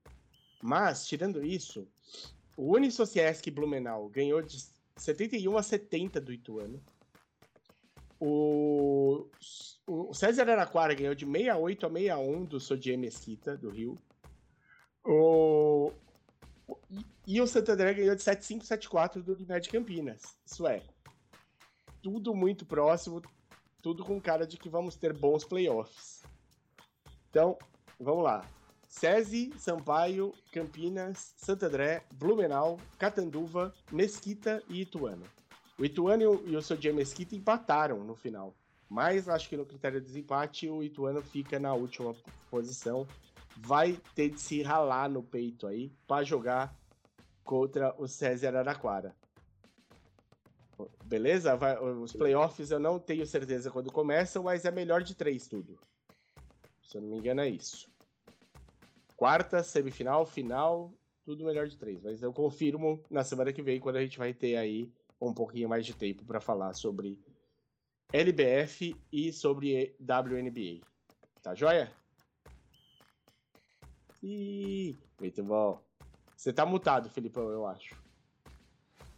Mas, 0.64 1.06
tirando 1.06 1.46
isso, 1.46 1.86
o 2.56 2.74
Unisociesc 2.74 3.52
Blumenau 3.52 4.08
ganhou 4.08 4.42
de 4.42 4.66
71 4.96 5.58
a 5.58 5.62
70 5.62 6.22
do 6.22 6.32
Ituano. 6.32 6.82
O, 8.20 9.28
o 9.86 10.14
César 10.14 10.50
Araquara 10.50 10.94
ganhou 10.94 11.16
de 11.16 11.26
68 11.26 11.86
a 11.86 11.90
61 11.90 12.46
do 12.46 12.60
Sodier 12.60 12.98
Mesquita, 12.98 13.58
do 13.58 13.70
Rio. 13.70 13.98
O, 15.04 15.92
e, 17.28 17.40
o 17.42 17.48
Santo 17.48 17.72
André 17.72 17.94
ganhou 17.94 18.16
de 18.16 18.24
75 18.24 18.64
a 18.64 18.68
74 18.68 19.22
do 19.22 19.34
Unimed 19.34 19.70
Campinas. 19.70 20.38
Isso 20.46 20.68
é, 20.68 20.82
tudo 22.02 22.34
muito 22.34 22.66
próximo, 22.66 23.22
tudo 23.82 24.04
com 24.04 24.20
cara 24.20 24.48
de 24.48 24.58
que 24.58 24.70
vamos 24.70 24.96
ter 24.96 25.14
bons 25.14 25.44
playoffs. 25.44 26.24
Então, 27.30 27.58
vamos 28.00 28.24
lá. 28.24 28.48
SESI, 28.88 29.52
Sampaio, 29.58 30.34
Campinas, 30.52 31.34
Santo 31.36 31.66
André, 31.66 32.04
Blumenau, 32.14 32.80
Catanduva, 32.98 33.74
Mesquita 33.92 34.64
e 34.70 34.82
Ituano. 34.82 35.26
O 35.78 35.84
Ituano 35.84 36.24
e 36.24 36.28
o, 36.28 36.48
e 36.48 36.56
o 36.56 36.96
Mesquita 36.96 37.36
empataram 37.36 38.04
no 38.04 38.16
final. 38.16 38.56
Mas 38.90 39.28
acho 39.28 39.50
que 39.50 39.58
no 39.58 39.66
critério 39.66 40.00
de 40.00 40.08
desempate 40.08 40.70
o 40.70 40.84
Ituano 40.84 41.22
fica 41.22 41.60
na 41.60 41.74
última 41.74 42.16
posição. 42.50 43.06
Vai 43.58 44.00
ter 44.14 44.30
de 44.30 44.40
se 44.40 44.62
ralar 44.62 45.10
no 45.10 45.24
peito 45.24 45.68
aí 45.68 45.92
para 46.08 46.24
jogar 46.24 46.74
contra 47.44 47.94
o 48.02 48.08
César 48.08 48.56
Araquara. 48.56 49.16
Beleza? 51.06 51.56
Vai- 51.56 51.78
os 51.80 52.14
playoffs 52.14 52.72
eu 52.72 52.80
não 52.80 53.00
tenho 53.00 53.26
certeza 53.26 53.72
quando 53.72 53.92
começam, 53.92 54.44
mas 54.44 54.66
é 54.66 54.72
melhor 54.72 55.02
de 55.04 55.16
três 55.16 55.48
tudo. 55.48 55.78
Se 56.84 56.98
eu 56.98 57.02
não 57.02 57.10
me 57.10 57.18
engano, 57.18 57.42
é 57.42 57.50
isso. 57.50 57.90
Quarta, 59.16 59.64
semifinal, 59.64 60.26
final, 60.26 60.94
tudo 61.24 61.46
melhor 61.46 61.68
de 61.68 61.78
três. 61.78 62.04
Mas 62.04 62.22
eu 62.22 62.34
confirmo 62.34 63.02
na 63.10 63.24
semana 63.24 63.54
que 63.54 63.62
vem, 63.62 63.80
quando 63.80 63.96
a 63.96 64.02
gente 64.02 64.18
vai 64.18 64.34
ter 64.34 64.58
aí 64.58 64.92
um 65.20 65.34
pouquinho 65.34 65.70
mais 65.70 65.86
de 65.86 65.94
tempo 65.94 66.24
para 66.26 66.40
falar 66.40 66.74
sobre 66.74 67.20
LBF 68.12 68.96
e 69.12 69.32
sobre 69.32 69.96
WNBA. 70.00 70.86
Tá 71.42 71.54
joia? 71.56 71.92
Ih, 74.22 74.98
muito 75.20 75.44
bom. 75.44 75.82
Você 76.36 76.52
tá 76.52 76.66
mutado, 76.66 77.10
Felipão, 77.10 77.50
eu 77.50 77.66
acho. 77.66 77.96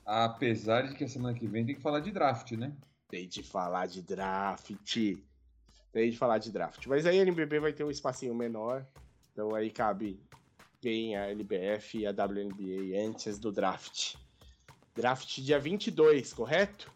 Apesar 0.06 0.84
de 0.84 0.96
que 0.96 1.04
a 1.04 1.08
semana 1.08 1.38
que 1.38 1.48
vem 1.48 1.66
tem 1.66 1.76
que 1.76 1.82
falar 1.82 2.00
de 2.00 2.12
draft, 2.12 2.52
né? 2.54 2.76
Tem 3.10 3.28
de 3.28 3.44
falar 3.44 3.88
de 3.88 4.02
draft. 4.02 4.72
Tem 5.92 6.12
de 6.12 6.18
falar 6.18 6.38
de 6.38 6.52
draft. 6.52 6.86
Mas 6.88 7.06
aí 7.06 7.20
a 7.20 7.24
NBB 7.24 7.60
vai 7.60 7.74
ter 7.74 7.84
um 7.84 7.92
espacinho 7.92 8.36
menor. 8.36 8.86
Então 9.32 9.56
aí 9.56 9.70
cabe 9.70 10.20
quem 10.82 11.16
a 11.16 11.28
LBF 11.28 12.00
e 12.00 12.08
a 12.08 12.12
WNBA 12.12 12.98
antes 13.08 13.40
do 13.40 13.52
draft. 13.52 14.16
Draft 14.98 15.40
dia 15.42 15.60
22, 15.60 16.34
correto? 16.34 16.92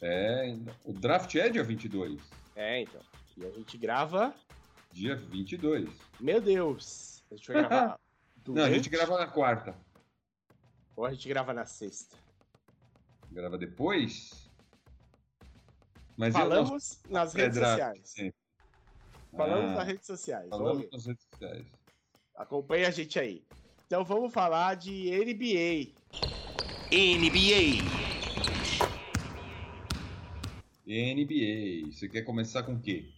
É, 0.00 0.56
o 0.84 0.92
draft 0.92 1.34
é 1.34 1.48
dia 1.48 1.64
22. 1.64 2.20
É, 2.54 2.82
então. 2.82 3.00
E 3.36 3.44
a 3.44 3.50
gente 3.50 3.76
grava. 3.76 4.32
Dia 4.92 5.16
22. 5.16 5.88
Meu 6.20 6.40
Deus! 6.40 7.24
A 7.32 7.34
gente 7.34 7.52
vai 7.52 7.62
gravar. 7.62 7.98
Não, 8.46 8.62
a 8.62 8.70
gente 8.70 8.88
grava 8.88 9.18
na 9.18 9.26
quarta. 9.26 9.74
Ou 10.94 11.04
a 11.04 11.12
gente 11.12 11.28
grava 11.28 11.52
na 11.52 11.64
sexta? 11.64 12.16
Grava 13.30 13.58
depois. 13.58 14.48
Mas 16.16 16.34
eu 16.34 16.40
Falamos 16.42 17.00
nas 17.08 17.34
redes 17.34 17.58
sociais. 17.58 18.00
sempre. 18.08 18.34
Falamos 19.36 19.70
Ah, 19.72 19.74
nas 19.74 19.86
redes 19.88 20.06
sociais. 20.06 20.48
Falamos 20.48 20.90
nas 20.92 21.06
redes 21.06 21.24
sociais. 21.24 21.66
Acompanha 22.36 22.86
a 22.86 22.90
gente 22.92 23.18
aí. 23.18 23.44
Então 23.86 24.04
vamos 24.04 24.32
falar 24.32 24.76
de 24.76 25.10
NBA. 25.10 25.92
NBA. 26.92 27.82
NBA. 30.86 31.90
Você 31.90 32.06
quer 32.06 32.20
começar 32.20 32.64
com 32.64 32.74
o 32.74 32.78
quê? 32.78 33.08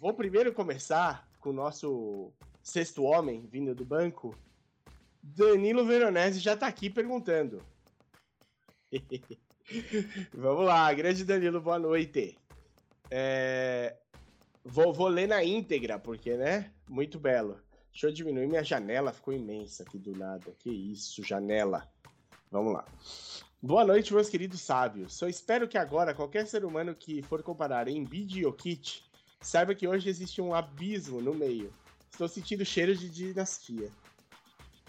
Vou 0.00 0.12
primeiro 0.12 0.52
começar 0.52 1.30
com 1.38 1.50
o 1.50 1.52
nosso 1.52 2.32
sexto 2.60 3.04
homem 3.04 3.46
vindo 3.46 3.72
do 3.72 3.84
banco. 3.84 4.36
Danilo 5.22 5.86
Veronese 5.86 6.40
já 6.40 6.56
tá 6.56 6.66
aqui 6.66 6.90
perguntando. 6.90 7.62
Vamos 10.34 10.66
lá, 10.66 10.92
grande 10.92 11.24
Danilo, 11.24 11.60
boa 11.60 11.78
noite. 11.78 12.36
É, 13.08 13.96
Vou, 14.64 14.92
vou 14.92 15.06
ler 15.06 15.28
na 15.28 15.44
íntegra, 15.44 16.00
porque, 16.00 16.36
né? 16.36 16.72
Muito 16.88 17.20
belo. 17.20 17.60
Deixa 17.92 18.08
eu 18.08 18.12
diminuir 18.12 18.48
minha 18.48 18.64
janela, 18.64 19.12
ficou 19.12 19.32
imensa 19.32 19.84
aqui 19.84 20.00
do 20.00 20.16
nada. 20.16 20.52
Que 20.58 20.68
isso, 20.68 21.22
janela. 21.22 21.88
Vamos 22.54 22.72
lá. 22.72 22.84
Boa 23.60 23.84
noite, 23.84 24.14
meus 24.14 24.28
queridos 24.28 24.60
sábios. 24.60 25.12
Só 25.12 25.26
espero 25.26 25.66
que 25.66 25.76
agora 25.76 26.14
qualquer 26.14 26.46
ser 26.46 26.64
humano 26.64 26.94
que 26.94 27.20
for 27.20 27.42
comparar 27.42 27.88
Embiid 27.88 28.38
e 28.38 28.42
Jokic 28.42 29.02
saiba 29.40 29.74
que 29.74 29.88
hoje 29.88 30.08
existe 30.08 30.40
um 30.40 30.54
abismo 30.54 31.20
no 31.20 31.34
meio. 31.34 31.72
Estou 32.12 32.28
sentindo 32.28 32.64
cheiro 32.64 32.94
de 32.94 33.10
dinastia. 33.10 33.90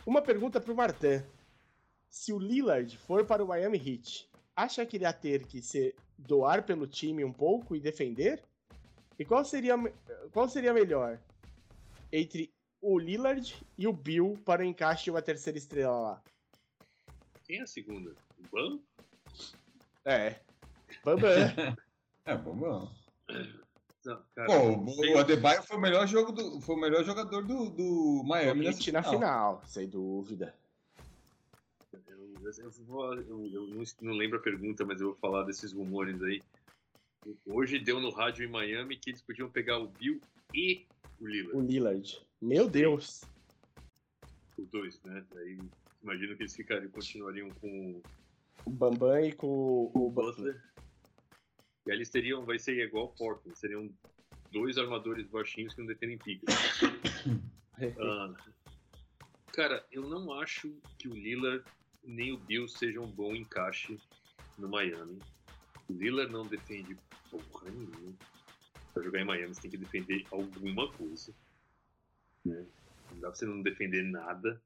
Uma 0.06 0.22
pergunta 0.22 0.62
pro 0.62 0.76
Martin. 0.76 1.24
Se 2.08 2.32
o 2.32 2.38
Lillard 2.38 2.96
for 3.00 3.26
para 3.26 3.44
o 3.44 3.48
Miami 3.48 3.80
Heat, 3.80 4.30
acha 4.56 4.86
que 4.86 4.98
irá 4.98 5.12
ter 5.12 5.48
que 5.48 5.60
se 5.60 5.96
doar 6.16 6.68
pelo 6.68 6.86
time 6.86 7.26
um 7.26 7.34
pouco 7.34 7.76
e 7.76 7.80
defender? 7.80 8.44
E 9.18 9.26
qual 9.26 9.44
seria, 9.44 9.76
qual 10.32 10.48
seria 10.48 10.72
melhor 10.72 11.20
entre 12.12 12.54
o 12.80 13.00
Lillard 13.00 13.56
e 13.76 13.88
o 13.88 13.92
Bill 13.92 14.38
para 14.46 14.62
o 14.62 14.66
encaixe 14.66 15.06
de 15.06 15.10
uma 15.10 15.22
terceira 15.24 15.58
estrela 15.58 16.00
lá? 16.00 16.24
Quem 17.46 17.60
é 17.60 17.64
a 17.64 17.68
segunda? 17.68 18.12
O 18.40 18.48
Ban? 18.52 18.80
É. 20.06 20.40
Bambam. 21.04 21.30
É, 22.28 22.36
vamos. 22.36 22.90
Não, 24.04 24.20
cara, 24.34 24.48
Pô, 24.48 25.14
o 25.14 25.18
Adebayo 25.20 25.62
foi 25.62 25.78
o 25.78 25.80
melhor, 25.80 26.08
jogo 26.08 26.32
do, 26.32 26.60
foi 26.60 26.76
o 26.76 26.80
melhor 26.80 27.04
jogador 27.04 27.44
do, 27.44 27.70
do 27.70 28.24
Miami 28.26 28.66
nessa 28.66 28.80
Heat 28.80 28.92
na 28.92 29.04
final, 29.04 29.62
sem 29.68 29.88
dúvida. 29.88 30.56
Eu, 31.94 32.52
eu 32.58 32.72
vou- 32.88 33.14
eu- 33.14 33.46
eu 33.46 33.68
não, 33.68 33.84
não 34.02 34.14
lembro 34.14 34.40
a 34.40 34.42
pergunta, 34.42 34.84
mas 34.84 35.00
eu 35.02 35.10
vou 35.10 35.16
falar 35.18 35.44
desses 35.44 35.72
rumores 35.72 36.20
aí. 36.24 36.42
Hoje 37.46 37.78
deu 37.78 38.00
no 38.00 38.10
rádio 38.10 38.44
em 38.44 38.50
Miami 38.50 38.98
que 38.98 39.12
eles 39.12 39.22
podiam 39.22 39.48
pegar 39.48 39.78
o 39.78 39.88
Bill 39.88 40.20
e 40.52 40.88
o 41.22 41.28
Lillard, 41.28 41.58
O 41.58 41.62
Lillard. 41.62 42.22
Meu 42.42 42.68
Deus. 42.68 43.22
os 44.58 44.68
dois, 44.70 45.00
né? 45.04 45.24
Aí 45.36 45.60
imagino 46.06 46.36
que 46.36 46.44
eles 46.44 46.56
ficariam, 46.56 46.92
continuariam 46.92 47.50
com 47.50 48.02
O 48.66 48.70
Bambam 48.70 49.20
e 49.26 49.34
com 49.34 49.92
o, 49.94 50.12
Butler. 50.12 50.62
E 51.86 51.92
aí 51.92 51.98
eles 51.98 52.10
teriam, 52.10 52.46
vai 52.46 52.60
ser 52.60 52.78
igual 52.80 53.06
o 53.06 53.10
Portland, 53.10 53.58
seriam 53.58 53.92
dois 54.52 54.78
armadores 54.78 55.28
baixinhos 55.28 55.74
que 55.74 55.82
não 55.82 55.88
detêm 55.88 56.18
pica. 56.18 56.46
Ah, 58.00 58.34
cara, 59.52 59.86
eu 59.92 60.08
não 60.08 60.32
acho 60.32 60.74
que 60.98 61.10
o 61.10 61.14
Lillard 61.14 61.62
nem 62.06 62.32
o 62.32 62.38
Bill 62.38 62.70
seja 62.70 63.02
um 63.02 63.12
bom 63.12 63.36
encaixe 63.36 64.00
no 64.58 64.70
Miami. 64.70 65.20
O 65.90 65.94
Lillard 65.94 66.32
não 66.32 66.48
defende 66.48 66.98
porra 67.30 67.70
nenhuma. 67.70 68.16
Pra 68.94 69.04
jogar 69.04 69.20
em 69.20 69.26
Miami, 69.26 69.54
você 69.54 69.64
tem 69.64 69.72
que 69.72 69.78
defender 69.78 70.26
alguma 70.32 70.90
coisa. 70.94 71.34
Né? 72.46 72.66
Não 73.12 73.20
dá 73.20 73.28
pra 73.28 73.36
você 73.36 73.46
não 73.46 73.62
defender 73.62 74.04
nada. 74.04 74.62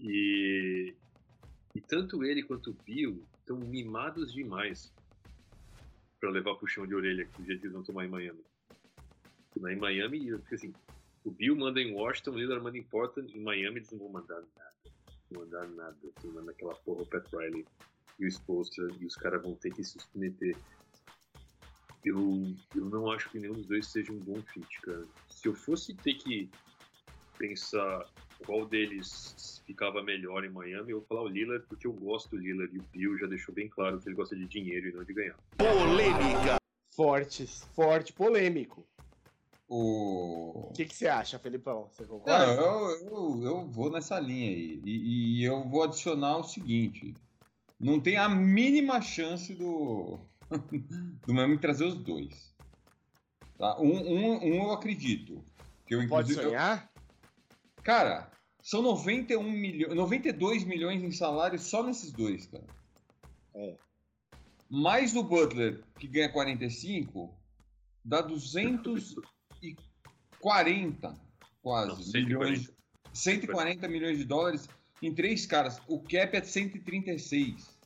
E, 0.00 0.94
e 1.74 1.80
tanto 1.80 2.24
ele 2.24 2.42
quanto 2.42 2.70
o 2.70 2.76
Bill 2.84 3.22
estão 3.38 3.58
mimados 3.58 4.32
demais 4.32 4.92
pra 6.18 6.30
levar 6.30 6.54
puxão 6.54 6.86
de 6.86 6.94
orelha 6.94 7.26
que 7.26 7.42
o 7.42 7.44
jeito 7.44 7.60
que 7.60 7.66
eles 7.66 7.74
vão 7.74 7.82
tomar 7.82 8.06
em 8.06 8.08
Miami. 8.08 8.44
Em 9.56 9.76
Miami, 9.76 10.30
porque 10.38 10.54
assim, 10.54 10.72
o 11.24 11.30
Bill 11.30 11.54
manda 11.54 11.80
em 11.80 11.92
Washington, 11.92 12.30
o 12.30 12.38
Lillard 12.38 12.62
manda 12.62 12.78
em 12.78 12.82
Portland, 12.82 13.36
em 13.36 13.42
Miami 13.42 13.76
eles 13.76 13.90
não 13.90 13.98
vão 13.98 14.08
mandar 14.08 14.40
nada. 14.56 14.74
Não 15.30 15.40
mandar 15.42 15.68
nada. 15.68 15.96
Assim, 16.16 16.28
manda 16.28 16.50
aquela 16.50 16.74
porra 16.76 17.02
o 17.02 17.06
Pat 17.06 17.26
Riley 17.32 17.66
e 18.18 18.24
o 18.24 18.28
Spolstra 18.28 18.88
e 18.98 19.06
os 19.06 19.16
caras 19.16 19.42
vão 19.42 19.54
ter 19.54 19.72
que 19.72 19.84
se 19.84 19.98
submeter. 19.98 20.56
Eu, 22.02 22.54
eu 22.74 22.84
não 22.86 23.10
acho 23.10 23.28
que 23.28 23.38
nenhum 23.38 23.52
dos 23.52 23.66
dois 23.66 23.86
seja 23.86 24.12
um 24.12 24.18
bom 24.18 24.40
fit, 24.42 24.80
cara. 24.80 25.06
Se 25.28 25.46
eu 25.46 25.54
fosse 25.54 25.94
ter 25.94 26.14
que 26.14 26.50
pensar 27.38 28.06
qual 28.44 28.66
deles 28.66 29.62
ficava 29.66 30.02
melhor 30.02 30.44
em 30.44 30.50
Miami, 30.50 30.90
eu 30.90 30.98
vou 30.98 31.06
falar 31.06 31.22
o 31.22 31.28
Lillard, 31.28 31.64
porque 31.68 31.86
eu 31.86 31.92
gosto 31.92 32.30
do 32.30 32.36
Lillard 32.36 32.74
e 32.74 32.78
o 32.78 32.84
Bill 32.92 33.18
já 33.18 33.26
deixou 33.26 33.54
bem 33.54 33.68
claro 33.68 34.00
que 34.00 34.08
ele 34.08 34.16
gosta 34.16 34.34
de 34.34 34.46
dinheiro 34.46 34.88
e 34.88 34.92
não 34.92 35.04
de 35.04 35.12
ganhar. 35.12 35.36
Polêmica. 35.56 36.60
Forte, 36.90 37.46
forte, 37.74 38.12
polêmico. 38.12 38.84
O... 39.68 40.72
Que, 40.74 40.84
que 40.84 40.96
você 40.96 41.06
acha, 41.06 41.38
Felipão? 41.38 41.88
Você 41.92 42.02
Não, 42.02 42.08
concorda? 42.08 42.44
eu, 42.44 42.90
eu, 43.06 43.42
eu 43.44 43.66
vou 43.68 43.88
nessa 43.88 44.18
linha 44.18 44.50
aí. 44.50 44.82
E, 44.84 45.38
e 45.38 45.44
eu 45.44 45.62
vou 45.68 45.84
adicionar 45.84 46.38
o 46.38 46.42
seguinte: 46.42 47.14
não 47.78 48.00
tem 48.00 48.16
a 48.16 48.28
mínima 48.28 49.00
chance 49.00 49.54
do, 49.54 50.18
do 51.24 51.32
Miami 51.32 51.56
trazer 51.58 51.84
os 51.84 51.94
dois. 51.94 52.52
Tá? 53.56 53.78
Um, 53.78 53.92
um, 53.92 54.44
um 54.44 54.64
eu 54.64 54.72
acredito. 54.72 55.40
Que 55.86 55.94
eu, 55.94 56.08
Pode 56.08 56.34
sonhar? 56.34 56.89
Cara, 57.90 58.30
são 58.62 58.82
91 58.82 59.42
milhões, 59.50 59.96
92 59.96 60.62
milhões 60.62 61.02
em 61.02 61.10
salário 61.10 61.58
só 61.58 61.82
nesses 61.82 62.12
dois, 62.12 62.46
cara. 62.46 62.64
É. 63.52 63.76
Mais 64.68 65.16
o 65.16 65.24
Butler, 65.24 65.82
que 65.98 66.06
ganha 66.06 66.30
45, 66.30 67.36
dá 68.04 68.20
240 68.20 71.14
quase 71.60 71.88
Não, 71.88 71.96
milhões 72.22 72.72
140. 73.12 73.12
140 73.12 73.88
milhões 73.88 74.18
de 74.18 74.24
dólares 74.24 74.68
em 75.02 75.12
três 75.12 75.44
caras. 75.46 75.82
O 75.88 75.98
cap 75.98 76.36
é 76.36 76.40
de 76.40 76.46
136. 76.46 77.76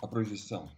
A 0.00 0.06
projeção. 0.06 0.70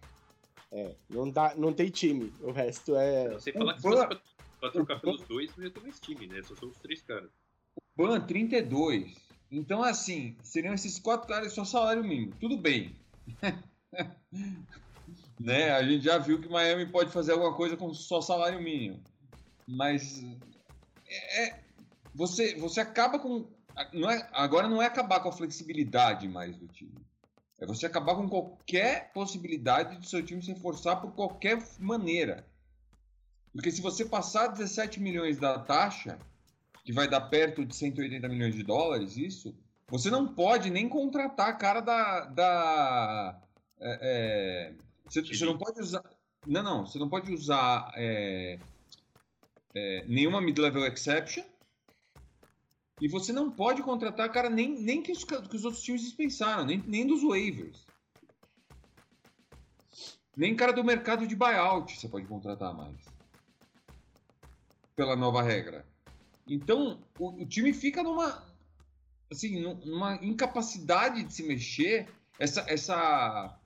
É, 0.71 0.95
não, 1.07 1.29
dá, 1.29 1.53
não 1.55 1.71
tem 1.71 1.91
time. 1.91 2.33
O 2.41 2.51
resto 2.51 2.95
é. 2.95 3.35
O 3.35 3.41
falar 3.53 3.75
que 3.75 3.81
se 3.81 3.87
fosse 3.87 4.07
pra, 4.07 4.19
pra 4.59 4.71
trocar 4.71 4.97
o 4.97 5.01
pelos 5.01 5.21
dois, 5.21 5.55
não 5.55 5.65
ia 5.65 5.69
ter 5.69 5.81
mais 5.81 5.99
time, 5.99 6.25
né? 6.25 6.41
Só 6.41 6.55
são 6.55 6.69
os 6.69 6.79
três 6.79 7.03
caras. 7.03 7.29
Ban 7.95 8.21
32. 8.21 9.15
Então, 9.51 9.83
assim, 9.83 10.35
seriam 10.41 10.73
esses 10.73 10.97
quatro 10.97 11.27
caras 11.27 11.53
só 11.53 11.63
salário 11.63 12.03
mínimo. 12.03 12.33
Tudo 12.39 12.57
bem. 12.57 12.95
né? 15.39 15.71
A 15.71 15.83
gente 15.83 16.03
já 16.03 16.17
viu 16.17 16.41
que 16.41 16.49
Miami 16.49 16.87
pode 16.87 17.11
fazer 17.11 17.33
alguma 17.33 17.55
coisa 17.55 17.77
com 17.77 17.93
só 17.93 18.21
salário 18.21 18.61
mínimo. 18.61 18.99
Mas 19.67 20.23
é, 21.07 21.43
é- 21.43 21.63
você, 22.13 22.55
você 22.55 22.81
acaba 22.81 23.19
com. 23.19 23.47
Não 23.91 24.09
é, 24.09 24.29
agora 24.33 24.67
não 24.67 24.81
é 24.81 24.85
acabar 24.85 25.19
com 25.19 25.29
a 25.29 25.33
flexibilidade 25.33 26.27
mais 26.27 26.55
do 26.57 26.67
time. 26.67 27.03
É 27.59 27.65
você 27.65 27.85
acabar 27.85 28.15
com 28.15 28.27
qualquer 28.27 29.11
possibilidade 29.13 29.97
de 29.97 30.09
seu 30.09 30.23
time 30.23 30.43
se 30.43 30.51
reforçar 30.51 30.97
por 30.97 31.13
qualquer 31.13 31.63
maneira. 31.79 32.45
Porque 33.51 33.71
se 33.71 33.81
você 33.81 34.03
passar 34.03 34.47
17 34.47 34.99
milhões 34.99 35.37
da 35.37 35.59
taxa, 35.59 36.19
que 36.83 36.91
vai 36.91 37.07
dar 37.07 37.21
perto 37.21 37.65
de 37.65 37.75
180 37.75 38.27
milhões 38.27 38.55
de 38.55 38.63
dólares, 38.63 39.15
isso, 39.15 39.55
você 39.87 40.09
não 40.09 40.27
pode 40.27 40.69
nem 40.69 40.89
contratar 40.89 41.49
a 41.49 41.53
cara 41.53 41.79
da. 41.79 42.25
da 42.25 43.41
é, 43.79 43.99
é, 44.01 44.73
você, 45.05 45.21
você 45.21 45.45
não 45.45 45.57
pode 45.57 45.79
usar. 45.79 46.03
Não, 46.45 46.63
não, 46.63 46.85
você 46.85 46.99
não 46.99 47.09
pode 47.09 47.31
usar 47.31 47.91
é, 47.95 48.59
é, 49.73 50.05
nenhuma 50.07 50.41
mid-level 50.41 50.85
exception. 50.85 51.43
E 53.01 53.07
você 53.07 53.33
não 53.33 53.51
pode 53.51 53.81
contratar 53.81 54.31
cara 54.31 54.49
nem, 54.49 54.79
nem 54.79 55.01
que, 55.01 55.11
os, 55.11 55.23
que 55.23 55.55
os 55.55 55.65
outros 55.65 55.83
times 55.83 56.01
dispensaram, 56.01 56.65
nem, 56.65 56.77
nem 56.85 57.07
dos 57.07 57.23
waivers. 57.23 57.85
Nem 60.35 60.55
cara 60.55 60.71
do 60.71 60.83
mercado 60.83 61.27
de 61.27 61.35
buyout 61.35 61.99
você 61.99 62.07
pode 62.07 62.25
contratar 62.25 62.73
mais. 62.73 62.97
Pela 64.95 65.15
nova 65.15 65.41
regra. 65.41 65.85
Então, 66.47 67.01
o, 67.17 67.41
o 67.43 67.45
time 67.45 67.73
fica 67.73 68.03
numa 68.03 68.43
assim, 69.31 69.59
nu- 69.61 69.79
numa 69.85 70.15
incapacidade 70.23 71.23
de 71.23 71.33
se 71.33 71.43
mexer. 71.43 72.07
Essa 72.39 72.65
essa 72.67 73.59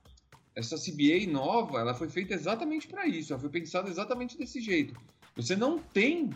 essa 0.54 0.76
CBA 0.76 1.30
nova, 1.30 1.78
ela 1.80 1.94
foi 1.94 2.08
feita 2.08 2.34
exatamente 2.34 2.86
para 2.88 3.06
isso, 3.06 3.32
ela 3.32 3.40
foi 3.40 3.48
pensada 3.50 3.88
exatamente 3.88 4.36
desse 4.36 4.60
jeito. 4.60 4.98
Você 5.36 5.54
não 5.54 5.78
tem 5.78 6.30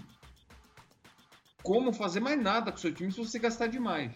como 1.62 1.92
fazer 1.92 2.20
mais 2.20 2.40
nada 2.40 2.70
com 2.70 2.78
o 2.78 2.80
seu 2.80 2.92
time 2.94 3.10
se 3.12 3.18
você 3.18 3.38
gastar 3.38 3.66
demais. 3.66 4.12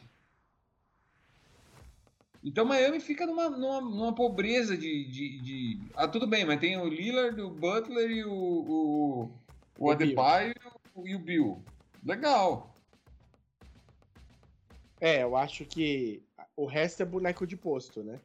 Então 2.43 2.65
Miami 2.65 3.01
fica 3.01 3.27
numa, 3.27 3.49
numa, 3.51 3.81
numa 3.81 4.15
pobreza 4.15 4.77
de, 4.77 5.05
de, 5.11 5.41
de- 5.41 5.81
Ah, 5.95 6.07
tudo 6.07 6.27
bem, 6.27 6.45
mas 6.45 6.61
tem 6.61 6.77
o 6.79 6.89
Lillard, 6.89 7.41
o 7.41 7.51
Butler 7.51 8.11
e 8.11 8.25
o, 8.25 8.33
o, 8.33 9.31
o 9.79 9.91
Adebayo 9.91 10.55
e 11.05 11.15
o 11.15 11.19
Bill. 11.19 11.65
Legal. 12.07 12.75
É, 15.01 15.23
eu 15.25 15.37
acho 15.37 15.65
que 15.67 16.23
o 16.57 16.65
resto 16.67 17.03
é 17.03 17.05
boneco 17.07 17.47
de 17.47 17.57
posto, 17.57 18.03
né? 18.03 18.21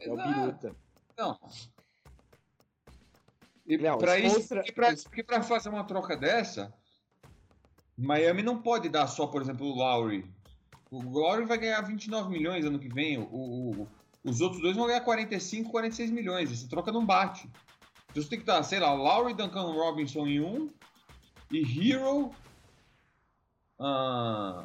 É 0.00 0.10
o 0.10 0.16
Não, 0.16 0.24
Biruta. 0.32 0.76
Não. 1.16 1.38
E 3.66 3.78
Não, 3.78 3.96
pra 3.96 4.18
isso, 4.18 4.48
pra, 4.74 4.92
porque 5.04 5.22
pra 5.22 5.42
fazer 5.42 5.68
uma 5.68 5.84
troca 5.84 6.16
dessa, 6.16 6.74
Miami 7.96 8.42
não 8.42 8.60
pode 8.60 8.88
dar 8.88 9.06
só, 9.06 9.26
por 9.26 9.40
exemplo, 9.40 9.66
o 9.68 9.74
Lowry. 9.74 10.28
O 10.90 11.00
Lowry 11.00 11.46
vai 11.46 11.56
ganhar 11.58 11.80
29 11.82 12.28
milhões 12.28 12.64
ano 12.64 12.78
que 12.78 12.88
vem. 12.88 13.18
O- 13.18 13.22
o- 13.82 13.88
os 14.24 14.40
outros 14.40 14.60
dois 14.60 14.76
vão 14.76 14.86
ganhar 14.88 15.00
45, 15.02 15.70
46 15.70 16.10
milhões. 16.10 16.50
Essa 16.52 16.68
troca 16.68 16.90
não 16.90 17.06
bate. 17.06 17.48
Então 18.10 18.22
você 18.22 18.28
tem 18.28 18.40
que 18.40 18.44
dar, 18.44 18.62
sei 18.64 18.80
lá, 18.80 18.92
Lowry, 18.92 19.32
Duncan 19.32 19.72
Robinson 19.72 20.26
em 20.26 20.40
um 20.40 20.68
e 21.50 21.62
Hero. 21.92 22.30
Ah, 23.84 24.64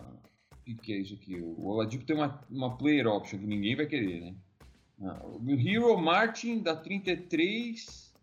o 0.67 0.75
que, 0.75 0.93
é 0.93 0.97
isso 0.97 1.15
aqui? 1.15 1.35
O 1.41 1.65
Oladipo 1.65 2.05
tem 2.05 2.15
uma, 2.15 2.39
uma 2.51 2.77
player 2.77 3.07
option 3.07 3.39
que 3.39 3.47
ninguém 3.47 3.75
vai 3.75 3.87
querer, 3.87 4.21
né? 4.21 4.35
Ah, 5.01 5.25
o 5.25 5.41
Hero 5.49 5.97
Martin 5.97 6.61
dá 6.61 6.75
33. 6.75 8.13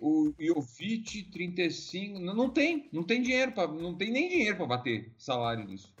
O 0.00 0.32
Jovic 0.38 1.22
35. 1.30 2.18
Não, 2.18 2.34
não 2.34 2.50
tem, 2.50 2.88
não 2.92 3.04
tem 3.04 3.22
dinheiro 3.22 3.52
para, 3.52 3.68
não 3.68 3.94
tem 3.94 4.10
nem 4.10 4.28
dinheiro 4.28 4.56
para 4.56 4.66
bater 4.66 5.12
salário 5.16 5.64
nisso. 5.64 5.94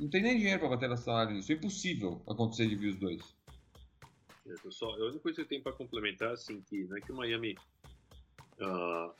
Não 0.00 0.08
tem 0.08 0.22
nem 0.22 0.38
dinheiro 0.38 0.60
para 0.60 0.70
bater 0.70 0.96
salário 0.96 1.34
nisso. 1.34 1.52
É 1.52 1.54
impossível 1.54 2.22
acontecer 2.26 2.66
de 2.66 2.74
vir 2.74 2.88
os 2.88 2.96
dois. 2.96 3.34
Tô 4.62 4.70
só, 4.70 4.90
a 4.90 5.04
única 5.04 5.20
coisa 5.20 5.36
que 5.36 5.42
eu 5.42 5.48
tenho 5.48 5.62
pra 5.62 5.72
complementar, 5.72 6.32
assim, 6.32 6.62
que 6.62 6.84
não 6.84 6.96
é 6.96 7.00
que 7.00 7.12
o 7.12 7.16
Miami 7.16 7.54
ah, 8.60 9.12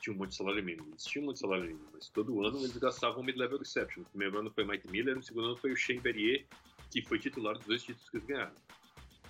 tinha 0.00 0.14
um 0.14 0.18
monte 0.18 0.30
de 0.30 0.36
salário 0.36 0.62
mínimo. 0.64 0.88
Eles 0.90 1.04
tinham 1.04 1.24
um 1.24 1.26
monte 1.26 1.36
de 1.36 1.40
salário 1.40 1.64
mínimo, 1.64 1.88
mas 1.92 2.08
todo 2.08 2.44
ano 2.44 2.58
eles 2.58 2.76
gastavam 2.76 3.22
mid-level 3.22 3.60
exception. 3.62 4.02
No 4.02 4.08
primeiro 4.10 4.38
ano 4.38 4.50
foi 4.50 4.64
Mike 4.64 4.88
Miller, 4.90 5.16
no 5.16 5.22
segundo 5.22 5.46
ano 5.48 5.56
foi 5.56 5.72
o 5.72 5.76
Shane 5.76 6.00
Perrier, 6.00 6.46
que 6.90 7.02
foi 7.02 7.18
titular 7.18 7.56
dos 7.56 7.66
dois 7.66 7.82
títulos 7.82 8.08
que 8.10 8.16
eles 8.16 8.26
ganharam. 8.26 8.52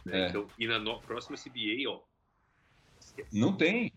né? 0.05 0.27
É. 0.27 0.29
Então, 0.29 0.47
e 0.59 0.67
na 0.67 0.79
no- 0.79 1.01
próxima 1.01 1.37
CBA, 1.37 1.89
ó. 1.89 2.03
esquece. 3.01 3.39
Não 3.39 3.57
tem, 3.57 3.93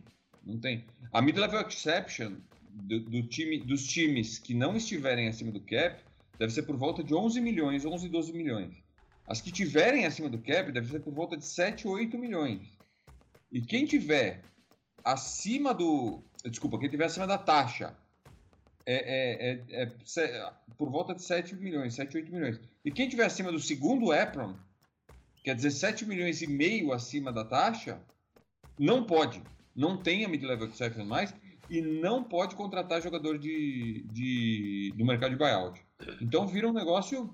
não 0.45 0.59
tem. 0.59 0.85
A 1.11 1.21
mid-level 1.21 1.59
exception 1.67 2.37
do, 2.71 2.99
do 2.99 3.23
time, 3.23 3.59
dos 3.59 3.85
times 3.87 4.39
que 4.39 4.53
não 4.53 4.75
estiverem 4.75 5.27
acima 5.27 5.51
do 5.51 5.59
cap 5.61 6.03
deve 6.37 6.53
ser 6.53 6.63
por 6.63 6.77
volta 6.77 7.03
de 7.03 7.13
11 7.13 7.41
milhões, 7.41 7.83
11, 7.85 8.07
12 8.09 8.31
milhões. 8.33 8.77
As 9.27 9.41
que 9.41 9.51
tiverem 9.51 10.05
acima 10.05 10.29
do 10.29 10.39
cap 10.39 10.71
deve 10.71 10.89
ser 10.89 11.01
por 11.01 11.13
volta 11.13 11.35
de 11.37 11.45
7, 11.45 11.87
8 11.87 12.17
milhões. 12.17 12.77
E 13.51 13.61
quem 13.61 13.85
tiver 13.85 14.43
acima 15.03 15.73
do. 15.73 16.23
Desculpa, 16.45 16.79
quem 16.79 16.89
tiver 16.89 17.05
acima 17.05 17.27
da 17.27 17.37
taxa 17.37 17.95
é, 18.85 18.95
é- 18.95 19.53
é- 19.69 19.83
é 19.83 20.53
por 20.77 20.89
volta 20.89 21.13
de 21.13 21.21
7 21.21 21.55
milhões, 21.55 21.93
7, 21.95 22.15
8 22.17 22.31
milhões. 22.31 22.59
E 22.83 22.91
quem 22.91 23.09
tiver 23.09 23.25
acima 23.25 23.51
do 23.51 23.59
segundo 23.59 24.13
EPROM, 24.13 24.55
quer 25.43 25.55
dizer 25.55 25.71
7 25.71 26.05
milhões 26.05 26.41
e 26.41 26.47
meio 26.47 26.93
acima 26.93 27.31
da 27.31 27.43
taxa, 27.43 28.01
não 28.77 29.03
pode. 29.03 29.41
Não 29.75 29.97
tem 30.01 30.25
a 30.25 30.29
mid-level 30.29 30.69
exception 30.69 31.05
mais 31.05 31.33
e 31.69 31.81
não 31.81 32.23
pode 32.23 32.55
contratar 32.55 33.01
jogador 33.01 33.37
de, 33.37 34.03
de, 34.11 34.93
do 34.95 35.05
mercado 35.05 35.31
de 35.31 35.37
buyout. 35.37 35.81
Então 36.21 36.47
vira 36.47 36.67
um 36.67 36.73
negócio 36.73 37.33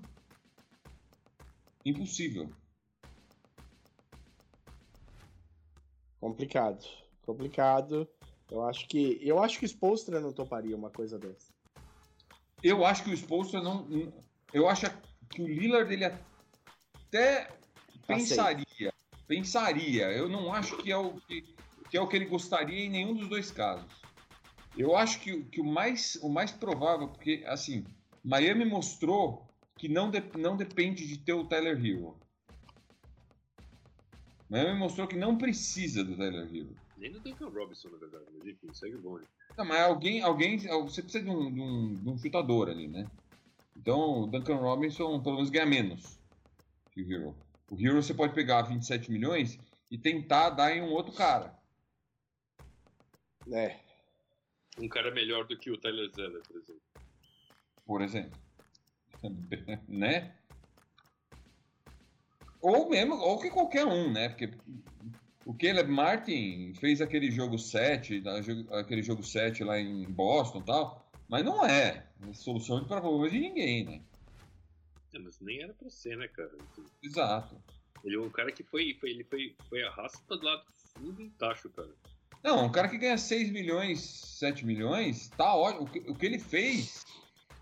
impossível. 1.84 2.50
Complicado. 6.20 6.84
Complicado. 7.24 8.08
Eu 8.50 8.64
acho 8.64 8.86
que. 8.88 9.18
Eu 9.20 9.42
acho 9.42 9.58
que 9.58 9.64
o 9.64 9.68
Spolstra 9.68 10.20
não 10.20 10.32
toparia 10.32 10.76
uma 10.76 10.90
coisa 10.90 11.18
dessa. 11.18 11.52
Eu 12.62 12.84
acho 12.84 13.04
que 13.04 13.10
o 13.10 13.14
Spolstra 13.14 13.60
não. 13.62 13.86
Eu 14.52 14.68
acho 14.68 14.86
que 15.30 15.42
o 15.42 15.46
Lillard 15.46 15.92
ele 15.92 16.04
até 16.04 17.48
pensaria. 18.06 18.92
Pensaria. 19.26 20.12
Eu 20.12 20.28
não 20.28 20.52
acho 20.52 20.76
que 20.76 20.90
é 20.90 20.96
o 20.96 21.14
que, 21.22 21.42
que 21.90 21.96
é 21.96 22.00
o 22.00 22.06
que 22.06 22.16
ele 22.16 22.26
gostaria 22.26 22.84
em 22.84 22.90
nenhum 22.90 23.14
dos 23.14 23.28
dois 23.28 23.50
casos. 23.50 23.90
Eu 24.76 24.94
acho 24.94 25.20
que, 25.20 25.42
que 25.44 25.60
o, 25.60 25.64
mais, 25.64 26.16
o 26.22 26.28
mais 26.28 26.52
provável, 26.52 27.08
porque 27.08 27.42
assim, 27.46 27.84
Miami 28.22 28.64
mostrou 28.64 29.46
que 29.76 29.88
não, 29.88 30.10
de, 30.10 30.22
não 30.36 30.56
depende 30.56 31.06
de 31.06 31.18
ter 31.18 31.32
o 31.32 31.46
Tyler 31.46 31.82
Hero. 31.84 32.16
Miami 34.48 34.78
mostrou 34.78 35.08
que 35.08 35.16
não 35.16 35.36
precisa 35.36 36.04
do 36.04 36.16
Tyler 36.16 36.48
Hero. 36.54 36.85
Nem 36.96 37.10
no 37.10 37.20
Duncan 37.20 37.48
Robinson, 37.48 37.90
na 37.90 37.98
verdade, 37.98 38.24
mas 38.32 38.46
enfim, 38.46 38.72
segue 38.72 38.96
o 38.96 39.00
bonde. 39.00 39.26
Não, 39.56 39.64
mas 39.64 39.80
alguém, 39.82 40.22
alguém, 40.22 40.58
você 40.58 41.02
precisa 41.02 41.24
de 41.24 41.30
um, 41.30 41.52
de 41.52 41.60
um, 41.60 41.94
de 41.94 42.08
um 42.08 42.18
chutador 42.18 42.68
ali, 42.68 42.88
né? 42.88 43.10
Então, 43.76 44.22
o 44.22 44.26
Duncan 44.26 44.56
Robinson 44.56 45.22
pelo 45.22 45.36
menos 45.36 45.50
ganha 45.50 45.66
menos 45.66 46.18
que 46.90 47.02
o 47.02 47.12
Hero. 47.12 47.36
O 47.70 47.78
Hero 47.78 48.02
você 48.02 48.14
pode 48.14 48.34
pegar 48.34 48.62
27 48.62 49.12
milhões 49.12 49.58
e 49.90 49.98
tentar 49.98 50.50
dar 50.50 50.74
em 50.74 50.80
um 50.80 50.90
outro 50.92 51.12
cara. 51.12 51.54
É. 53.52 53.78
Um 54.78 54.88
cara 54.88 55.10
melhor 55.12 55.46
do 55.46 55.58
que 55.58 55.70
o 55.70 55.78
Tyler 55.78 56.10
Zeller, 56.14 56.42
por 56.46 56.56
exemplo. 56.56 56.82
Por 57.84 58.02
exemplo. 58.02 58.40
né? 59.86 60.34
Ou 62.60 62.88
mesmo, 62.88 63.14
ou 63.14 63.38
que 63.38 63.50
qualquer 63.50 63.86
um, 63.86 64.10
né? 64.10 64.30
Porque 64.30 64.50
o 65.46 65.54
Caleb 65.54 65.88
Martin 65.88 66.74
fez 66.74 67.00
aquele 67.00 67.30
jogo 67.30 67.56
7, 67.56 68.24
aquele 68.72 69.00
jogo 69.00 69.22
7 69.22 69.62
lá 69.62 69.78
em 69.78 70.02
Boston 70.02 70.58
e 70.58 70.64
tal, 70.64 71.08
mas 71.28 71.44
não 71.44 71.64
é 71.64 72.04
solução 72.34 72.80
de 72.80 72.88
problema 72.88 73.30
de 73.30 73.38
ninguém, 73.38 73.84
né? 73.84 74.02
É, 75.14 75.18
mas 75.20 75.38
nem 75.40 75.62
era 75.62 75.72
pra 75.72 75.88
ser, 75.88 76.16
né, 76.16 76.26
cara? 76.26 76.50
Exato. 77.00 77.56
Ele 78.02 78.16
é 78.16 78.18
um 78.18 78.28
cara 78.28 78.50
que 78.50 78.64
foi, 78.64 78.96
foi 78.98 79.10
ele 79.10 79.22
foi, 79.22 79.54
foi 79.68 79.84
a 79.84 79.90
raça 79.90 80.20
do 80.28 80.44
lado 80.44 80.64
fundo 80.92 81.22
em 81.22 81.30
tacho, 81.30 81.70
cara. 81.70 81.94
Não, 82.42 82.66
um 82.66 82.72
cara 82.72 82.88
que 82.88 82.98
ganha 82.98 83.16
6 83.16 83.50
milhões, 83.50 84.00
7 84.00 84.66
milhões, 84.66 85.28
tá 85.28 85.54
ótimo. 85.54 85.84
O 85.84 85.88
que, 85.88 85.98
o 86.10 86.14
que 86.14 86.26
ele 86.26 86.40
fez, 86.40 87.04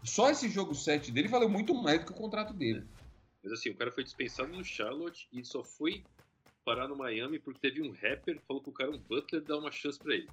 só 0.02 0.30
esse 0.30 0.48
jogo 0.48 0.74
7 0.74 1.12
dele 1.12 1.28
valeu 1.28 1.50
muito 1.50 1.74
mais 1.74 2.00
do 2.00 2.06
que 2.06 2.12
o 2.12 2.16
contrato 2.16 2.54
dele. 2.54 2.86
Mas 3.42 3.52
assim, 3.52 3.68
o 3.68 3.76
cara 3.76 3.92
foi 3.92 4.04
dispensado 4.04 4.48
no 4.48 4.64
Charlotte 4.64 5.28
e 5.30 5.44
só 5.44 5.62
foi 5.62 6.02
parar 6.64 6.88
no 6.88 6.96
Miami 6.96 7.38
porque 7.38 7.60
teve 7.60 7.82
um 7.82 7.92
rapper 7.92 8.38
que 8.38 8.46
falou 8.46 8.62
pro 8.62 8.72
cara, 8.72 8.90
um 8.90 8.98
Butler, 8.98 9.42
dar 9.42 9.58
uma 9.58 9.70
chance 9.70 9.98
pra 9.98 10.14
ele. 10.14 10.28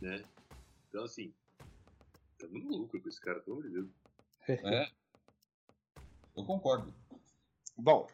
Né? 0.00 0.24
Então, 0.88 1.04
assim, 1.04 1.32
tá 2.38 2.46
muito 2.48 2.68
lucro 2.68 3.00
com 3.00 3.08
esse 3.08 3.20
cara, 3.20 3.40
pelo 3.40 3.58
amor 3.58 3.68
de 3.68 3.74
Deus. 3.74 3.90
É. 4.48 4.90
Eu 6.36 6.44
concordo. 6.44 6.94
Bom. 7.76 8.08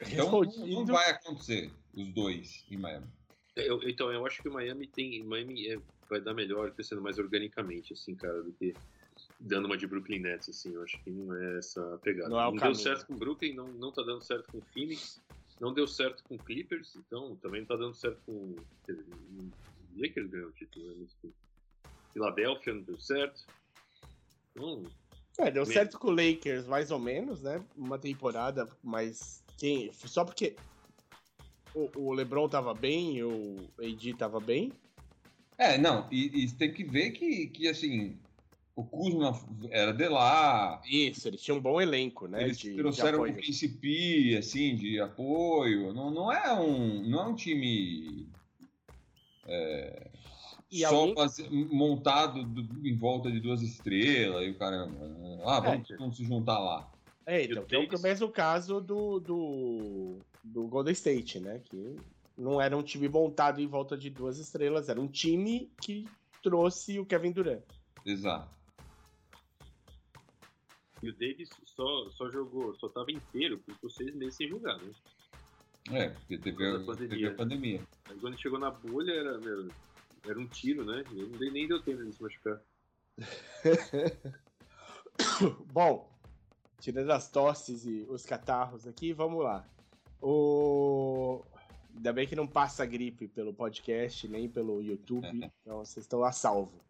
Então 0.00 0.30
não, 0.30 0.66
não 0.66 0.86
vai 0.86 1.10
acontecer 1.10 1.72
os 1.94 2.12
dois 2.12 2.64
em 2.70 2.76
Miami. 2.76 3.06
Eu, 3.54 3.82
então, 3.88 4.12
eu 4.12 4.26
acho 4.26 4.42
que 4.42 4.48
o 4.48 4.52
Miami 4.52 4.86
tem. 4.86 5.22
Miami 5.24 5.68
é, 5.68 5.78
vai 6.08 6.20
dar 6.20 6.34
melhor 6.34 6.70
crescendo 6.72 7.00
mais 7.00 7.18
organicamente, 7.18 7.94
assim, 7.94 8.14
cara, 8.14 8.42
do 8.42 8.52
que 8.52 8.74
dando 9.38 9.66
uma 9.66 9.76
de 9.76 9.86
Brooklyn 9.86 10.20
Nets, 10.20 10.48
assim. 10.48 10.72
Eu 10.74 10.82
acho 10.82 11.02
que 11.02 11.10
não 11.10 11.34
é 11.34 11.58
essa 11.58 11.98
pegada. 12.02 12.28
Não, 12.28 12.40
é 12.40 12.44
não 12.44 12.56
deu 12.56 12.74
certo 12.74 13.06
com 13.06 13.14
o 13.14 13.16
Brooklyn, 13.16 13.54
não, 13.54 13.68
não 13.68 13.92
tá 13.92 14.02
dando 14.02 14.22
certo 14.22 14.50
com 14.50 14.58
o 14.58 14.62
Phoenix, 14.72 15.20
não 15.60 15.72
deu 15.72 15.86
certo 15.86 16.22
com 16.24 16.34
o 16.34 16.38
Clippers, 16.38 16.96
então 16.96 17.36
também 17.36 17.60
não 17.60 17.68
tá 17.68 17.76
dando 17.76 17.94
certo 17.94 18.20
com. 18.24 18.32
O 18.32 19.52
Lakers 19.96 20.28
ganhou 20.28 20.48
o 20.48 20.52
título, 20.52 20.94
né? 20.94 21.06
Philadelphia 22.12 22.74
não 22.74 22.82
deu 22.82 22.98
certo. 22.98 23.46
Então. 24.50 24.84
É, 25.38 25.50
deu 25.50 25.66
certo 25.66 25.98
com 25.98 26.08
o 26.08 26.14
Lakers, 26.14 26.66
mais 26.66 26.90
ou 26.90 26.98
menos, 26.98 27.42
né? 27.42 27.62
Uma 27.76 27.98
temporada, 27.98 28.68
mas 28.82 29.44
quem. 29.58 29.92
Só 29.92 30.24
porque 30.24 30.56
o, 31.74 31.90
o 31.94 32.12
LeBron 32.12 32.48
tava 32.48 32.72
bem 32.72 33.18
e 33.18 33.24
o 33.24 33.68
AD 33.78 34.14
tava 34.14 34.40
bem. 34.40 34.72
É, 35.58 35.76
não, 35.78 36.06
e, 36.10 36.44
e 36.44 36.52
tem 36.52 36.72
que 36.72 36.84
ver 36.84 37.10
que, 37.12 37.46
que 37.48 37.68
assim, 37.68 38.18
o 38.76 38.84
Kuzma 38.84 39.32
era 39.70 39.92
de 39.92 40.06
lá. 40.06 40.82
Isso, 40.84 41.26
eles 41.26 41.40
tinham 41.40 41.56
um 41.56 41.62
bom 41.62 41.80
elenco, 41.80 42.28
né? 42.28 42.42
Eles 42.44 42.58
de, 42.58 42.76
trouxeram 42.76 43.24
de 43.24 43.32
o 43.32 43.34
KCP, 43.34 44.36
assim, 44.38 44.76
de 44.76 45.00
apoio. 45.00 45.94
Não, 45.94 46.10
não, 46.10 46.30
é, 46.30 46.52
um, 46.52 47.02
não 47.02 47.20
é 47.20 47.26
um 47.28 47.34
time 47.34 48.28
é, 49.46 50.10
só 50.70 50.94
alguém... 50.94 51.14
fazer, 51.14 51.50
montado 51.50 52.44
do, 52.44 52.86
em 52.86 52.94
volta 52.94 53.32
de 53.32 53.40
duas 53.40 53.62
estrelas 53.62 54.46
e 54.46 54.50
o 54.50 54.58
caramba. 54.58 54.94
Ah, 55.46 55.58
vamos, 55.58 55.90
é, 55.90 55.96
vamos 55.96 56.16
se 56.18 56.24
juntar 56.24 56.58
lá. 56.58 56.92
É, 57.24 57.44
então, 57.44 57.64
é 57.70 57.78
o 57.78 58.00
mesmo 58.00 58.28
caso 58.28 58.78
do, 58.80 59.18
do, 59.18 60.18
do 60.44 60.68
Golden 60.68 60.92
State, 60.92 61.40
né? 61.40 61.62
Que 61.64 61.96
não 62.36 62.60
era 62.60 62.76
um 62.76 62.82
time 62.82 63.08
montado 63.08 63.58
em 63.58 63.66
volta 63.66 63.96
de 63.96 64.10
duas 64.10 64.38
estrelas, 64.38 64.90
era 64.90 65.00
um 65.00 65.08
time 65.08 65.72
que 65.80 66.06
trouxe 66.42 66.98
o 67.00 67.06
Kevin 67.06 67.32
Durant. 67.32 67.64
Exato. 68.04 68.55
E 71.06 71.10
o 71.10 71.12
Davis 71.12 71.50
só, 71.64 72.10
só 72.10 72.30
jogou, 72.30 72.74
só 72.74 72.88
tava 72.88 73.12
inteiro 73.12 73.58
por 73.58 73.74
ficou 73.74 73.90
seis 73.90 74.12
meses 74.14 74.34
sem 74.34 74.48
jogar, 74.48 74.76
né? 74.78 74.92
É, 75.92 76.08
porque 76.08 76.36
teve, 76.36 76.66
a, 76.66 76.80
pandemia. 76.80 77.08
teve 77.08 77.26
a 77.26 77.34
pandemia. 77.34 77.80
Mas 78.08 78.20
quando 78.20 78.32
ele 78.32 78.42
chegou 78.42 78.58
na 78.58 78.72
bolha, 78.72 79.12
era, 79.12 79.38
meu, 79.38 79.68
era 80.24 80.38
um 80.38 80.48
tiro, 80.48 80.84
né? 80.84 81.04
Ele 81.12 81.50
nem 81.52 81.68
deu 81.68 81.80
tempo 81.80 82.04
de 82.04 82.12
se 82.12 82.20
machucar. 82.20 82.60
Bom, 85.72 86.10
tirando 86.80 87.12
as 87.12 87.30
tosses 87.30 87.86
e 87.86 88.04
os 88.08 88.26
catarros 88.26 88.84
aqui, 88.84 89.12
vamos 89.12 89.44
lá. 89.44 89.64
O... 90.20 91.44
Ainda 91.94 92.12
bem 92.12 92.26
que 92.26 92.34
não 92.34 92.48
passa 92.48 92.84
gripe 92.84 93.28
pelo 93.28 93.54
podcast, 93.54 94.26
nem 94.26 94.48
pelo 94.48 94.82
YouTube, 94.82 95.28
então 95.62 95.78
vocês 95.78 96.04
estão 96.04 96.24
a 96.24 96.32
salvo. 96.32 96.80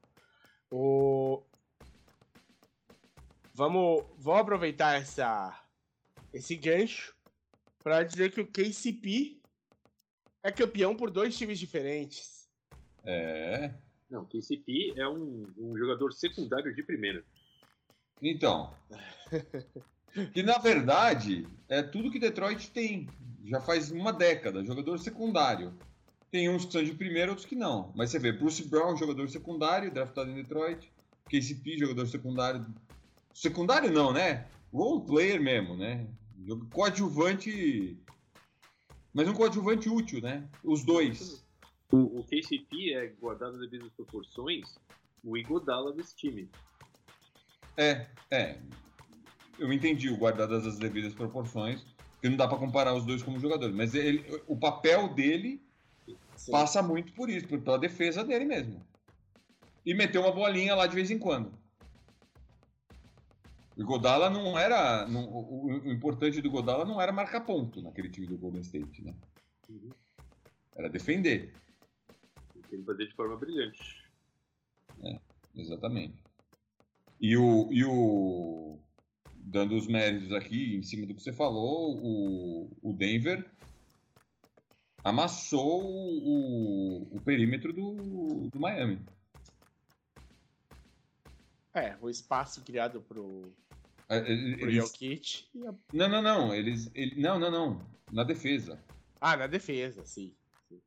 O... 0.70 1.42
Vamos, 3.56 4.04
vamos 4.18 4.42
aproveitar 4.42 5.00
essa, 5.00 5.58
esse 6.30 6.54
gancho 6.56 7.16
para 7.82 8.02
dizer 8.02 8.30
que 8.30 8.42
o 8.42 8.46
KCP 8.46 9.40
é 10.42 10.52
campeão 10.52 10.94
por 10.94 11.10
dois 11.10 11.38
times 11.38 11.58
diferentes. 11.58 12.50
É. 13.02 13.72
Não, 14.10 14.24
o 14.24 14.26
KCP 14.26 14.92
é 14.98 15.08
um, 15.08 15.50
um 15.56 15.74
jogador 15.78 16.12
secundário 16.12 16.74
de 16.74 16.82
primeira. 16.82 17.24
Então. 18.20 18.74
que 20.34 20.42
na 20.42 20.58
verdade 20.58 21.48
é 21.66 21.82
tudo 21.82 22.10
que 22.10 22.18
Detroit 22.18 22.70
tem. 22.72 23.08
Já 23.42 23.58
faz 23.58 23.90
uma 23.90 24.12
década, 24.12 24.62
jogador 24.66 24.98
secundário. 24.98 25.72
Tem 26.30 26.50
uns 26.50 26.66
que 26.66 26.72
são 26.72 26.84
de 26.84 26.92
primeira, 26.92 27.32
outros 27.32 27.46
que 27.46 27.56
não. 27.56 27.90
Mas 27.96 28.10
você 28.10 28.18
vê, 28.18 28.32
Bruce 28.32 28.68
Brown, 28.68 28.98
jogador 28.98 29.26
secundário, 29.30 29.90
draftado 29.90 30.30
em 30.30 30.34
Detroit. 30.34 30.92
KCP, 31.30 31.78
jogador 31.78 32.06
secundário 32.06 32.66
Secundário 33.36 33.92
não, 33.92 34.14
né? 34.14 34.46
Role 34.72 35.04
player 35.04 35.38
mesmo, 35.38 35.76
né? 35.76 36.08
Coadjuvante. 36.72 38.02
Mas 39.12 39.28
um 39.28 39.34
coadjuvante 39.34 39.90
útil, 39.90 40.22
né? 40.22 40.48
Os 40.64 40.82
dois. 40.82 41.44
O, 41.92 42.20
o 42.20 42.24
KCP 42.24 42.94
é 42.94 43.08
guardado 43.08 43.52
as 43.52 43.60
devidas 43.60 43.92
proporções 43.92 44.74
o 45.22 45.36
Igodala 45.36 45.92
desse 45.92 46.16
time. 46.16 46.48
É, 47.76 48.06
é. 48.30 48.58
Eu 49.58 49.70
entendi 49.70 50.08
o 50.08 50.16
guardadas 50.16 50.66
as 50.66 50.78
devidas 50.78 51.12
proporções, 51.12 51.84
porque 52.12 52.30
não 52.30 52.38
dá 52.38 52.48
para 52.48 52.56
comparar 52.56 52.94
os 52.94 53.04
dois 53.04 53.22
como 53.22 53.38
jogadores, 53.38 53.74
mas 53.74 53.94
ele, 53.94 54.24
o 54.46 54.56
papel 54.56 55.12
dele 55.12 55.62
Sim. 56.36 56.52
passa 56.52 56.82
muito 56.82 57.12
por 57.12 57.28
isso, 57.28 57.46
pela 57.46 57.78
defesa 57.78 58.24
dele 58.24 58.46
mesmo. 58.46 58.82
E 59.84 59.92
meter 59.92 60.18
uma 60.18 60.32
bolinha 60.32 60.74
lá 60.74 60.86
de 60.86 60.94
vez 60.94 61.10
em 61.10 61.18
quando. 61.18 61.65
O 63.76 63.84
Godala 63.84 64.30
não 64.30 64.58
era. 64.58 65.06
Não, 65.06 65.24
o, 65.24 65.66
o, 65.66 65.92
importante 65.92 66.40
do 66.40 66.50
Godala 66.50 66.84
não 66.84 67.00
era 67.00 67.12
marcar 67.12 67.42
ponto 67.42 67.82
naquele 67.82 68.08
time 68.08 68.26
do 68.26 68.38
Golden 68.38 68.62
State, 68.62 69.02
né? 69.02 69.14
Uhum. 69.68 69.90
Era 70.74 70.88
defender. 70.88 71.52
Ele 72.70 72.82
fazia 72.82 73.06
de 73.06 73.14
forma 73.14 73.36
brilhante. 73.36 74.04
É, 75.02 75.20
exatamente. 75.54 76.16
E 77.20 77.36
o, 77.36 77.68
e 77.70 77.84
o. 77.84 78.78
Dando 79.34 79.76
os 79.76 79.86
méritos 79.86 80.32
aqui, 80.32 80.76
em 80.76 80.82
cima 80.82 81.06
do 81.06 81.14
que 81.14 81.22
você 81.22 81.32
falou, 81.32 81.96
o, 82.02 82.70
o 82.82 82.92
Denver 82.92 83.48
amassou 85.04 85.84
o, 85.84 87.16
o 87.16 87.20
perímetro 87.20 87.72
do, 87.72 88.48
do 88.50 88.58
Miami. 88.58 88.98
É, 91.76 91.94
o 92.00 92.08
espaço 92.08 92.62
criado 92.62 93.02
pro, 93.02 93.52
É, 94.08 94.20
Pro 94.20 94.32
eles- 94.32 94.74
Jokic. 94.76 95.44
e 95.54 95.66
a- 95.66 95.74
Não, 95.92 96.08
não, 96.08 96.22
não. 96.22 96.54
Eles. 96.54 96.90
ele- 96.94 97.20
Não, 97.20 97.38
não, 97.38 97.50
não. 97.50 97.86
Na 98.10 98.24
defesa. 98.24 98.82
Ah, 99.20 99.36
na 99.36 99.46
defesa, 99.46 100.04
sim. 100.06 100.32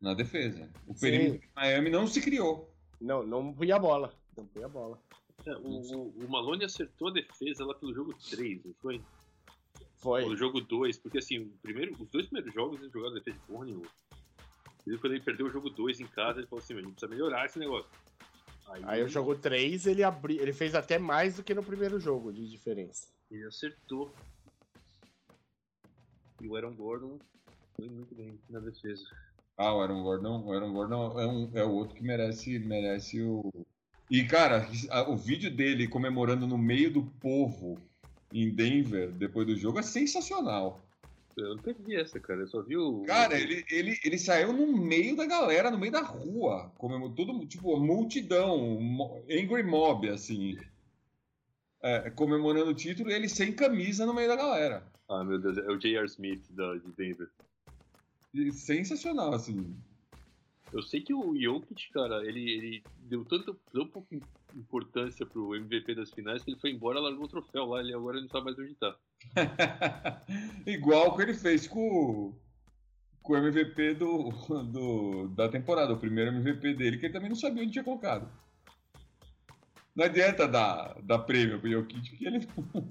Na 0.02 0.14
defesa. 0.14 0.70
O 0.88 0.94
Sim. 0.94 1.00
perímetro 1.00 1.40
de 1.42 1.50
Miami 1.56 1.90
não 1.90 2.08
se 2.08 2.22
criou. 2.22 2.74
Não, 3.00 3.26
não 3.26 3.54
punha 3.54 3.76
a 3.76 3.80
bola. 3.80 4.14
Não 4.36 4.46
punha 4.48 4.66
a 4.66 4.70
bola. 4.70 5.00
É, 5.46 5.52
o, 5.58 5.60
o, 5.80 6.10
o 6.26 6.30
Malone 6.30 6.66
acertou 6.66 7.10
a 7.10 7.12
defesa 7.12 7.64
lá 7.66 7.74
pelo 7.76 7.94
jogo 7.94 8.14
3, 8.30 8.64
não 8.66 8.74
foi? 8.82 9.02
Foi. 9.98 10.26
No 10.26 10.36
jogo 10.36 10.60
2, 10.62 10.98
porque 10.98 11.18
assim, 11.20 11.40
o 11.40 11.50
primeiro, 11.62 11.94
os 12.02 12.10
dois 12.10 12.26
primeiros 12.26 12.54
jogos 12.54 12.80
ele 12.82 12.90
jogou 12.90 13.10
a 13.10 13.14
defesa 13.14 13.38
de 13.38 13.46
porra 13.46 13.66
nenhuma. 13.66 13.88
E 14.88 14.98
quando 14.98 15.14
ele 15.14 15.24
perdeu 15.24 15.48
o 15.48 15.52
jogo 15.52 15.70
2 15.70 16.00
em 16.00 16.08
casa, 16.08 16.40
ele 16.40 16.48
falou 16.48 16.64
assim, 16.64 16.74
"Meu, 16.74 16.82
a 16.84 16.86
gente 16.86 16.94
precisa 16.96 17.10
melhorar 17.12 17.46
esse 17.46 17.60
negócio. 17.60 17.90
Aí 18.84 19.04
o 19.04 19.10
jogo 19.10 19.36
3, 19.36 19.88
ele 19.88 20.04
abriu. 20.04 20.42
Ele 20.42 20.54
fez 20.54 20.76
até 20.76 20.98
mais 20.98 21.36
do 21.36 21.44
que 21.44 21.54
no 21.54 21.64
primeiro 21.64 22.00
jogo 22.00 22.32
de 22.32 22.50
diferença. 22.50 23.08
Ele 23.32 23.46
acertou. 23.46 24.14
E 26.42 26.48
o 26.48 26.56
Aaron 26.56 26.74
Gordon 26.74 27.20
foi 27.76 27.90
muito 27.90 28.14
bem 28.16 28.40
na 28.50 28.60
defesa. 28.60 29.04
Ah, 29.58 29.74
o 29.74 29.82
Aaron 29.82 30.04
Gordon, 30.04 30.44
o 30.46 30.54
Aaron 30.54 30.74
Gordon 30.74 31.20
é, 31.20 31.28
um, 31.28 31.52
é 31.54 31.64
o 31.66 31.72
outro 31.72 31.96
que 31.96 32.04
merece, 32.04 32.60
merece 32.60 33.22
o. 33.22 33.52
E, 34.10 34.24
cara, 34.24 34.68
o 35.08 35.16
vídeo 35.16 35.54
dele 35.54 35.88
comemorando 35.88 36.48
no 36.48 36.58
meio 36.58 36.92
do 36.92 37.04
povo 37.04 37.78
em 38.34 38.50
Denver, 38.50 39.12
depois 39.12 39.46
do 39.46 39.56
jogo, 39.56 39.80
é 39.80 39.84
sensacional. 39.84 40.82
Eu 41.38 41.56
não 41.56 41.64
perdi 41.64 41.96
essa, 41.96 42.20
cara. 42.20 42.42
Eu 42.42 42.48
só 42.48 42.62
vi 42.62 42.76
o. 42.78 43.04
Cara, 43.04 43.40
ele, 43.40 43.66
ele, 43.70 44.00
ele 44.04 44.18
saiu 44.18 44.52
no 44.52 44.68
meio 44.78 45.16
da 45.16 45.26
galera, 45.26 45.72
no 45.72 45.78
meio 45.78 45.92
da 45.92 46.02
rua, 46.02 46.72
comemorando, 46.78 47.16
todo, 47.16 47.46
tipo, 47.46 47.80
multidão, 47.80 48.80
angry 49.30 49.64
mob, 49.64 50.10
assim, 50.10 50.58
é, 51.82 52.10
comemorando 52.10 52.72
o 52.72 52.76
título, 52.76 53.10
e 53.10 53.14
ele 53.14 53.30
sem 53.30 53.54
camisa 53.54 54.06
no 54.06 54.14
meio 54.14 54.28
da 54.28 54.36
galera. 54.36 54.84
Ah, 55.08 55.24
meu 55.24 55.40
Deus, 55.40 55.58
é 55.58 55.68
o 55.72 55.78
J.R. 55.78 56.06
Smith 56.06 56.44
da, 56.52 56.76
de 56.76 56.92
Denver. 56.92 57.30
E 58.34 58.52
sensacional, 58.52 59.34
assim. 59.34 59.76
Eu 60.72 60.84
sei 60.84 61.02
que 61.02 61.14
o 61.14 61.36
Jokic, 61.36 61.92
cara, 61.92 62.24
ele, 62.26 62.52
ele 62.52 62.84
deu 63.00 63.26
tanto, 63.26 63.56
tão 63.72 63.88
pouca 63.88 64.16
im- 64.54 64.60
importância 64.60 65.26
pro 65.26 65.56
MVP 65.56 65.96
das 65.96 66.12
finais 66.12 66.44
que 66.44 66.52
ele 66.52 66.60
foi 66.60 66.72
embora, 66.72 67.00
largou 67.00 67.26
o 67.26 67.30
troféu 67.30 67.66
lá, 67.66 67.80
ele 67.80 67.94
agora 67.94 68.20
não 68.22 68.28
sabe 68.30 68.46
mais 68.46 68.60
onde 68.60 68.76
tá. 68.76 68.96
Igual 70.66 71.10
o 71.10 71.16
que 71.16 71.22
ele 71.24 71.34
fez 71.34 71.68
com, 71.68 71.80
o- 71.80 72.40
com 73.22 73.34
o 73.34 73.38
MVP 73.38 73.94
do, 73.96 74.30
do, 74.64 75.28
da 75.30 75.50
temporada, 75.50 75.94
o 75.94 76.00
primeiro 76.00 76.32
MVP 76.32 76.74
dele, 76.74 76.98
que 76.98 77.06
ele 77.06 77.14
também 77.14 77.30
não 77.30 77.36
sabia 77.36 77.64
onde 77.64 77.72
tinha 77.72 77.84
colocado. 77.84 78.30
Não 79.96 80.06
adianta 80.06 80.48
dar, 80.48 80.96
dar 81.02 81.20
prêmio 81.20 81.60
pro 81.60 81.70
Jokic, 81.70 82.10
porque 82.10 82.26
ele 82.28 82.40
não... 82.74 82.84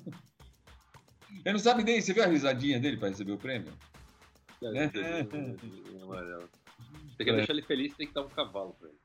Ele 1.44 1.52
não 1.52 1.58
sabe 1.58 1.84
nem, 1.84 2.00
você 2.00 2.12
viu 2.12 2.24
a 2.24 2.26
risadinha 2.26 2.80
dele 2.80 2.96
pra 2.96 3.08
receber 3.08 3.32
o 3.32 3.38
prêmio? 3.38 3.72
É, 4.60 5.20
em 5.22 6.02
amarelo. 6.02 6.48
Você 7.16 7.24
quer 7.24 7.30
É. 7.32 7.36
deixar 7.36 7.52
ele 7.52 7.62
feliz, 7.62 7.94
tem 7.94 8.06
que 8.08 8.12
dar 8.14 8.22
um 8.22 8.28
cavalo 8.28 8.74
pra 8.78 8.88
ele. 8.88 8.98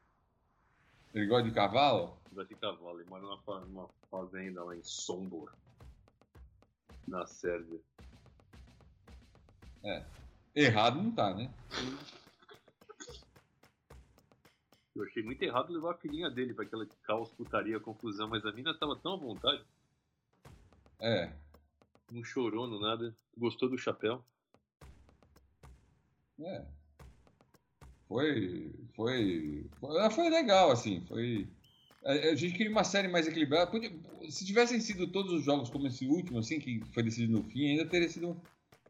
Ele 1.14 1.28
gosta 1.28 1.47
de 1.47 1.53
cavalo? 1.53 2.18
Vai 2.32 2.45
ter 2.45 2.55
cavalo, 2.57 2.99
ele 2.99 3.09
mora 3.09 3.22
numa, 3.22 3.59
numa 3.66 3.89
fazenda 4.09 4.64
lá 4.64 4.76
em 4.76 4.84
Sombor. 4.84 5.53
Na 7.07 7.26
Sérvia. 7.28 7.80
Errado 10.55 11.01
não 11.01 11.11
tá, 11.11 11.34
né? 11.34 11.53
Eu 14.95 15.03
achei 15.03 15.24
muito 15.24 15.41
errado 15.41 15.74
levar 15.74 15.91
a 15.93 15.97
filhinha 15.97 16.30
dele 16.30 16.53
pra 16.53 16.64
aquela 16.64 16.86
caos, 17.03 17.32
putaria, 17.32 17.80
confusão, 17.80 18.28
mas 18.28 18.45
a 18.45 18.51
mina 18.51 18.78
tava 18.78 18.95
tão 18.95 19.14
à 19.14 19.18
vontade, 19.18 19.66
É. 20.99 21.34
não 22.11 22.24
chorou, 22.24 22.68
não 22.68 22.80
nada, 22.80 23.16
gostou 23.36 23.70
do 23.70 23.78
chapéu. 23.78 24.24
É. 26.39 26.66
Foi, 28.14 28.72
foi, 28.95 29.66
foi, 29.80 29.99
ah, 30.01 30.09
foi 30.11 30.30
legal, 30.30 30.70
assim, 30.70 31.03
foi... 31.07 31.47
A, 32.05 32.36
gente 32.36 32.55
queria 32.55 32.72
uma 32.72 32.84
série 32.84 33.07
mais 33.07 33.28
equilibrada. 33.28 33.72
Podia- 33.72 33.91
se 34.30 34.45
tivessem 34.45 34.80
sido 34.80 35.07
todos 35.07 35.32
os 35.34 35.43
jogos 35.43 35.72
como 35.72 35.88
esse 35.88 36.05
último, 36.05 36.38
assim, 36.38 36.59
que 36.59 36.80
foi 36.93 37.01
decidido 37.01 37.34
no 37.34 37.43
fim, 37.49 37.72
ainda 37.72 37.88
teria 37.88 38.07
sido 38.07 38.39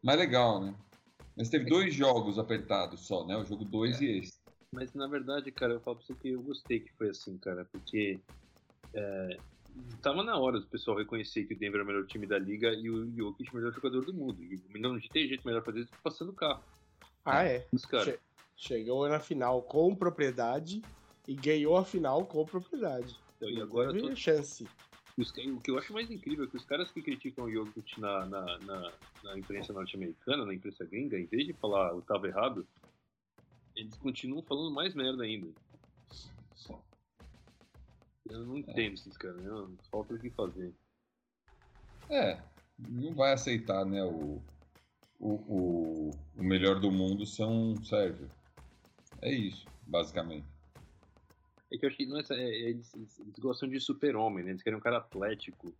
mais 0.02 0.18
legal, 0.18 0.60
né? 0.60 0.74
Mas 1.34 1.48
teve 1.48 1.64
dois 1.64 1.94
jogos 1.94 2.38
apertados 2.38 3.06
só, 3.06 3.26
né? 3.26 3.34
O 3.34 3.46
jogo 3.46 3.64
2 3.64 3.98
e 4.02 4.18
esse. 4.18 4.34
Mas 4.70 4.92
na 4.92 5.06
verdade, 5.06 5.50
cara, 5.52 5.72
eu 5.72 5.80
falo 5.80 5.96
pra 5.96 6.06
você 6.06 6.14
que 6.14 6.28
eu 6.28 6.42
gostei 6.42 6.80
que 6.80 6.92
foi 6.92 7.08
assim, 7.08 7.38
cara, 7.38 7.64
porque 7.64 8.20
é, 8.92 9.38
tava 10.02 10.22
na 10.22 10.36
hora 10.36 10.60
do 10.60 10.66
pessoal 10.66 10.98
reconhecer 10.98 11.46
que 11.46 11.54
o 11.54 11.58
Denver 11.58 11.80
é 11.80 11.84
o 11.84 11.86
melhor 11.86 12.06
time 12.06 12.26
da 12.26 12.38
liga 12.38 12.74
e 12.74 12.90
o 12.90 13.10
Jokic 13.16 13.48
é 13.48 13.52
o 13.52 13.56
melhor 13.56 13.72
jogador 13.72 14.04
do 14.04 14.12
mundo. 14.12 14.42
E 14.42 14.60
não 14.78 15.00
tem 15.00 15.28
jeito 15.28 15.46
melhor 15.46 15.64
fazer 15.64 15.80
isso 15.80 15.92
que 15.92 16.02
passando 16.02 16.30
o 16.30 16.34
carro. 16.34 16.62
Ah, 17.24 17.44
é. 17.44 17.66
Os 17.72 17.86
caras. 17.86 18.06
Che- 18.06 18.33
Chegou 18.56 19.08
na 19.08 19.18
final 19.20 19.62
com 19.62 19.94
propriedade 19.94 20.82
e 21.26 21.34
ganhou 21.34 21.76
a 21.76 21.84
final 21.84 22.24
com 22.26 22.44
propriedade. 22.44 23.16
Então, 23.36 23.50
e 23.50 23.60
agora 23.60 23.88
Teve 23.92 24.02
todo- 24.02 24.16
chance. 24.16 24.66
os 25.18 25.30
o 25.30 25.60
que 25.60 25.70
eu 25.70 25.78
acho 25.78 25.92
mais 25.92 26.10
incrível 26.10 26.44
é 26.44 26.48
que 26.48 26.56
os 26.56 26.64
caras 26.64 26.90
que 26.90 27.02
criticam 27.02 27.44
o 27.44 27.50
Jokic 27.50 28.00
na, 28.00 28.26
na, 28.26 28.58
na, 28.60 28.92
na 29.22 29.38
imprensa 29.38 29.72
norte-americana, 29.72 30.44
na 30.44 30.54
imprensa 30.54 30.84
gringa, 30.84 31.18
em 31.18 31.26
vez 31.26 31.46
de 31.46 31.52
falar 31.54 31.90
eu 31.92 32.02
tava 32.02 32.26
errado, 32.28 32.66
eles 33.76 33.96
continuam 33.96 34.42
falando 34.42 34.72
mais 34.72 34.94
merda 34.94 35.24
ainda. 35.24 35.48
Eu 38.30 38.40
não 38.46 38.56
entendo 38.56 38.94
esses 38.94 39.16
caras, 39.16 39.36
né? 39.42 39.76
falta 39.90 40.14
o 40.14 40.18
que 40.18 40.30
fazer. 40.30 40.72
É, 42.08 42.40
não 42.78 43.14
vai 43.14 43.32
aceitar, 43.32 43.84
né? 43.84 44.02
O, 44.02 44.40
o, 45.20 45.30
o, 45.34 46.10
o 46.36 46.42
melhor 46.42 46.80
do 46.80 46.90
mundo 46.90 47.26
são 47.26 47.76
Sérvio. 47.84 48.30
É 49.24 49.32
isso, 49.32 49.66
basicamente. 49.86 50.46
É 51.72 51.78
que 51.78 51.84
eu 51.84 51.88
acho 51.88 51.96
que 51.96 52.06
não 52.06 52.18
é, 52.20 52.22
é- 52.30 52.34
é- 52.34 52.70
eles, 52.70 52.94
eles- 52.94 53.20
gostam 53.38 53.68
de 53.68 53.80
super-homem, 53.80 54.44
né? 54.44 54.50
Eles 54.50 54.62
querem 54.62 54.78
um 54.78 54.82
cara 54.82 54.98
atlético. 54.98 55.74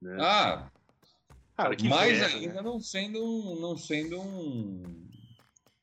Né? 0.00 0.16
Ah, 0.20 0.70
Cara, 1.56 1.76
que 1.76 1.88
mais 1.88 2.18
inveja, 2.18 2.36
ainda 2.38 2.62
não 2.62 2.80
sendo 2.80 3.22
um, 3.24 3.60
não 3.60 3.76
sendo 3.76 4.20
um 4.20 5.08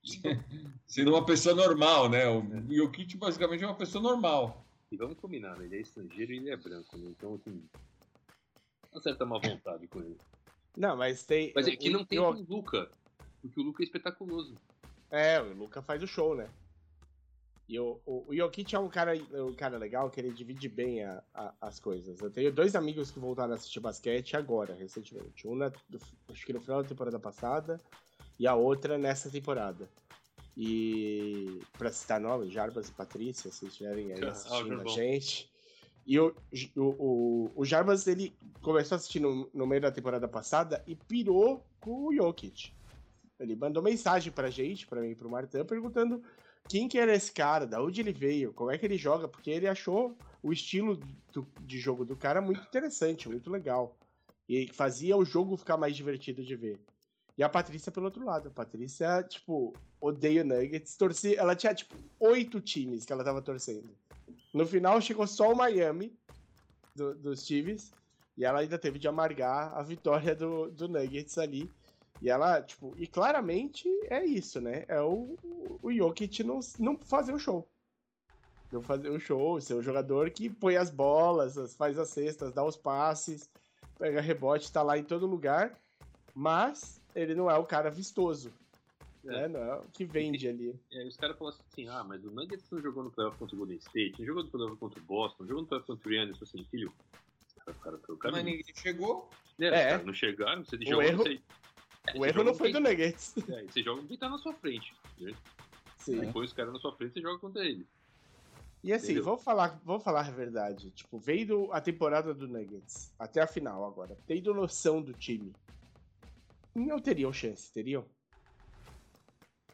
sendo 0.85 1.11
uma 1.11 1.25
pessoa 1.25 1.55
normal, 1.55 2.09
né? 2.09 2.27
O 2.27 2.73
Jokic 2.75 3.15
basicamente 3.17 3.63
é 3.63 3.67
uma 3.67 3.77
pessoa 3.77 4.01
normal. 4.01 4.65
E 4.91 4.97
vamos 4.97 5.17
combinar, 5.17 5.55
né? 5.57 5.65
Ele 5.65 5.77
é 5.77 5.81
estrangeiro 5.81 6.33
e 6.33 6.37
ele 6.37 6.49
é 6.49 6.57
branco, 6.57 6.97
né? 6.97 7.11
Então, 7.11 7.35
assim, 7.35 7.63
uma 8.91 9.01
certa 9.01 9.25
má 9.25 9.37
vontade 9.39 9.87
com 9.87 10.01
ele. 10.01 10.17
Não, 10.75 10.97
mas 10.97 11.25
tem. 11.25 11.53
Mas 11.55 11.67
é 11.67 11.75
que 11.75 11.89
não 11.89 12.03
tem 12.03 12.19
o- 12.19 12.29
o 12.31 12.41
Luca, 12.41 12.91
porque 13.41 13.59
o 13.59 13.63
Luca 13.63 13.83
é 13.83 13.85
espetaculoso. 13.85 14.59
É, 15.11 15.41
o 15.41 15.53
Luca 15.53 15.81
faz 15.81 16.01
o 16.03 16.07
show, 16.07 16.35
né? 16.35 16.47
E 17.67 17.79
o, 17.79 17.99
o, 18.05 18.25
o 18.29 18.35
Jokic 18.35 18.75
é 18.75 18.79
um 18.79 18.89
cara, 18.89 19.13
um 19.15 19.53
cara 19.53 19.77
legal 19.77 20.09
que 20.09 20.19
ele 20.19 20.31
divide 20.31 20.67
bem 20.67 21.03
a- 21.03 21.23
a- 21.33 21.53
as 21.61 21.79
coisas. 21.79 22.19
Eu 22.19 22.31
tenho 22.31 22.51
dois 22.51 22.75
amigos 22.75 23.11
que 23.11 23.19
voltaram 23.19 23.51
a 23.51 23.55
assistir 23.55 23.79
basquete 23.79 24.35
agora, 24.35 24.73
recentemente. 24.73 25.47
Uma, 25.47 25.69
do- 25.87 25.99
acho 26.31 26.45
que 26.45 26.53
no 26.53 26.59
final 26.61 26.81
da 26.81 26.89
temporada 26.89 27.19
passada, 27.19 27.79
e 28.39 28.47
a 28.47 28.55
outra 28.55 28.97
nessa 28.97 29.29
temporada. 29.29 29.87
E, 30.57 31.59
pra 31.77 31.91
citar 31.91 32.19
nome, 32.19 32.49
Jarbas 32.51 32.89
e 32.89 32.91
Patrícia, 32.91 33.51
se 33.51 33.67
estiverem 33.67 34.13
aí 34.13 34.19
Ah, 34.25 34.31
assistindo 34.31 34.73
a 34.73 34.75
Jarbão. 34.77 34.93
gente. 34.93 35.49
E 36.07 36.19
o, 36.19 36.35
o, 36.75 36.81
o, 36.81 37.51
o 37.55 37.65
Jarbas, 37.65 38.07
ele 38.07 38.33
começou 38.63 38.95
a 38.95 38.97
assistir 38.97 39.19
no, 39.19 39.47
no 39.53 39.67
meio 39.67 39.81
da 39.81 39.91
temporada 39.91 40.27
passada 40.27 40.83
e 40.87 40.95
pirou 40.95 41.63
com 41.79 42.07
o 42.07 42.15
Jokic. 42.15 42.73
Ele 43.39 43.55
mandou 43.55 43.81
mensagem 43.81 44.31
pra 44.31 44.49
gente, 44.49 44.85
pra 44.85 45.01
mim 45.01 45.11
e 45.11 45.15
pro 45.15 45.29
Martin, 45.29 45.63
perguntando 45.63 46.21
quem 46.67 46.87
que 46.87 46.99
era 46.99 47.15
esse 47.15 47.31
cara, 47.31 47.65
da 47.65 47.81
onde 47.81 48.01
ele 48.01 48.11
veio, 48.11 48.53
como 48.53 48.69
é 48.69 48.77
que 48.77 48.85
ele 48.85 48.97
joga, 48.97 49.27
porque 49.27 49.49
ele 49.49 49.67
achou 49.67 50.15
o 50.43 50.51
estilo 50.51 50.99
do- 51.31 51.47
de 51.61 51.79
jogo 51.79 52.03
do 52.05 52.15
cara 52.15 52.41
muito 52.41 52.61
interessante, 52.61 53.29
muito 53.29 53.49
legal. 53.49 53.97
E 54.47 54.67
fazia 54.73 55.15
o 55.15 55.23
jogo 55.23 55.55
ficar 55.57 55.77
mais 55.77 55.95
divertido 55.95 56.43
de 56.43 56.55
ver. 56.55 56.79
E 57.37 57.43
a 57.43 57.47
Patrícia 57.47 57.91
pelo 57.91 58.07
outro 58.07 58.25
lado. 58.25 58.49
A 58.49 58.51
Patrícia, 58.51 59.23
tipo, 59.23 59.73
odeia 60.01 60.41
o 60.41 60.45
Nuggets. 60.45 60.97
Torcia, 60.97 61.39
ela 61.39 61.55
tinha, 61.55 61.73
tipo, 61.73 61.95
oito 62.19 62.59
times 62.59 63.05
que 63.05 63.13
ela 63.13 63.23
tava 63.23 63.41
torcendo. 63.41 63.89
No 64.53 64.65
final 64.65 64.99
chegou 64.99 65.25
só 65.25 65.51
o 65.51 65.55
Miami 65.55 66.11
do- 66.95 67.15
dos 67.15 67.45
times. 67.45 67.91
E 68.37 68.43
ela 68.43 68.59
ainda 68.59 68.77
teve 68.77 68.99
de 68.99 69.07
amargar 69.07 69.73
a 69.77 69.81
vitória 69.83 70.35
do, 70.35 70.69
do 70.71 70.87
Nuggets 70.89 71.37
ali. 71.37 71.69
E 72.21 72.29
ela, 72.29 72.61
tipo, 72.61 72.93
e 72.97 73.07
claramente 73.07 73.87
é 74.09 74.25
isso, 74.25 74.59
né? 74.59 74.83
É 74.87 75.01
o, 75.01 75.37
o 75.81 75.91
Jokic 75.93 76.43
não, 76.43 76.59
não 76.77 76.97
fazer 76.97 77.33
o 77.33 77.39
show. 77.39 77.67
Não 78.71 78.81
fazer 78.83 79.09
o 79.09 79.19
show, 79.19 79.59
ser 79.61 79.73
o 79.73 79.81
jogador 79.81 80.29
que 80.29 80.49
põe 80.49 80.75
as 80.75 80.89
bolas, 80.91 81.57
as- 81.57 81.75
faz 81.75 81.97
as 81.97 82.09
cestas, 82.09 82.53
dá 82.53 82.63
os 82.63 82.75
passes, 82.75 83.49
pega 83.97 84.21
rebote, 84.21 84.71
tá 84.71 84.81
lá 84.83 84.97
em 84.97 85.03
todo 85.03 85.25
lugar, 85.25 85.75
mas 86.35 87.01
ele 87.15 87.33
não 87.33 87.49
é 87.49 87.57
o 87.57 87.65
cara 87.65 87.89
vistoso. 87.89 88.51
É. 89.25 89.27
Né? 89.27 89.47
Não 89.47 89.59
é 89.59 89.75
o 89.77 89.83
que 89.93 90.05
vende 90.05 90.47
ali. 90.47 90.73
E 90.91 90.97
aí 90.99 91.07
os 91.07 91.17
caras 91.17 91.37
falam 91.37 91.53
assim, 91.53 91.87
ah, 91.89 92.03
mas 92.03 92.23
o 92.23 92.31
Nuggets 92.31 92.69
não 92.69 92.81
jogou 92.81 93.03
no 93.03 93.11
playoff 93.11 93.37
contra 93.37 93.55
o 93.55 93.59
Golden 93.59 93.77
State, 93.77 94.15
não 94.19 94.25
jogou 94.25 94.43
no 94.43 94.49
playoff 94.49 94.77
contra 94.77 94.99
o 94.99 95.03
Boston, 95.03 95.43
não 95.43 95.47
jogou 95.47 95.61
no 95.63 95.67
playoff 95.67 95.87
contra 95.87 96.09
o 96.09 96.13
Yannis, 96.13 96.41
assim, 96.41 96.63
filho, 96.65 96.93
Os 97.67 97.77
caras 97.77 97.99
pelo 98.01 98.17
Mas 98.21 98.31
caminho. 98.33 98.57
ninguém 98.57 98.75
chegou. 98.75 99.29
É, 99.59 99.65
É. 99.67 99.97
Não 100.03 100.13
chegaram, 100.13 100.63
você 100.63 100.75
O 100.77 100.85
joga 100.85 101.05
erro- 101.05 101.23
você, 101.23 101.33
é, 101.33 101.39
O 102.15 102.25
erro 102.25 102.43
não 102.43 102.53
foi 102.53 102.71
quem- 102.71 102.81
do 102.81 102.89
Nuggets. 102.89 103.35
é, 103.49 103.63
Você 103.63 103.83
joga 103.83 104.03
quem 104.07 104.17
tá 104.17 104.29
na 104.29 104.37
sua 104.37 104.53
frente. 104.53 104.93
Sim. 105.97 106.19
Depois 106.21 106.49
os 106.49 106.55
caras 106.55 106.73
na 106.73 106.79
sua 106.79 106.95
frente, 106.95 107.13
você 107.13 107.21
joga 107.21 107.39
contra 107.39 107.63
ele. 107.65 107.85
E 108.83 108.93
assim, 108.93 109.07
Entendeu? 109.07 109.23
vamos 109.25 109.43
falar, 109.43 109.79
vamos 109.83 110.03
falar 110.03 110.21
a 110.25 110.31
verdade. 110.31 110.89
Tipo, 110.91 111.19
vendo 111.19 111.69
a 111.73 111.81
temporada 111.81 112.33
do 112.33 112.47
Nuggets 112.47 113.11
até 113.19 113.41
a 113.41 113.47
final 113.47 113.83
agora, 113.85 114.17
tendo 114.25 114.53
noção 114.53 115.01
do 115.01 115.11
time, 115.13 115.53
não 116.73 116.97
teriam 116.99 117.33
chance, 117.33 117.71
teriam? 117.73 118.05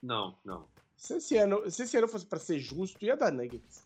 Não, 0.02 0.36
não. 0.44 0.68
Se 0.96 1.16
esse 1.18 1.38
ano, 1.38 1.70
se 1.70 1.84
esse 1.84 1.96
ano 1.98 2.08
fosse 2.08 2.26
pra 2.26 2.40
ser 2.40 2.60
justo, 2.60 3.04
ia 3.04 3.16
dar 3.16 3.32
Nuggets. 3.32 3.86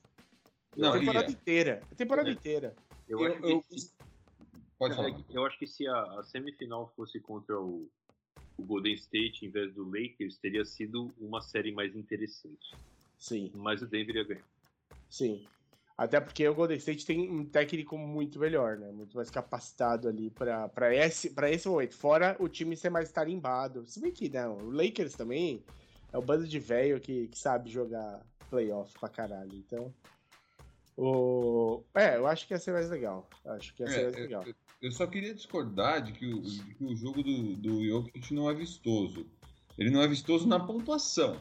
Não, 0.77 0.93
a 0.93 0.99
temporada 0.99 1.25
ia. 1.27 1.31
inteira. 1.33 1.81
A 1.91 1.95
temporada 1.95 2.29
É. 2.29 2.33
inteira. 2.33 2.75
Eu, 3.07 3.19
Eu- 3.19 3.33
acho 3.33 3.45
eu- 3.45 3.61
que 3.63 3.79
se- 3.79 3.93
Pode 4.77 4.93
É, 4.93 4.95
falar. 4.95 5.21
eu 5.29 5.45
acho 5.45 5.59
que 5.59 5.67
se 5.67 5.85
a, 5.85 6.01
a 6.19 6.23
semifinal 6.23 6.87
fosse 6.95 7.19
contra 7.19 7.59
o, 7.59 7.89
o 8.59 8.65
Golden 8.65 8.93
State 8.93 9.45
em 9.45 9.49
vez 9.49 9.73
do 9.73 9.83
Lakers, 9.85 10.37
teria 10.37 10.65
sido 10.65 11.13
uma 11.17 11.41
série 11.41 11.71
mais 11.71 11.95
interessante. 11.95 12.75
Sim, 13.17 13.51
Mas 13.53 13.81
o 13.81 13.87
Denver 13.87 14.15
ia 14.15 14.23
ganhar. 14.23 14.47
sim. 15.09 15.45
Até 15.97 16.21
porque 16.21 16.47
o 16.47 16.55
Golden 16.55 16.77
State 16.77 17.05
tem 17.05 17.29
um 17.29 17.43
técnico 17.45 17.97
muito 17.97 18.39
melhor, 18.39 18.77
né? 18.77 18.89
Muito 18.89 19.17
mais 19.17 19.29
capacitado 19.29 20.07
ali 20.07 20.29
pra, 20.29 20.69
pra, 20.69 20.95
esse, 20.95 21.29
pra 21.31 21.51
esse 21.51 21.67
momento. 21.67 21.93
Fora 21.93 22.37
o 22.39 22.47
time 22.47 22.77
ser 22.77 22.89
mais 22.89 23.11
tarimbado. 23.11 23.85
Se 23.85 23.99
bem 23.99 24.09
que 24.09 24.29
não, 24.29 24.55
o 24.59 24.71
Lakers 24.71 25.13
também 25.15 25.61
é 26.13 26.17
o 26.17 26.21
bando 26.21 26.47
de 26.47 26.57
velho 26.57 27.01
que, 27.01 27.27
que 27.27 27.37
sabe 27.37 27.69
jogar 27.69 28.25
playoff 28.49 28.97
pra 28.97 29.09
caralho. 29.09 29.53
Então. 29.53 29.93
O... 30.95 31.83
É, 31.93 32.15
eu 32.15 32.27
acho 32.27 32.47
que 32.47 32.53
ia 32.53 32.59
ser 32.59 32.71
mais 32.71 32.89
legal. 32.89 33.27
Acho 33.45 33.73
que 33.73 33.83
ia 33.83 33.89
ser 33.89 33.99
É, 33.99 34.03
mais 34.03 34.15
é, 34.15 34.19
legal. 34.21 34.43
Eu 34.45 34.55
só 34.91 35.05
queria 35.05 35.33
discordar 35.33 36.01
de 36.01 36.13
que 36.13 36.25
o, 36.25 36.41
de 36.41 36.73
que 36.73 36.83
o 36.83 36.95
jogo 36.95 37.21
do, 37.21 37.55
do 37.55 37.85
Jokic 37.85 38.33
não 38.33 38.49
é 38.49 38.53
vistoso. 38.53 39.25
Ele 39.77 39.89
não 39.89 40.01
é 40.01 40.07
vistoso 40.07 40.47
na 40.47 40.59
pontuação. 40.59 41.37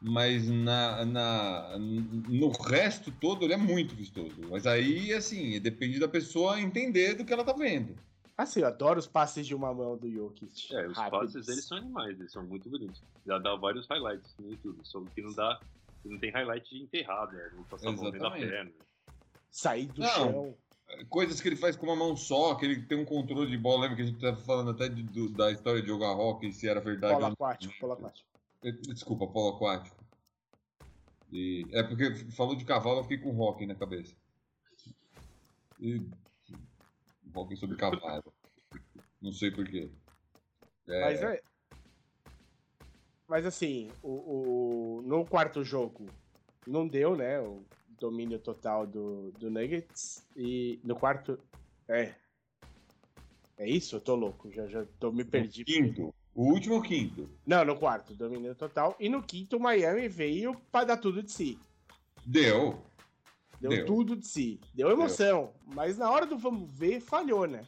Mas 0.00 0.48
na, 0.48 1.04
na, 1.04 1.78
no 1.78 2.50
resto 2.50 3.12
todo 3.12 3.44
ele 3.44 3.54
é 3.54 3.56
muito 3.56 3.94
vistoso. 3.94 4.34
Mas 4.50 4.66
aí, 4.66 5.12
assim, 5.12 5.60
depende 5.60 5.98
da 5.98 6.08
pessoa 6.08 6.60
entender 6.60 7.14
do 7.14 7.24
que 7.24 7.32
ela 7.32 7.44
tá 7.44 7.52
vendo. 7.52 7.94
Assim, 8.36 8.60
eu 8.60 8.66
adoro 8.66 8.98
os 8.98 9.06
passes 9.06 9.46
de 9.46 9.54
uma 9.54 9.72
mão 9.72 9.96
do 9.96 10.10
Jokic. 10.10 10.74
É, 10.74 10.86
os 10.88 10.96
Rápidos. 10.96 11.32
passes 11.32 11.46
deles 11.46 11.64
são 11.66 11.78
animais, 11.78 12.18
eles 12.18 12.32
são 12.32 12.42
muito 12.42 12.68
bonitos. 12.68 13.02
Já 13.26 13.38
dá 13.38 13.54
vários 13.54 13.86
highlights 13.86 14.34
no 14.38 14.50
YouTube, 14.50 14.80
só 14.82 15.00
que 15.14 15.22
não 15.22 15.32
dá. 15.32 15.60
Não 16.04 16.18
tem 16.18 16.32
highlight 16.32 16.68
de 16.68 16.82
enterrado, 16.82 17.32
né? 17.32 17.50
Não 17.54 17.62
passa 17.64 17.88
a 17.88 17.92
mão 17.92 18.04
dentro 18.04 18.20
da 18.20 18.30
perna. 18.32 18.72
Sair 19.52 19.86
do 19.86 20.00
Não. 20.00 20.08
chão. 20.08 20.58
Coisas 21.08 21.40
que 21.40 21.48
ele 21.48 21.56
faz 21.56 21.76
com 21.76 21.86
uma 21.86 21.94
mão 21.96 22.16
só, 22.16 22.54
que 22.54 22.64
ele 22.64 22.82
tem 22.86 22.98
um 22.98 23.04
controle 23.04 23.50
de 23.50 23.56
bola. 23.58 23.82
Lembra 23.82 23.96
que 23.96 24.02
a 24.02 24.06
gente 24.06 24.18
tava 24.20 24.36
falando 24.38 24.70
até 24.70 24.88
de- 24.88 25.02
do- 25.02 25.28
da 25.30 25.50
história 25.52 25.80
de 25.82 25.88
jogar 25.88 26.12
hockey, 26.12 26.52
se 26.52 26.66
era 26.68 26.80
verdade 26.80 27.14
Polo 27.14 27.26
aquático, 27.26 27.74
polo 27.78 27.92
aquático. 27.92 28.28
Eh, 28.64 28.72
Desculpa, 28.72 29.26
polo 29.26 29.56
aquático. 29.56 29.96
E, 31.30 31.66
é 31.72 31.82
porque 31.82 32.14
falou 32.32 32.54
de 32.54 32.64
cavalo, 32.64 32.98
eu 33.00 33.02
fiquei 33.04 33.18
com 33.18 33.30
rock 33.30 33.64
na 33.66 33.74
cabeça. 33.74 34.14
E, 35.80 36.00
rock 37.34 37.56
sobre 37.56 37.76
cavalo. 37.76 38.32
Não 39.20 39.32
sei 39.32 39.50
porquê. 39.50 39.90
É, 40.88 41.00
Mas 41.00 41.22
é. 41.22 41.42
Mas 43.28 43.46
assim, 43.46 43.90
o, 44.02 44.98
o- 44.98 45.02
no 45.02 45.24
quarto 45.24 45.64
jogo 45.64 46.06
não 46.66 46.86
deu, 46.86 47.16
né? 47.16 47.40
O 47.40 47.64
domínio 47.98 48.38
total 48.38 48.86
do, 48.86 49.32
do 49.38 49.50
Nuggets. 49.50 50.24
E 50.36 50.80
no 50.84 50.94
quarto. 50.96 51.38
É. 51.88 52.14
É 53.58 53.68
isso? 53.68 53.96
Eu 53.96 54.00
tô 54.00 54.14
louco, 54.14 54.50
já, 54.50 54.66
já 54.66 54.84
tô 54.98 55.12
me 55.12 55.24
perdi. 55.24 55.64
quinto. 55.64 56.12
O 56.34 56.44
último 56.50 56.80
quinto? 56.82 57.28
Não, 57.46 57.64
no 57.64 57.76
quarto, 57.76 58.14
domínio 58.14 58.54
total. 58.54 58.96
E 58.98 59.08
no 59.08 59.22
quinto, 59.22 59.56
o 59.56 59.60
Miami 59.60 60.08
veio 60.08 60.56
pra 60.70 60.84
dar 60.84 60.96
tudo 60.96 61.22
de 61.22 61.30
si. 61.30 61.58
Deu. 62.24 62.80
Deu, 63.60 63.70
Deu. 63.70 63.86
tudo 63.86 64.16
de 64.16 64.26
si. 64.26 64.58
Deu 64.74 64.90
emoção. 64.90 65.52
Mas 65.66 65.98
na 65.98 66.10
hora 66.10 66.24
do 66.26 66.36
vamos 66.38 66.72
ver, 66.72 67.00
falhou, 67.00 67.46
né? 67.46 67.64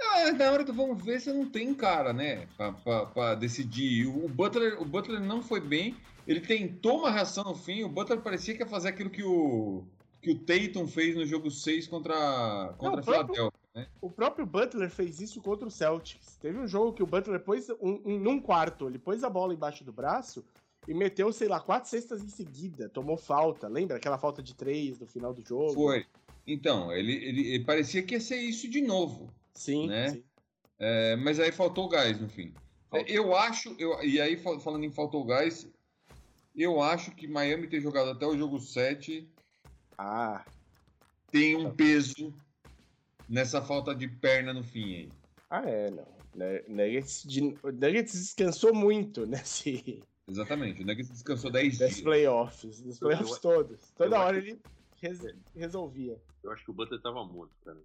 Ah, 0.00 0.30
na 0.32 0.50
hora 0.50 0.62
do 0.64 0.72
vamos 0.72 1.02
ver, 1.02 1.20
você 1.20 1.32
não 1.32 1.50
tem 1.50 1.74
cara, 1.74 2.12
né? 2.12 2.46
Pra, 2.56 2.72
pra- 2.72 3.06
pra 3.06 3.34
decidir. 3.34 4.06
O 4.06 4.28
Butler, 4.28 4.80
o 4.80 4.84
Butler 4.84 5.20
não 5.20 5.42
foi 5.42 5.60
bem. 5.60 5.96
Ele 6.26 6.40
tentou 6.40 6.98
uma 6.98 7.10
reação 7.10 7.44
no 7.44 7.54
fim. 7.54 7.84
O 7.84 7.88
Butler 7.88 8.20
parecia 8.20 8.54
que 8.54 8.62
ia 8.62 8.66
fazer 8.68 8.88
aquilo 8.88 9.10
que 9.10 9.22
o, 9.22 9.84
que 10.20 10.30
o 10.32 10.38
Tatum 10.38 10.86
fez 10.88 11.14
no 11.14 11.24
jogo 11.24 11.50
6 11.50 11.86
contra, 11.86 12.14
contra 12.78 12.90
Não, 12.90 12.96
a 12.96 13.00
o 13.00 13.02
Philadelphia, 13.04 13.52
né? 13.74 13.86
O 14.00 14.10
próprio 14.10 14.44
Butler 14.46 14.90
fez 14.90 15.20
isso 15.20 15.40
contra 15.40 15.68
o 15.68 15.70
Celtics. 15.70 16.36
Teve 16.40 16.58
um 16.58 16.66
jogo 16.66 16.92
que 16.92 17.02
o 17.02 17.06
Butler 17.06 17.40
pôs, 17.40 17.68
um, 17.80 18.00
um- 18.04 18.18
num 18.18 18.40
quarto, 18.40 18.88
ele 18.88 18.98
pôs 18.98 19.22
a 19.22 19.30
bola 19.30 19.54
embaixo 19.54 19.84
do 19.84 19.92
braço 19.92 20.44
e 20.88 20.94
meteu, 20.94 21.32
sei 21.32 21.46
lá, 21.48 21.60
quatro 21.60 21.88
cestas 21.90 22.22
em 22.22 22.28
seguida. 22.28 22.88
Tomou 22.88 23.16
falta. 23.16 23.68
Lembra 23.68 23.96
aquela 23.96 24.18
falta 24.18 24.42
de 24.42 24.54
três 24.54 24.98
no 24.98 25.06
final 25.06 25.32
do 25.32 25.42
jogo? 25.42 25.74
Foi. 25.74 26.06
Então, 26.46 26.92
ele, 26.92 27.12
ele, 27.12 27.48
ele 27.54 27.64
parecia 27.64 28.02
que 28.02 28.14
ia 28.14 28.20
ser 28.20 28.36
isso 28.40 28.68
de 28.68 28.80
novo. 28.80 29.28
Sim, 29.54 29.88
Né? 29.88 30.08
sim. 30.10 30.24
É, 30.78 31.16
mas 31.16 31.40
aí 31.40 31.50
faltou 31.50 31.88
gás 31.88 32.20
no 32.20 32.28
fim. 32.28 32.52
Faltou. 32.90 33.08
Eu 33.08 33.34
acho, 33.34 33.74
eu, 33.78 34.00
e 34.04 34.20
aí 34.20 34.36
fal- 34.36 34.60
falando 34.60 34.84
em 34.84 34.90
faltou 34.92 35.24
gás, 35.24 35.66
eu 36.62 36.80
acho 36.80 37.10
que 37.12 37.26
Miami 37.28 37.66
ter 37.68 37.80
jogado 37.80 38.10
até 38.10 38.26
o 38.26 38.36
jogo 38.36 38.58
7 38.58 39.28
Ah, 39.98 40.44
tem 41.30 41.56
um 41.56 41.74
peso 41.74 42.32
nessa 43.28 43.60
falta 43.62 43.94
de 43.94 44.08
perna 44.08 44.52
no 44.54 44.62
fim 44.62 44.94
aí. 44.94 45.08
ah 45.50 45.62
é, 45.68 45.90
não. 45.90 46.16
Ne- 46.34 46.62
Nuggets, 46.68 47.22
de, 47.24 47.40
o 47.62 47.72
Nuggets 47.72 48.12
descansou 48.12 48.74
muito 48.74 49.24
nesse, 49.26 50.02
Exatamente, 50.28 50.82
o 50.82 50.86
Nuggets 50.86 51.10
descansou 51.10 51.50
10 51.50 51.78
nesses 51.78 51.94
dias. 51.96 52.00
playoffs. 52.04 52.82
Nos 52.82 53.00
Eu- 53.00 53.08
playoffs 53.08 53.30
eu- 53.36 53.40
todos. 53.40 53.80
Toda 53.96 54.20
hora 54.20 54.36
ele 54.36 54.60
res- 55.00 55.34
resolvia. 55.54 56.20
Eu 56.42 56.50
acho 56.52 56.64
que 56.64 56.70
o 56.70 56.74
Butler 56.74 57.00
tava 57.00 57.24
morto, 57.24 57.52
cara. 57.64 57.78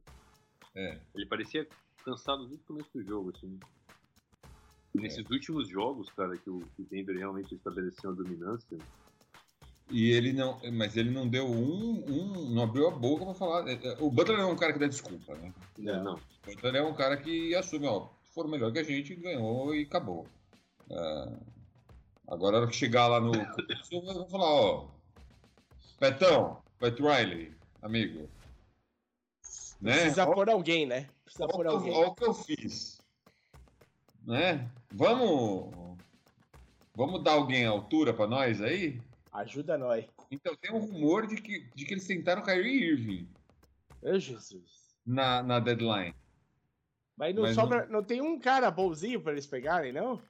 É. 0.76 1.00
Ele 1.16 1.26
parecia 1.28 1.68
cansado 2.04 2.46
desde 2.48 2.64
o 2.64 2.68
começo 2.68 2.90
do 2.94 3.04
jogo, 3.04 3.32
assim. 3.36 3.58
Nesses 4.94 5.30
últimos 5.30 5.70
jogos, 5.70 6.10
cara, 6.12 6.38
que 6.38 6.50
o, 6.50 6.60
que 6.76 6.82
o 6.82 6.86
Denver 6.86 7.18
realmente 7.18 7.56
estabeleceu 7.56 8.10
a 8.12 8.14
dominância, 8.14 8.78
E 9.90 10.12
ele 10.12 10.34
não, 10.34 10.60
mas 10.74 10.98
ele 10.98 11.10
não 11.12 11.28
deu 11.28 11.46
um, 11.48 12.04
um 12.10 12.50
não 12.50 12.64
abriu 12.64 12.88
a 12.88 12.92
boca 12.92 13.26
pra 13.26 13.34
falar. 13.34 13.68
É, 13.70 13.74
é, 13.74 13.98
O 14.00 14.10
Butler 14.12 14.40
é 14.40 14.46
um 14.46 14.56
cara 14.56 14.74
que 14.74 14.80
dá 14.80 14.88
desculpa, 14.88 15.34
né? 15.36 15.54
né, 15.78 15.94
Não. 15.94 16.04
não. 16.04 16.14
O 16.16 16.46
Butler 16.46 16.76
é 16.76 16.84
um 16.84 16.94
cara 16.94 17.16
que 17.18 17.56
assume, 17.56 17.88
ó, 17.88 18.10
foram 18.34 18.50
melhor 18.50 18.72
que 18.74 18.80
a 18.80 18.84
gente, 18.84 19.16
ganhou 19.16 19.74
e 19.76 19.84
acabou. 19.84 20.28
É, 20.90 21.38
agora, 22.28 22.58
a 22.58 22.60
hora 22.62 22.70
que 22.70 22.76
chegar 22.76 23.08
lá 23.08 23.20
no. 23.22 23.32
eu 23.92 24.02
vou 24.02 24.30
falar, 24.30 24.46
ó. 24.54 24.88
Petão, 26.00 26.62
Pat 26.80 26.98
Riley, 27.00 27.54
amigo. 27.82 28.30
Né? 29.80 29.94
Precisa 30.02 30.28
Ó- 30.28 30.34
pôr 30.34 30.50
alguém, 30.50 30.86
né? 30.86 31.10
Precisa 31.24 31.48
pôr 31.48 31.66
eu- 31.66 31.72
alguém. 31.72 31.94
olha 31.94 32.08
o 32.10 32.16
que 32.16 32.24
eu 32.26 32.34
fiz. 32.34 33.00
Né? 34.24 34.70
Vamos. 34.92 35.72
Vamos 36.96 37.24
dar 37.24 37.34
alguém 37.34 37.66
à 37.66 37.70
altura 37.70 38.14
pra 38.14 38.28
nós 38.28 38.62
aí? 38.62 39.00
Ajuda 39.32 39.78
nós. 39.78 40.06
Então, 40.30 40.56
tem 40.58 40.74
um 40.74 40.80
rumor 40.80 41.26
de 41.26 41.36
que, 41.38 41.60
de 41.74 41.86
que 41.86 41.94
eles 41.94 42.06
tentaram 42.06 42.42
Kyrie 42.44 42.84
Irving 42.92 43.30
Meu 44.04 44.20
Jesus. 44.20 44.96
na, 45.06 45.42
na 45.42 45.60
deadline. 45.60 46.14
Mas 47.16 47.34
não 47.34 47.44
Mas 47.44 47.56
sobra. 47.56 47.86
Não... 47.88 48.04
tem 48.04 48.22
um 48.22 48.40
cara 48.40 48.70
bonzinho 48.70 49.22
pra 49.22 49.32
eles 49.32 49.46
pegarem, 49.46 49.94
não? 49.94 50.22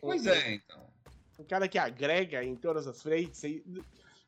Pois 0.00 0.26
é, 0.26 0.54
então. 0.54 0.86
Um 1.38 1.44
cara 1.44 1.68
que 1.68 1.78
agrega 1.78 2.42
em 2.42 2.56
todas 2.56 2.86
as 2.86 3.02
frentes. 3.02 3.42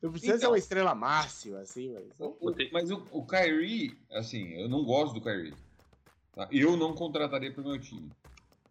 Não 0.01 0.11
precisa 0.11 0.33
ser 0.33 0.37
Então. 0.39 0.51
uma 0.51 0.57
estrela 0.57 0.93
máxima, 0.93 1.59
assim, 1.59 1.91
mas. 1.93 2.19
O- 2.19 2.37
o- 2.39 2.55
mas 2.71 2.91
o, 2.91 3.03
o 3.11 3.25
Kyrie, 3.25 3.97
assim, 4.11 4.49
eu 4.53 4.69
não 4.69 4.83
gosto 4.85 5.15
do 5.15 5.21
Kyrie. 5.21 5.53
tá? 6.33 6.47
Eu 6.51 6.77
não 6.77 6.93
contrataria 6.93 7.51
pro 7.51 7.63
meu 7.63 7.79
time. 7.79 8.11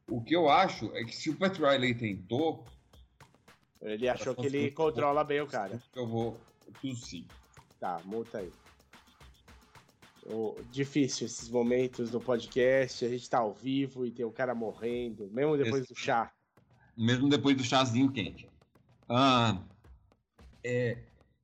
O 0.08 0.22
que 0.22 0.34
eu 0.34 0.48
acho 0.48 0.90
é 0.94 1.04
que 1.04 1.14
se 1.14 1.28
o 1.30 1.36
Pat 1.36 1.56
Riley 1.58 1.94
tentou, 1.94 2.64
Ele 3.80 4.08
achou 4.08 4.34
que 4.34 4.46
ele 4.46 4.70
controla 4.70 5.22
bem 5.22 5.40
o 5.40 5.46
cara. 5.46 5.80
eu 5.94 6.06
vou 6.06 6.40
tossir. 6.80 7.26
Tá, 7.78 8.00
multa 8.04 8.38
aí. 8.38 8.52
O- 10.26 10.56
difícil 10.70 11.26
esses 11.26 11.48
momentos 11.48 12.10
do 12.10 12.20
podcast, 12.20 13.04
a 13.04 13.08
gente 13.08 13.28
tá 13.30 13.38
ao 13.38 13.52
vivo 13.52 14.04
e 14.04 14.10
tem 14.10 14.24
o 14.26 14.32
cara 14.32 14.54
morrendo, 14.54 15.30
mesmo 15.30 15.56
depois 15.56 15.86
do 15.86 15.94
chá. 15.94 16.32
Mesmo 16.96 17.28
depois 17.28 17.56
do 17.56 17.62
chazinho 17.62 18.10
quente. 18.10 18.50
Ah, 19.08 19.62
é, 20.64 20.98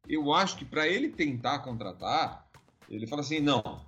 eu 0.09 0.33
acho 0.33 0.57
que 0.59 0.65
para 0.65 0.89
ele 0.89 1.09
tentar 1.11 1.61
contratar, 1.61 2.51
ele 2.89 3.07
fala 3.07 3.23
assim, 3.23 3.41
não. 3.41 3.87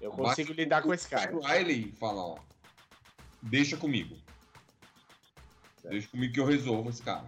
Eu 0.00 0.10
consigo 0.12 0.52
lidar 0.52 0.82
com 0.82 0.92
esse 0.94 1.08
cara. 1.08 1.34
O 1.34 1.40
Riley 1.40 1.92
fala, 1.92 2.20
ó, 2.20 2.38
deixa 3.42 3.76
comigo. 3.76 4.16
Deixa 5.84 6.08
comigo 6.08 6.32
que 6.32 6.40
eu 6.40 6.44
resolvo 6.44 6.90
esse 6.90 7.02
cara. 7.02 7.26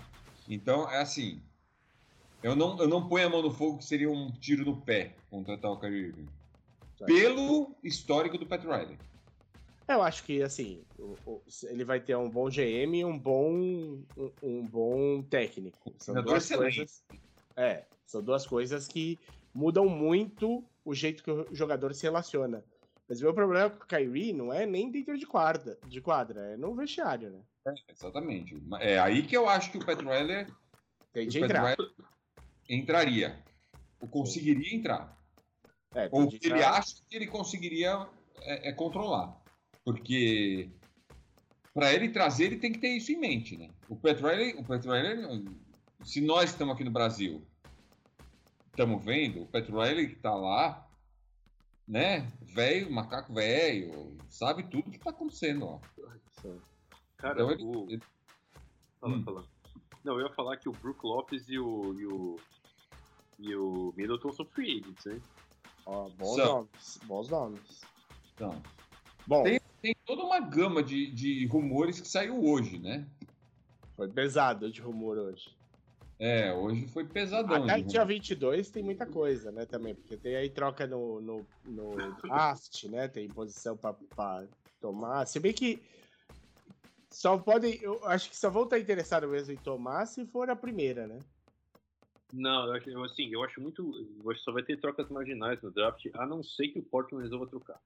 Então, 0.48 0.90
é 0.90 1.00
assim, 1.00 1.40
eu 2.42 2.56
não, 2.56 2.78
eu 2.78 2.88
não 2.88 3.08
ponho 3.08 3.26
a 3.26 3.30
mão 3.30 3.42
no 3.42 3.50
fogo 3.50 3.78
que 3.78 3.84
seria 3.84 4.10
um 4.10 4.30
tiro 4.30 4.64
no 4.64 4.80
pé 4.80 5.14
contratar 5.30 5.70
o 5.70 5.78
Kyrie 5.78 6.06
Irving. 6.06 6.28
pelo 7.06 7.74
histórico 7.82 8.36
do 8.36 8.46
Pat 8.46 8.62
Riley. 8.62 8.98
Eu 9.88 10.02
acho 10.02 10.24
que, 10.24 10.42
assim, 10.42 10.82
ele 11.64 11.84
vai 11.84 12.00
ter 12.00 12.16
um 12.16 12.30
bom 12.30 12.48
GM 12.48 12.94
e 12.94 13.04
um 13.04 13.18
bom, 13.18 13.52
um, 13.52 14.04
um 14.42 14.66
bom 14.66 15.22
técnico. 15.22 15.92
São 15.98 16.14
Treinador 16.14 16.34
duas 16.34 16.48
coisas. 16.48 17.04
É, 17.56 17.84
são 18.06 18.22
duas 18.22 18.46
coisas 18.46 18.88
que 18.88 19.18
mudam 19.52 19.88
muito 19.88 20.64
o 20.84 20.94
jeito 20.94 21.22
que 21.22 21.30
o 21.30 21.54
jogador 21.54 21.94
se 21.94 22.04
relaciona. 22.04 22.64
Mas 23.12 23.20
o 23.20 23.24
meu 23.24 23.34
problema 23.34 23.68
com 23.68 23.84
o 23.84 23.86
Kyrie 23.86 24.32
não 24.32 24.50
é 24.50 24.64
nem 24.64 24.90
dentro 24.90 25.18
de 25.18 25.26
quadra, 25.26 25.78
de 25.86 26.00
quadra 26.00 26.40
é 26.52 26.56
no 26.56 26.74
vestiário, 26.74 27.28
né? 27.28 27.74
Exatamente. 27.86 28.56
É 28.80 28.98
aí 28.98 29.22
que 29.22 29.36
eu 29.36 29.46
acho 29.46 29.70
que 29.70 29.76
o 29.76 29.84
Pat 29.84 30.00
Riley, 30.00 30.46
Tem 31.12 31.28
de 31.28 31.40
entrar. 31.40 31.76
Entraria. 32.66 33.38
Ou 34.00 34.08
conseguiria 34.08 34.74
entrar. 34.74 35.14
É, 35.94 36.08
Ou 36.10 36.26
que 36.26 36.36
ele 36.42 36.54
entrar. 36.54 36.78
acha 36.78 37.02
que 37.06 37.14
ele 37.14 37.26
conseguiria 37.26 38.08
é, 38.40 38.70
é, 38.70 38.72
controlar. 38.72 39.38
Porque 39.84 40.70
para 41.74 41.92
ele 41.92 42.08
trazer, 42.08 42.46
ele 42.46 42.56
tem 42.56 42.72
que 42.72 42.78
ter 42.78 42.96
isso 42.96 43.12
em 43.12 43.18
mente, 43.18 43.58
né? 43.58 43.68
O 43.90 43.94
Riley, 43.94 44.54
o 44.54 44.62
Riley, 44.62 45.44
se 46.02 46.22
nós 46.22 46.48
estamos 46.48 46.74
aqui 46.74 46.82
no 46.82 46.90
Brasil, 46.90 47.46
estamos 48.70 49.04
vendo, 49.04 49.42
o 49.52 49.82
Riley 49.82 50.08
que 50.08 50.16
tá 50.16 50.34
lá, 50.34 50.88
né? 51.92 52.32
Velho, 52.40 52.90
macaco 52.90 53.34
velho, 53.34 54.16
sabe 54.30 54.62
tudo 54.64 54.90
que 54.90 54.98
tá 54.98 55.10
acontecendo, 55.10 55.66
ó. 55.66 55.78
Cara, 57.18 57.34
Então 57.34 57.50
ele- 57.52 57.64
o... 57.64 57.90
ele- 57.90 58.02
Fala, 59.00 59.14
Hum. 59.16 59.22
fala. 59.24 59.44
Não, 60.04 60.18
eu 60.18 60.26
ia 60.26 60.32
falar 60.34 60.56
que 60.56 60.68
o 60.68 60.72
Brook 60.72 61.04
Lopes 61.04 61.48
e 61.48 61.58
o, 61.58 61.94
e 62.00 62.06
o, 62.06 62.36
e 63.38 63.54
o 63.56 63.92
Middleton 63.96 64.32
são 64.32 64.46
free 64.46 64.80
agents, 64.80 65.06
hein? 65.06 65.22
Ó, 65.84 66.08
bons 66.10 66.36
São. 66.36 66.46
nomes. 66.56 66.98
Bons 67.04 67.28
nomes. 67.28 67.80
Então, 68.34 68.62
Bom, 69.26 69.42
Tem- 69.44 69.60
tem 69.80 69.94
toda 70.06 70.22
uma 70.24 70.40
gama 70.40 70.82
de, 70.82 71.10
de 71.12 71.46
rumores 71.46 72.00
que 72.00 72.08
saiu 72.08 72.42
hoje, 72.44 72.78
né? 72.78 73.06
foi 73.96 74.08
pesado 74.08 74.70
de 74.72 74.80
rumor 74.80 75.18
hoje. 75.18 75.54
É, 76.24 76.54
hoje 76.54 76.86
foi 76.86 77.04
pesadão. 77.04 77.64
Até 77.64 77.80
de 77.80 77.88
dia 77.88 78.02
rumor. 78.02 78.14
22 78.14 78.70
tem 78.70 78.80
muita 78.80 79.04
coisa, 79.04 79.50
né, 79.50 79.66
também, 79.66 79.92
porque 79.92 80.16
tem 80.16 80.36
aí 80.36 80.48
troca 80.48 80.86
no, 80.86 81.20
no, 81.20 81.44
no 81.64 81.96
draft, 82.22 82.84
né, 82.84 83.08
tem 83.08 83.28
posição 83.28 83.76
pra, 83.76 83.92
pra 83.92 84.46
tomar, 84.80 85.26
se 85.26 85.40
bem 85.40 85.52
que 85.52 85.82
só 87.10 87.36
podem, 87.38 87.76
eu 87.82 88.06
acho 88.06 88.30
que 88.30 88.36
só 88.36 88.48
vão 88.48 88.62
estar 88.62 88.78
interessados 88.78 89.28
mesmo 89.28 89.52
em 89.52 89.56
tomar 89.56 90.06
se 90.06 90.24
for 90.26 90.48
a 90.48 90.54
primeira, 90.54 91.08
né. 91.08 91.18
Não, 92.32 92.72
eu 92.86 93.02
assim, 93.02 93.28
eu 93.30 93.42
acho 93.42 93.60
muito. 93.60 93.82
Eu 94.24 94.30
acho 94.30 94.38
que 94.38 94.44
só 94.44 94.52
vai 94.52 94.62
ter 94.62 94.80
trocas 94.80 95.06
marginais 95.10 95.60
no 95.60 95.70
draft, 95.70 96.06
a 96.14 96.24
não 96.24 96.42
ser 96.42 96.68
que 96.68 96.78
o 96.78 96.82
Portland 96.82 97.24
resolva 97.24 97.46
trocar. 97.46 97.78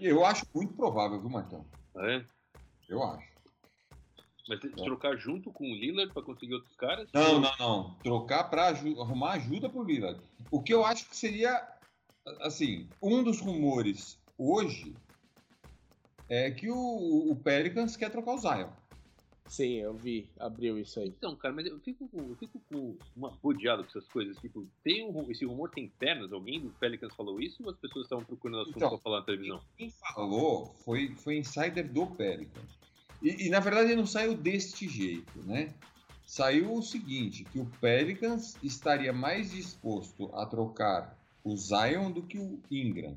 Eu 0.00 0.24
acho 0.24 0.44
muito 0.52 0.74
provável, 0.74 1.20
viu, 1.20 1.30
Marcão? 1.30 1.64
É? 1.96 2.24
Eu 2.88 3.04
acho. 3.04 3.29
Mas 4.48 4.60
que 4.60 4.68
trocar 4.70 5.16
junto 5.16 5.52
com 5.52 5.64
o 5.64 5.74
Lillard 5.74 6.12
pra 6.12 6.22
conseguir 6.22 6.54
outros 6.54 6.74
caras? 6.76 7.08
Não, 7.12 7.40
não, 7.40 7.52
não. 7.58 7.94
Trocar 8.02 8.44
para 8.44 8.68
arrumar 8.68 9.32
ajuda 9.32 9.68
pro 9.68 9.82
Lillard. 9.84 10.20
O 10.50 10.62
que 10.62 10.72
eu 10.74 10.84
acho 10.84 11.08
que 11.08 11.16
seria, 11.16 11.66
assim, 12.40 12.88
um 13.02 13.22
dos 13.22 13.40
rumores 13.40 14.18
hoje 14.38 14.96
é 16.28 16.50
que 16.50 16.70
o, 16.70 17.30
o 17.30 17.36
Pelicans 17.36 17.96
quer 17.96 18.10
trocar 18.10 18.34
o 18.34 18.38
Zion. 18.38 18.70
Sim, 19.48 19.78
eu 19.78 19.92
vi, 19.94 20.30
abriu 20.38 20.78
isso 20.78 21.00
aí. 21.00 21.08
Então, 21.08 21.34
cara, 21.34 21.52
mas 21.52 21.66
eu 21.66 21.80
fico, 21.80 22.06
com- 22.08 22.28
eu 22.30 22.36
fico 22.36 22.60
com 22.68 22.96
uma 23.16 23.30
bodeada 23.42 23.82
com 23.82 23.88
essas 23.88 24.06
coisas. 24.06 24.38
Tipo, 24.38 24.64
tem 24.84 25.04
um, 25.04 25.28
esse 25.28 25.44
rumor 25.44 25.70
tem 25.70 25.88
pernas? 25.88 26.32
Alguém 26.32 26.60
do 26.60 26.70
Pelicans 26.70 27.12
falou 27.16 27.40
isso 27.40 27.60
ou 27.64 27.70
as 27.70 27.76
pessoas 27.76 28.04
estavam 28.04 28.24
procurando 28.24 28.60
assunto 28.60 28.76
Então, 28.76 28.90
pra 28.90 28.98
falar 28.98 29.18
na 29.20 29.26
televisão? 29.26 29.60
Quem 29.76 29.90
falou 29.90 30.66
foi, 30.84 31.16
foi 31.16 31.38
insider 31.38 31.92
do 31.92 32.06
Pelicans. 32.06 32.78
E, 33.22 33.46
e, 33.46 33.50
na 33.50 33.60
verdade 33.60 33.94
não 33.94 34.06
saiu 34.06 34.34
deste 34.34 34.88
jeito, 34.88 35.42
né? 35.42 35.74
Saiu 36.26 36.72
o 36.72 36.82
seguinte, 36.82 37.44
que 37.44 37.58
o 37.58 37.66
Pelicans 37.80 38.56
estaria 38.62 39.12
mais 39.12 39.50
disposto 39.50 40.30
a 40.34 40.46
trocar 40.46 41.18
o 41.42 41.56
Zion 41.56 42.10
do 42.10 42.22
que 42.22 42.38
o 42.38 42.60
Ingram. 42.70 43.16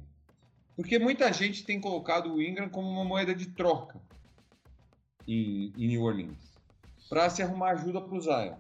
Porque 0.76 0.98
muita 0.98 1.32
gente 1.32 1.64
tem 1.64 1.80
colocado 1.80 2.34
o 2.34 2.42
Ingram 2.42 2.70
como 2.70 2.90
uma 2.90 3.06
moeda 3.06 3.34
de 3.36 3.48
troca 3.48 4.02
em, 5.28 5.72
em 5.78 5.88
New 5.88 6.04
Orleans. 6.04 6.54
Para 7.08 7.30
se 7.30 7.44
arrumar 7.44 7.72
ajuda 7.72 8.02
para 8.02 8.16
o 8.16 8.22
Zion. 8.22 8.56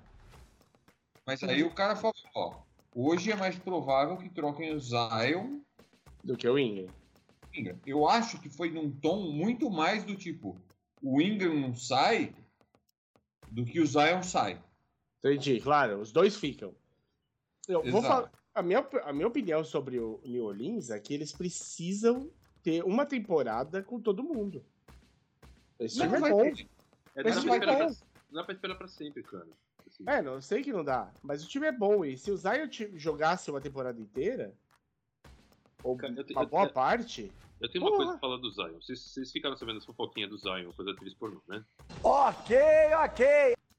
Mas 1.25 1.41
aí 1.43 1.63
o 1.63 1.73
cara 1.73 1.95
falou, 1.95 2.13
ó, 2.35 2.61
hoje 2.93 3.31
é 3.31 3.35
mais 3.35 3.57
provável 3.57 4.17
que 4.17 4.29
troquem 4.29 4.73
o 4.73 4.79
Zion 4.79 5.59
Do 6.23 6.37
que 6.37 6.47
o 6.47 6.59
Ingram. 6.59 6.93
Ingram. 7.53 7.79
Eu 7.85 8.07
acho 8.07 8.39
que 8.39 8.49
foi 8.49 8.69
num 8.69 8.91
tom 8.91 9.31
muito 9.31 9.69
mais 9.69 10.03
do 10.03 10.15
tipo: 10.15 10.57
o 11.03 11.21
Ingram 11.21 11.53
não 11.59 11.75
sai 11.75 12.33
do 13.51 13.63
que 13.65 13.79
o 13.79 13.85
Zion 13.85 14.23
sai. 14.23 14.59
Entendi, 15.19 15.59
claro, 15.59 15.99
os 15.99 16.11
dois 16.11 16.35
ficam. 16.35 16.73
Eu 17.67 17.81
vou 17.83 17.99
Exato. 17.99 18.07
falar, 18.07 18.31
a 18.55 18.61
minha, 18.61 18.79
a 19.03 19.13
minha 19.13 19.27
opinião 19.27 19.63
sobre 19.63 19.99
o 19.99 20.19
New 20.25 20.45
Orleans 20.45 20.89
é 20.89 20.99
que 20.99 21.13
eles 21.13 21.31
precisam 21.31 22.31
ter 22.61 22.83
uma 22.83 23.05
temporada 23.05 23.83
com 23.83 23.99
todo 23.99 24.23
mundo. 24.23 24.65
Esse 25.79 25.97
Não 25.99 26.05
time 26.05 26.17
é 26.17 26.19
vai 26.21 26.31
bom. 26.31 26.43
ter. 26.53 26.69
É, 27.15 27.23
não, 27.23 27.31
vai 27.43 27.59
pra 27.59 27.65
esperar 27.67 27.71
bom. 27.73 27.77
pra, 27.77 27.87
não 28.29 28.33
dá 28.33 28.43
pra 28.43 28.53
esperar 28.55 28.75
pra 28.75 28.87
sempre, 28.87 29.23
cara. 29.23 29.47
Assim, 29.85 30.03
É, 30.07 30.21
não 30.21 30.41
sei 30.41 30.63
que 30.63 30.71
não 30.73 30.83
dá, 30.83 31.13
mas 31.21 31.43
o 31.43 31.47
time 31.47 31.67
é 31.67 31.71
bom. 31.71 32.03
E 32.03 32.17
se 32.17 32.31
o 32.31 32.37
Zion 32.37 32.67
jogasse 32.95 33.49
uma 33.51 33.61
temporada 33.61 33.99
inteira, 34.01 34.53
ou 35.83 35.95
Cara, 35.97 36.13
eu 36.13 36.25
uma 36.31 36.43
eu- 36.43 36.47
boa 36.49 36.65
eu- 36.65 36.73
parte, 36.73 37.31
Eu 37.63 37.69
tenho 37.71 37.81
uma 37.85 37.91
Porra. 37.91 38.03
coisa 38.03 38.11
pra 38.11 38.19
falar 38.19 38.37
do 38.37 38.51
Zion. 38.51 38.73
Vocês, 38.81 38.99
vocês 38.99 39.31
ficaram 39.31 39.55
sabendo 39.55 39.77
essa 39.77 39.85
fofoquinha 39.87 40.27
do 40.27 40.37
Zion, 40.37 40.69
coisa 40.73 40.91
atriz 40.91 41.13
pornô, 41.13 41.41
né? 41.47 41.63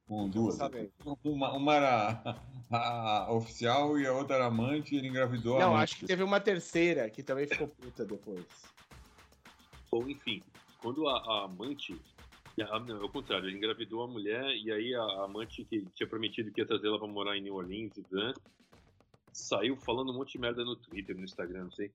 Com 0.08 0.26
duas. 0.28 0.54
Sabe. 0.54 0.90
Uma, 1.22 1.52
uma 1.52 1.74
era 1.74 2.40
a, 2.70 3.24
a 3.26 3.32
oficial 3.32 3.98
e 3.98 4.06
a 4.06 4.12
outra 4.14 4.36
era 4.36 4.46
amante 4.46 4.94
e 4.94 4.98
ele 4.98 5.08
engravidou 5.08 5.58
a 5.58 5.60
não, 5.60 5.76
acho 5.76 5.98
que 5.98 6.06
teve 6.06 6.22
uma 6.22 6.40
terceira 6.40 7.10
que 7.10 7.22
também 7.22 7.46
ficou 7.46 7.68
puta 7.68 8.06
depois. 8.06 8.46
Ou 9.90 10.08
enfim, 10.08 10.42
quando 10.80 11.06
a, 11.06 11.18
a 11.18 11.44
amante. 11.44 11.94
a- 12.58 12.80
não, 12.80 13.02
é 13.02 13.04
o 13.04 13.08
contrário, 13.10 13.48
ele 13.48 13.56
engravidou 13.58 14.02
a 14.02 14.08
mulher 14.08 14.44
e 14.56 14.72
aí 14.72 14.94
a, 14.94 15.02
a 15.02 15.24
amante 15.26 15.62
que 15.64 15.84
tinha 15.94 16.08
prometido 16.08 16.50
que 16.50 16.60
ia 16.62 16.66
trazer 16.66 16.86
ela 16.86 16.98
pra 16.98 17.06
morar 17.08 17.36
em 17.36 17.42
New 17.42 17.54
Orleans, 17.54 17.92
né? 18.10 18.32
Saiu 19.32 19.76
falando 19.76 20.10
um 20.10 20.16
monte 20.16 20.32
de 20.32 20.38
merda 20.38 20.64
no 20.64 20.74
Twitter, 20.76 21.14
no 21.16 21.24
Instagram, 21.24 21.64
não 21.64 21.72
sei. 21.72 21.90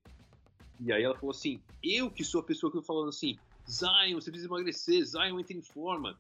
E 0.79 0.91
aí 0.93 1.03
ela 1.03 1.15
falou 1.15 1.31
assim: 1.31 1.61
Eu 1.83 2.09
que 2.09 2.23
sou 2.23 2.41
a 2.41 2.43
pessoa 2.43 2.71
que 2.71 2.77
eu 2.77 2.81
falando 2.83 3.09
assim, 3.09 3.37
Zion, 3.69 4.15
você 4.15 4.31
precisa 4.31 4.49
emagrecer, 4.49 5.03
Zion 5.05 5.39
entra 5.39 5.53
em 5.55 5.61
forma. 5.61 6.17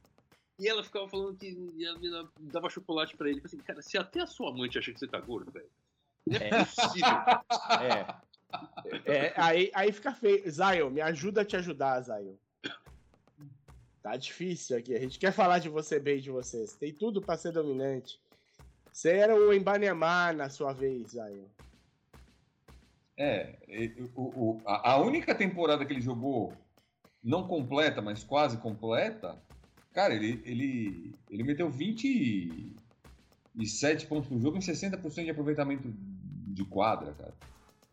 E 0.59 0.67
ela 0.67 0.83
ficava 0.83 1.07
falando 1.07 1.37
que 1.37 1.57
ela 1.85 1.97
me 1.97 2.09
dava- 2.51 2.69
chocolate 2.69 3.15
pra 3.15 3.29
ele. 3.29 3.37
Eu 3.39 3.43
falei 3.43 3.55
assim, 3.59 3.65
cara, 3.65 3.81
se 3.81 3.97
até 3.97 4.19
a 4.21 4.27
sua 4.27 4.49
amante 4.49 4.77
acha 4.77 4.91
que 4.91 4.99
você 4.99 5.07
tá 5.07 5.19
gordo, 5.19 5.49
velho. 5.51 5.69
Não 6.27 6.37
é 6.37 6.49
É. 6.49 6.65
possível. 6.65 7.09
É. 7.81 8.29
É, 9.05 9.33
aí, 9.37 9.71
aí 9.75 9.91
fica 9.91 10.11
feio. 10.13 10.43
Zion, 10.51 10.89
me 10.89 10.99
ajuda 11.01 11.41
a 11.41 11.45
te 11.45 11.55
ajudar, 11.55 12.01
Zion. 12.01 12.33
Tá 14.01 14.15
difícil 14.17 14.77
aqui. 14.77 14.95
A 14.95 14.99
gente 14.99 15.19
quer 15.19 15.31
falar 15.31 15.59
de 15.59 15.69
você 15.69 15.99
bem 15.99 16.19
de 16.19 16.31
vocês. 16.31 16.73
Tem 16.73 16.91
tudo 16.93 17.21
pra 17.21 17.37
ser 17.37 17.51
dominante. 17.51 18.19
Você 18.91 19.11
era 19.11 19.35
o 19.35 19.53
Embanemar 19.53 20.35
na 20.35 20.49
sua 20.49 20.73
vez, 20.73 21.11
Zion. 21.11 21.45
É, 23.21 23.57
o- 24.15 24.53
o- 24.55 24.61
a, 24.65 24.97
única 24.97 25.35
temporada 25.35 25.85
que 25.85 25.91
ele 25.91 25.99
jogou, 25.99 26.53
não 27.21 27.45
completa, 27.45 28.01
mas 28.01 28.23
quase 28.23 28.55
completa, 28.59 29.37
cara, 29.93 30.15
ele, 30.15 30.41
ele, 30.45 31.13
ele 31.29 31.43
meteu 31.43 31.69
27 31.69 34.07
pontos 34.07 34.29
por 34.29 34.39
jogo 34.39 34.55
em 34.55 34.61
60% 34.61 35.25
de 35.25 35.31
aproveitamento 35.31 35.93
de 35.93 36.63
quadra, 36.63 37.13
cara. 37.13 37.35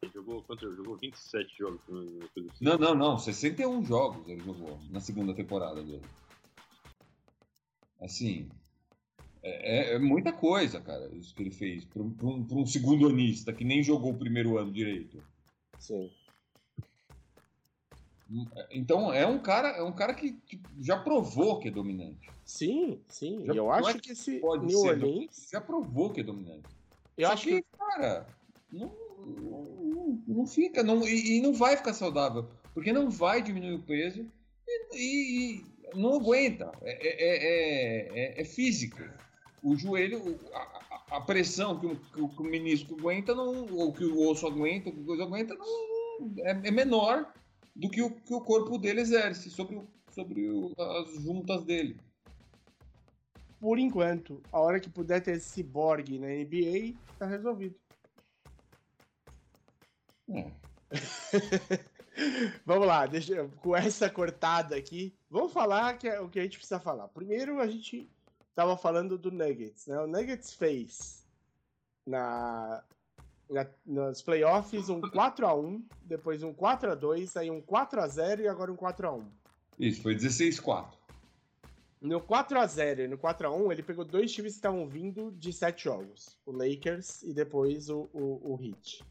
Ele 0.01 0.13
jogou, 0.13 0.45
quanto, 0.45 0.65
ele 0.65 0.77
jogou 0.77 0.97
27 0.97 1.59
jogos, 1.59 1.83
coisa 1.85 2.49
assim. 2.49 2.65
Não, 2.65 2.79
não, 2.79 2.95
não, 2.95 3.19
61 3.19 3.85
jogos 3.85 4.29
ele 4.29 4.45
jogou 4.45 4.79
na 4.91 5.01
segunda 5.01 5.35
temporada 5.35 5.83
dele. 5.83 6.07
Assim, 8.01 8.49
é, 9.47 9.93
é- 9.93 9.95
é 9.95 9.99
muita 9.99 10.33
coisa, 10.33 10.81
cara, 10.81 11.09
isso 11.15 11.35
que 11.35 11.43
ele 11.43 11.51
fez 11.51 11.85
para 11.85 12.03
um, 12.03 12.15
um- 12.51 12.67
segundo 12.67 13.07
anista 13.09 13.53
que 13.53 13.65
nem 13.65 13.83
jogou 13.83 14.13
o 14.13 14.19
primeiro 14.19 14.59
ano 14.59 14.73
direito. 14.73 15.23
Sim. 15.79 16.11
Então 18.73 19.13
é 19.13 19.25
um 19.27 19.39
cara, 19.39 19.69
é 19.69 19.83
um 19.83 19.93
cara 19.93 20.13
que, 20.13 20.33
que 20.33 20.61
já 20.81 20.99
provou 20.99 21.61
que 21.61 21.69
é 21.69 21.71
dominante. 21.71 22.29
Sim, 22.45 23.01
sim. 23.09 23.45
Já- 23.47 23.55
eu 23.55 23.71
acho 23.71 23.91
é 23.91 23.99
que 24.01 24.13
esse 24.13 24.41
pode 24.41 24.67
New 24.67 24.81
ser 24.81 24.89
Orleans. 24.91 25.49
Já 25.53 25.61
provou 25.61 26.11
que 26.11 26.21
é 26.21 26.25
dominante. 26.25 26.67
Eu 27.17 27.29
Só 27.29 27.35
acho 27.35 27.45
que. 27.45 27.65
cara, 27.79 28.27
não, 28.73 28.93
não, 29.25 30.23
não 30.27 30.47
fica, 30.47 30.83
não, 30.83 31.07
e, 31.07 31.37
e 31.39 31.41
não 31.41 31.53
vai 31.55 31.77
ficar 31.77 31.93
saudável, 31.95 32.49
porque 32.75 32.93
não 32.93 33.09
vai 33.11 33.41
diminuir 33.41 33.75
o 33.75 33.83
peso 33.83 34.27
e, 34.67 34.97
e- 34.97 35.55
e 35.57 35.65
não 35.97 36.15
aguenta. 36.17 36.73
É, 36.83 36.91
é- 37.07 37.27
é- 37.29 38.19
é- 38.39 38.41
é 38.41 38.45
físico. 38.45 38.99
O 39.67 39.75
joelho, 39.77 40.39
a, 40.55 41.17
a- 41.17 41.21
pressão 41.23 41.81
que 41.81 41.87
o, 41.87 41.97
que 41.97 42.21
o- 42.21 42.45
menisco 42.45 42.95
aguenta, 42.97 43.35
não, 43.35 43.67
ou 43.75 43.93
que 43.93 44.05
o 44.05 44.29
osso 44.29 44.47
aguenta, 44.47 44.91
ou 44.91 44.95
que 44.95 45.03
coisa 45.05 45.25
aguenta, 45.25 45.57
não, 45.57 46.35
é, 46.45 46.51
é 46.51 46.71
menor 46.71 47.33
do 47.75 47.91
que 47.91 48.01
o 48.01 48.09
que 48.09 48.33
o 48.33 48.41
corpo 48.41 48.79
dele 48.79 49.01
exerce 49.01 49.51
sobre, 49.51 49.75
o- 49.75 49.89
sobre 50.13 50.49
o- 50.49 50.73
as 50.79 51.21
juntas 51.21 51.65
dele. 51.65 51.99
Por 53.59 53.77
enquanto, 53.77 54.41
a 54.53 54.61
hora 54.61 54.79
que 54.79 54.89
puder 54.89 55.21
ter 55.21 55.37
esse 55.37 55.49
ciborgue 55.49 56.21
na 56.21 56.29
NBA, 56.29 56.95
tá 57.19 57.27
resolvido. 57.27 57.75
É. 60.31 60.53
Vamos 62.65 62.87
lá, 62.87 63.05
deixa, 63.05 63.49
com 63.61 63.77
essa 63.77 64.09
cortada 64.09 64.75
aqui, 64.77 65.15
vamos 65.29 65.53
falar 65.53 65.99
que 65.99 66.09
é 66.09 66.19
o 66.19 66.31
que 66.31 66.39
a 66.39 66.43
gente 66.45 66.57
precisa 66.57 66.81
falar. 66.81 67.09
Primeiro, 67.09 67.61
a 67.61 67.67
gente 67.67 68.09
tava 68.57 68.77
falando 68.77 69.17
do 69.19 69.31
Nuggets, 69.31 69.87
né? 69.87 70.01
O 70.01 70.07
Nuggets 70.07 70.55
fez 70.55 71.25
na, 72.07 72.83
na- 73.49 73.67
nos 73.85 74.23
playoffs 74.23 74.89
um 74.89 75.01
4x1, 75.01 75.85
depois 76.03 76.43
um 76.43 76.53
4x2, 76.55 77.37
aí 77.37 77.51
um 77.51 77.61
4x0 77.61 78.41
e 78.41 78.49
agora 78.49 78.73
um 78.73 78.77
4x1. 78.77 79.25
Isso, 79.79 80.03
foi 80.03 80.17
16-4. 80.17 80.87
No 82.01 82.21
4x0 82.21 83.05
e 83.05 83.09
no 83.09 83.19
4x1, 83.19 83.73
ele 83.73 83.83
pegou 83.83 84.05
dois 84.05 84.33
times 84.33 84.53
que 84.53 84.59
estavam 84.59 84.89
vindo 84.89 85.31
de 85.33 85.53
sete 85.53 85.85
jogos: 85.85 86.39
o 86.47 86.53
Lakers 86.53 87.23
e 87.23 87.33
depois 87.35 87.89
o, 87.91 88.09
o, 88.13 88.55
o 88.55 88.59
Heat. 88.63 89.05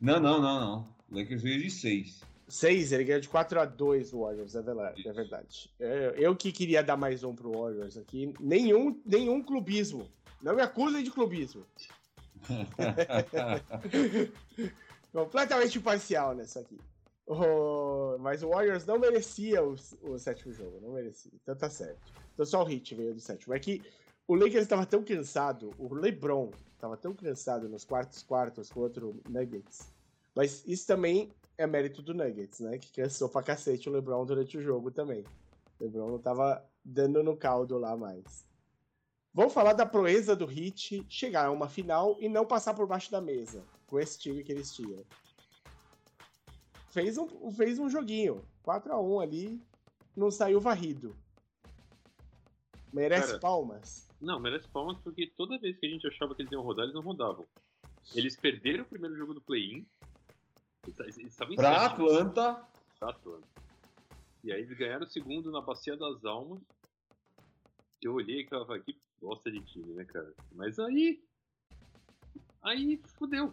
Não, 0.00 0.20
não, 0.20 0.40
não, 0.40 0.60
não. 0.60 0.88
O 1.10 1.18
Lakers 1.18 1.42
veio 1.42 1.60
de 1.62 1.70
6. 1.70 2.22
6, 2.48 2.92
ele 2.92 3.04
ganhou 3.04 3.20
de 3.20 3.28
4x2 3.28 4.14
o 4.14 4.20
Warriors, 4.22 4.54
é 4.54 4.62
verdade. 4.62 5.08
É 5.08 5.12
verdade. 5.12 5.70
É, 5.78 6.14
eu 6.16 6.34
que 6.34 6.50
queria 6.50 6.82
dar 6.82 6.96
mais 6.96 7.22
um 7.22 7.34
pro 7.34 7.52
Warriors 7.52 7.98
aqui. 7.98 8.32
Nenhum, 8.40 8.98
nenhum 9.04 9.42
clubismo. 9.42 10.08
Não 10.42 10.54
me 10.54 10.62
acusem 10.62 11.02
de 11.02 11.10
clubismo. 11.10 11.64
Completamente 15.12 15.78
imparcial 15.78 16.34
nessa 16.34 16.60
aqui. 16.60 16.78
O- 17.26 18.16
mas 18.20 18.42
o 18.42 18.48
Warriors 18.48 18.86
não 18.86 18.98
merecia 18.98 19.62
o, 19.62 19.74
o 20.02 20.18
sétimo 20.18 20.52
jogo, 20.52 20.80
não 20.80 20.92
merecia. 20.92 21.32
Então 21.42 21.54
tá 21.56 21.68
certo. 21.68 22.00
Então 22.32 22.46
só 22.46 22.62
o 22.62 22.64
Hit 22.64 22.94
veio 22.94 23.14
do 23.14 23.20
sétimo. 23.20 23.54
É 23.54 23.58
que 23.58 23.82
o 24.26 24.34
Lakers 24.34 24.62
estava 24.62 24.86
tão 24.86 25.02
cansado, 25.02 25.72
o 25.78 25.92
LeBron 25.94 26.50
estava 26.74 26.96
tão 26.96 27.14
cansado 27.14 27.68
nos 27.68 27.84
quartos 27.84 28.22
quartos 28.22 28.70
contra 28.70 29.04
o 29.04 29.20
Nuggets. 29.28 29.92
Mas 30.34 30.62
isso 30.66 30.86
também 30.86 31.30
é 31.58 31.66
mérito 31.66 32.00
do 32.00 32.14
Nuggets, 32.14 32.60
né? 32.60 32.78
Que 32.78 32.92
cansou 32.92 33.28
pra 33.28 33.42
cacete 33.42 33.88
o 33.88 33.92
LeBron 33.92 34.24
durante 34.24 34.56
o 34.56 34.62
jogo 34.62 34.92
também. 34.92 35.24
O 35.78 35.84
LeBron 35.84 36.08
não 36.12 36.18
tava 36.18 36.64
dando 36.84 37.22
no 37.22 37.36
caldo 37.36 37.76
lá 37.76 37.96
mais. 37.96 38.46
Vamos 39.34 39.52
falar 39.52 39.72
da 39.72 39.84
proeza 39.84 40.34
do 40.34 40.50
Heat 40.50 41.04
chegar 41.08 41.46
a 41.46 41.50
uma 41.50 41.68
final 41.68 42.16
e 42.20 42.28
não 42.28 42.46
passar 42.46 42.74
por 42.74 42.86
baixo 42.86 43.10
da 43.10 43.20
mesa 43.20 43.64
com 43.86 43.98
esse 43.98 44.18
time 44.18 44.42
que 44.42 44.52
eles 44.52 44.72
tinham. 44.72 45.04
Fez 46.90 47.18
um, 47.18 47.52
fez 47.52 47.78
um 47.78 47.90
joguinho, 47.90 48.42
4 48.62 48.92
a 48.92 49.00
1 49.00 49.20
ali, 49.20 49.62
não 50.16 50.30
saiu 50.30 50.60
varrido. 50.60 51.14
Merece 52.92 53.28
Cara, 53.28 53.38
palmas. 53.40 54.08
Não, 54.20 54.40
merece 54.40 54.66
palmas 54.68 54.96
porque 54.98 55.30
toda 55.36 55.58
vez 55.58 55.76
que 55.76 55.86
a 55.86 55.90
gente 55.90 56.06
achava 56.06 56.34
que 56.34 56.42
eles 56.42 56.52
iam 56.52 56.62
rodar, 56.62 56.84
eles 56.84 56.94
não 56.94 57.02
rodavam. 57.02 57.46
Eles 58.14 58.36
perderam 58.36 58.84
o 58.84 58.86
primeiro 58.86 59.16
jogo 59.16 59.34
do 59.34 59.40
play-in. 59.40 59.86
Sétimo. 60.92 61.66
Atlanta, 61.66 62.66
Pra 62.98 63.10
Atlanta. 63.10 63.46
E 64.44 64.52
aí 64.52 64.62
eles 64.62 64.76
ganharam 64.76 65.04
o 65.06 65.08
segundo 65.10 65.50
na 65.50 65.60
Bacia 65.60 65.96
das 65.96 66.24
Almas. 66.24 66.60
Eu 68.02 68.14
olhei 68.14 68.42
e 68.42 68.48
falei, 68.48 68.82
que 68.82 68.96
bosta 69.20 69.50
de 69.50 69.60
time, 69.62 69.92
né, 69.94 70.04
cara? 70.04 70.32
Mas 70.52 70.78
aí. 70.78 71.22
Aí 72.62 73.00
fudeu. 73.18 73.52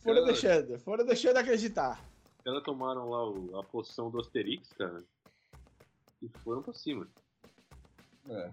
Foram 0.00 0.14
Cara, 0.22 0.24
deixando, 0.26 0.78
foram 0.80 1.04
deixando 1.06 1.36
acreditar. 1.38 2.04
Os 2.38 2.44
caras 2.44 2.62
tomaram 2.62 3.08
lá 3.10 3.28
o- 3.28 3.58
a 3.58 3.64
poção 3.64 4.10
do 4.10 4.20
Asterix, 4.20 4.72
cara. 4.72 5.04
E 6.22 6.28
foram 6.44 6.62
pra 6.62 6.72
cima. 6.74 7.08
é, 8.28 8.50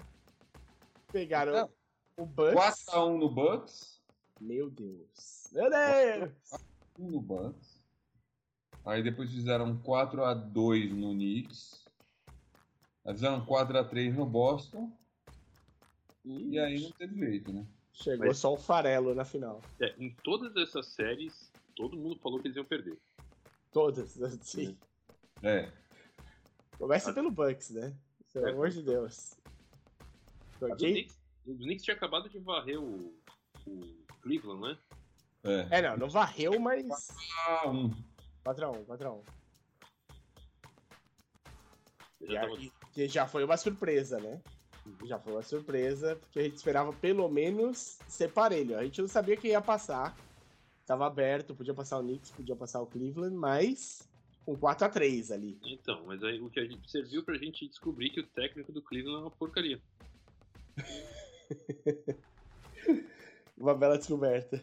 Pegaram 1.11 1.51
Não. 1.53 1.69
o 2.17 2.25
Bucks. 2.25 2.53
4x1 2.55 3.17
no 3.19 3.29
Bucks. 3.29 4.01
Meu 4.41 4.69
Deus. 4.69 5.47
Meu 5.51 5.69
Deus. 5.69 6.31
1 6.99 7.11
no 7.11 7.21
Bucks. 7.21 7.72
Aí 8.85 9.01
depois 9.01 9.31
fizeram 9.31 9.77
4x2 9.79 10.91
no 10.91 11.11
Knicks. 11.13 11.85
Aí 13.05 13.13
fizeram 13.13 13.45
4x3 13.45 14.13
no 14.13 14.25
Boston. 14.25 14.91
E 16.25 16.57
aí 16.59 16.81
não 16.81 16.91
teve 16.91 17.15
jeito, 17.17 17.51
né? 17.53 17.65
Chegou 17.93 18.27
Mas- 18.27 18.37
só 18.37 18.53
o 18.53 18.57
farelo 18.57 19.13
na 19.13 19.23
final. 19.25 19.61
É, 19.79 19.93
em 19.97 20.09
todas 20.23 20.55
essas 20.57 20.87
séries, 20.87 21.51
todo 21.75 21.97
mundo 21.97 22.17
falou 22.19 22.39
que 22.39 22.47
eles 22.47 22.57
iam 22.57 22.65
perder. 22.65 22.97
Todas, 23.71 24.19
assim. 24.23 24.77
É. 25.41 25.71
Começa 26.77 27.11
Ah. 27.11 27.13
pelo 27.13 27.29
Bucks, 27.31 27.69
né? 27.71 27.93
Pelo 28.33 28.47
É. 28.47 28.51
amor 28.51 28.69
de 28.69 28.81
Deus. 28.81 29.35
Ok? 30.61 30.91
Knicks, 30.91 31.19
os 31.45 31.57
Knicks 31.57 31.83
tinha 31.83 31.95
acabado 31.95 32.29
de 32.29 32.39
varrer 32.39 32.79
o, 32.81 33.13
o 33.67 33.81
Cleveland, 34.21 34.61
né? 34.61 34.77
É. 35.69 35.79
É, 35.79 35.81
não, 35.81 35.97
não 35.97 36.09
varreu, 36.09 36.57
mas. 36.59 36.85
4x1. 36.87 37.93
4x1, 38.43 38.85
4x1. 38.85 39.21
Eu 42.21 42.31
E 42.31 42.33
tava- 42.35 42.55
aí, 42.57 42.71
que 42.93 43.07
já 43.07 43.27
foi 43.27 43.43
uma 43.43 43.57
surpresa, 43.57 44.19
né? 44.19 44.41
Já 45.05 45.17
foi 45.19 45.33
uma 45.33 45.41
surpresa, 45.43 46.15
porque 46.17 46.39
a 46.39 46.43
gente 46.43 46.55
esperava 46.57 46.91
pelo 46.93 47.29
menos 47.29 47.97
ser 48.07 48.31
parelho. 48.31 48.77
A 48.77 48.83
gente 48.83 49.01
não 49.01 49.07
sabia 49.07 49.37
quem 49.37 49.51
ia 49.51 49.61
passar. 49.61 50.15
Tava 50.85 51.05
aberto, 51.07 51.55
podia 51.55 51.73
passar 51.73 51.97
o 51.99 52.01
Knicks, 52.03 52.31
podia 52.31 52.55
passar 52.55 52.81
o 52.81 52.85
Cleveland, 52.85 53.33
mas 53.35 54.07
um 54.45 54.55
4x3 54.55 55.31
ali. 55.31 55.57
Então, 55.63 56.03
mas 56.05 56.21
aí 56.23 56.41
o 56.41 56.49
que 56.49 56.59
a 56.59 56.65
gente 56.65 56.89
serviu 56.91 57.23
pra 57.23 57.37
gente 57.37 57.65
descobrir 57.67 58.09
que 58.09 58.19
o 58.19 58.27
técnico 58.27 58.73
do 58.73 58.81
Cleveland 58.81 59.19
é 59.19 59.21
uma 59.21 59.31
porcaria. 59.31 59.81
Uma 63.55 63.75
bela 63.75 63.97
descoberta. 63.97 64.61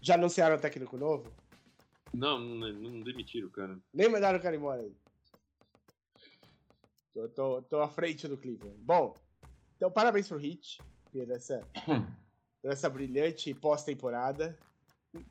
Já 0.00 0.14
anunciaram 0.14 0.56
o 0.56 0.60
técnico 0.60 0.96
novo? 0.96 1.30
Não, 2.12 2.38
não, 2.38 2.72
não 2.72 3.02
demitiram 3.02 3.48
o 3.48 3.50
cara. 3.50 3.78
Nem 3.92 4.08
mandaram 4.08 4.38
o 4.38 4.42
cara 4.42 4.56
embora 4.56 4.82
aí. 4.82 4.94
Tô, 7.12 7.28
tô, 7.28 7.62
tô 7.62 7.80
à 7.80 7.88
frente 7.88 8.26
do 8.26 8.36
Cleveland. 8.36 8.78
Bom, 8.82 9.14
então 9.76 9.90
parabéns 9.90 10.28
pro 10.28 10.38
Hit 10.38 10.78
por 11.12 11.30
essa, 11.30 11.66
por 12.62 12.70
essa 12.70 12.88
brilhante 12.88 13.52
pós-temporada. 13.54 14.56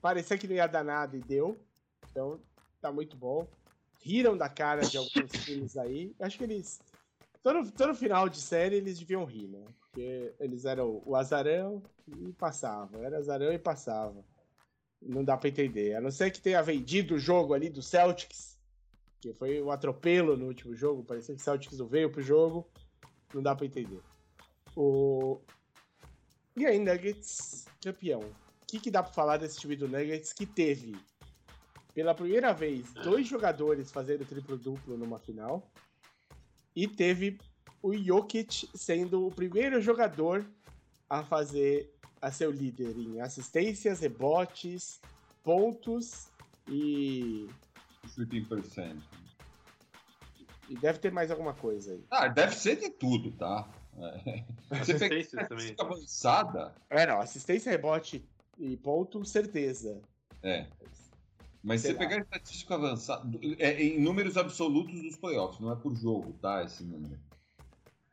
Parecia 0.02 0.38
que 0.38 0.48
não 0.48 0.56
ia 0.56 0.68
dar 0.68 0.84
nada 0.84 1.16
e 1.16 1.22
deu. 1.22 1.58
Então, 2.12 2.40
tá 2.82 2.92
muito 2.92 3.16
bom. 3.16 3.48
Riram 4.02 4.38
da 4.38 4.50
cara 4.50 4.82
de 4.82 4.98
alguns 4.98 5.32
times 5.46 5.78
aí. 5.78 6.16
Acho 6.20 6.38
que 6.38 6.44
eles. 6.44 6.82
Todo, 7.42 7.72
todo 7.72 7.96
final 7.96 8.28
de 8.28 8.40
série 8.42 8.76
eles 8.76 9.00
deviam 9.00 9.24
rir, 9.24 9.48
né? 9.48 9.66
Porque 9.80 10.34
eles 10.40 10.66
eram 10.66 11.02
o 11.06 11.16
azarão 11.16 11.82
e 12.08 12.34
passavam. 12.34 13.04
Era 13.04 13.18
azarão 13.18 13.54
e 13.54 13.60
passava. 13.60 14.24
Não 15.02 15.24
dá 15.24 15.38
pra 15.38 15.50
entender. 15.50 15.96
A 15.96 16.02
não 16.02 16.12
ser 16.12 16.32
que 16.32 16.42
tenha 16.42 16.62
vendido 16.62 17.16
o 17.16 17.20
jogo 17.20 17.54
ali 17.54 17.70
do 17.70 17.82
Celtics, 17.82 18.60
que 19.22 19.34
foi 19.34 19.62
um 19.62 19.72
atropelo 19.72 20.36
no 20.36 20.48
último 20.48 20.76
jogo. 20.76 21.04
Parecia 21.04 21.36
que 21.36 21.42
o 21.42 21.44
Celtics 21.44 21.78
não 21.78 21.88
veio 21.88 22.10
pro 22.10 22.22
jogo. 22.22 22.68
Não 23.34 23.42
dá 23.42 23.56
pra 23.56 23.66
entender. 23.66 24.02
O... 24.76 25.40
E 26.56 26.66
aí, 26.66 26.80
Nuggets, 26.80 27.66
campeão. 27.82 28.22
O 28.22 28.66
que, 28.68 28.80
que 28.80 28.92
dá 28.92 29.02
pra 29.02 29.14
falar 29.14 29.38
desse 29.38 29.60
time 29.60 29.76
do 29.76 29.88
Nuggets 29.88 30.34
que 30.34 30.46
teve, 30.46 30.96
pela 31.94 32.14
primeira 32.14 32.54
vez, 32.54 32.92
dois 32.94 33.28
jogadores 33.28 33.92
fazendo 33.92 34.26
triplo-duplo 34.26 34.98
numa 34.98 35.20
final 35.20 35.72
e 36.76 36.88
teve 36.88 37.40
o 37.82 37.96
Jokic 37.96 38.70
sendo 38.76 39.26
o 39.26 39.32
primeiro 39.32 39.82
jogador 39.82 40.46
a 41.10 41.24
fazer 41.24 41.94
a 42.22 42.32
ser 42.32 42.48
o 42.48 42.52
líder 42.52 42.98
em 42.98 43.22
assistências, 43.22 44.00
rebotes, 44.00 45.00
pontos 45.44 46.28
e, 46.68 47.48
Shooting 48.16 48.46
percent. 48.46 49.02
e 50.70 50.76
deve 50.76 51.00
ter 51.00 51.12
mais 51.12 51.32
alguma 51.32 51.54
coisa 51.54 51.94
aí. 51.94 52.04
Ah, 52.12 52.28
deve 52.28 52.56
ser 52.56 52.76
de 52.78 52.90
tudo, 52.90 53.32
tá? 53.32 53.68
É. 53.98 54.44
Assistências 54.72 55.48
também. 55.48 55.76
avançada, 55.78 56.74
É, 56.90 57.06
não, 57.06 57.20
assistência, 57.20 57.72
rebote 57.72 58.24
e 58.58 58.78
ponto, 58.78 59.26
certeza. 59.26 60.02
é. 60.44 60.68
Mas 61.62 61.82
se 61.82 61.88
Será? 61.88 62.00
você 62.00 62.06
pegar 62.08 62.16
a 62.16 62.24
estatística 62.24 62.76
avançada, 62.76 63.38
é 63.58 63.84
em 63.84 64.00
números 64.00 64.38
absolutos 64.38 65.02
dos 65.02 65.18
playoffs, 65.18 65.60
não 65.60 65.70
é 65.70 65.76
por 65.76 65.94
jogo, 65.94 66.32
tá? 66.42 66.64
Esse 66.64 66.86
número. 66.86 67.20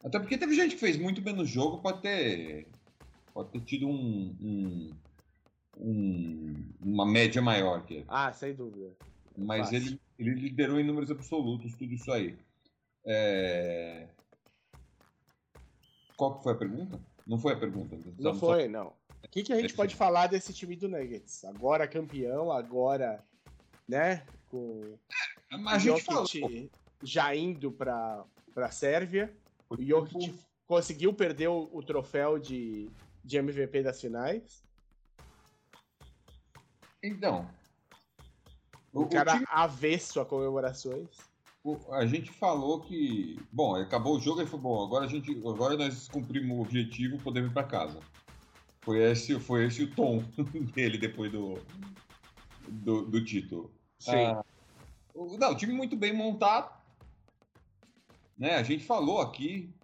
Até 0.02 0.18
porque 0.18 0.36
teve 0.36 0.52
gente 0.56 0.74
que 0.74 0.80
fez 0.80 0.96
muito 0.96 1.22
menos 1.22 1.48
jogo, 1.48 1.78
pode 1.78 2.02
ter, 2.02 2.66
pode 3.36 3.50
ter 3.50 3.60
tido 3.60 3.86
um, 3.86 4.34
um- 4.40 4.90
um- 5.78 6.64
uma 6.80 7.04
média 7.04 7.42
maior 7.42 7.84
que 7.84 7.94
ele. 7.96 8.04
Ah, 8.08 8.32
sem 8.32 8.54
dúvida. 8.54 8.96
Mas 9.36 9.68
Fácil. 9.70 9.76
ele, 9.76 10.00
ele 10.18 10.30
liderou 10.40 10.80
em 10.80 10.84
números 10.84 11.10
absolutos 11.10 11.74
tudo 11.74 11.92
isso 11.92 12.10
aí. 12.10 12.34
É... 13.04 14.08
Qual 16.16 16.38
que 16.38 16.44
foi 16.44 16.52
a 16.52 16.56
pergunta? 16.56 16.98
Não 17.26 17.38
foi 17.38 17.52
a 17.52 17.56
pergunta. 17.58 17.94
Não 17.94 18.02
Precisamos 18.02 18.40
foi, 18.40 18.68
não. 18.68 18.86
O 19.22 19.28
que, 19.30 19.42
que 19.42 19.52
a 19.52 19.56
gente 19.56 19.66
Esse- 19.66 19.76
pode 19.76 19.94
falar 19.94 20.28
desse 20.28 20.54
time 20.54 20.74
do 20.76 20.88
Nuggets? 20.88 21.44
Agora 21.44 21.86
campeão, 21.86 22.50
agora, 22.50 23.22
né? 23.86 24.24
Com 24.48 24.96
A 25.68 25.78
gente 25.78 26.00
falou. 26.02 26.24
Já 27.02 27.34
indo 27.36 27.70
pra, 27.70 28.24
pra 28.54 28.70
Sérvia. 28.70 29.30
O 29.68 29.76
Tipo, 29.76 29.88
Jokic 29.88 30.34
conseguiu 30.66 31.12
perder 31.12 31.48
o, 31.48 31.68
o 31.72 31.82
troféu 31.82 32.38
de, 32.38 32.88
de 33.26 33.36
MVP 33.38 33.82
das 33.82 34.00
finais. 34.00 34.62
Então. 37.02 37.48
O, 38.92 39.00
O, 39.00 39.02
o 39.02 39.08
cara 39.08 39.32
time- 39.34 39.46
avesso 39.50 40.20
a 40.20 40.24
comemorações. 40.24 41.08
o- 41.64 41.92
a 41.92 42.06
gente 42.06 42.30
falou 42.30 42.80
que. 42.80 43.38
Bom, 43.52 43.74
acabou 43.76 44.16
o 44.16 44.20
jogo 44.20 44.40
e 44.42 44.46
foi 44.46 44.58
bom. 44.58 44.82
Agora, 44.84 45.04
a 45.04 45.08
gente, 45.08 45.30
agora 45.46 45.76
nós 45.76 46.08
cumprimos 46.08 46.56
o 46.56 46.60
objetivo, 46.62 47.18
podemos 47.18 47.50
ir 47.50 47.54
para 47.54 47.66
casa. 47.66 48.00
Foi 48.82 48.98
esse, 49.02 49.38
foi 49.40 49.66
esse 49.66 49.82
o 49.82 49.94
tom 49.94 50.18
dele 50.74 50.96
depois 50.98 51.30
do, 51.32 51.58
do, 52.68 53.04
do 53.06 53.24
título. 53.24 53.70
Ah, 54.08 54.44
o- 55.14 55.36
não, 55.36 55.50
o 55.52 55.56
time 55.56 55.72
muito 55.72 55.96
bem 55.96 56.12
montado. 56.14 56.74
Né? 58.38 58.54
A 58.54 58.62
gente 58.62 58.84
falou 58.84 59.20
aqui, 59.20 59.74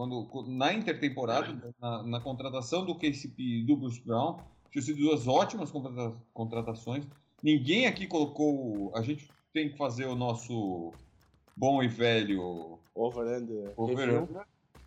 quando, 0.00 0.26
na 0.48 0.72
intertemporada, 0.72 1.74
na, 1.78 2.02
na 2.04 2.20
contratação 2.22 2.86
do 2.86 2.94
KCP 2.94 3.42
e 3.42 3.64
do 3.64 3.76
Bruce 3.76 4.00
Brown, 4.00 4.38
tinham 4.70 4.82
sido 4.82 4.96
duas 4.98 5.28
ótimas 5.28 5.70
contrata- 5.70 6.16
contratações. 6.32 7.06
Ninguém 7.42 7.84
aqui 7.84 8.06
colocou. 8.06 8.90
A 8.96 9.02
gente 9.02 9.28
tem 9.52 9.68
que 9.68 9.76
fazer 9.76 10.06
o 10.06 10.14
nosso 10.14 10.94
bom 11.54 11.82
e 11.82 11.88
velho 11.88 12.78
Over 12.94 13.42
under. 13.42 13.74
over 13.76 14.08
review. 14.08 14.42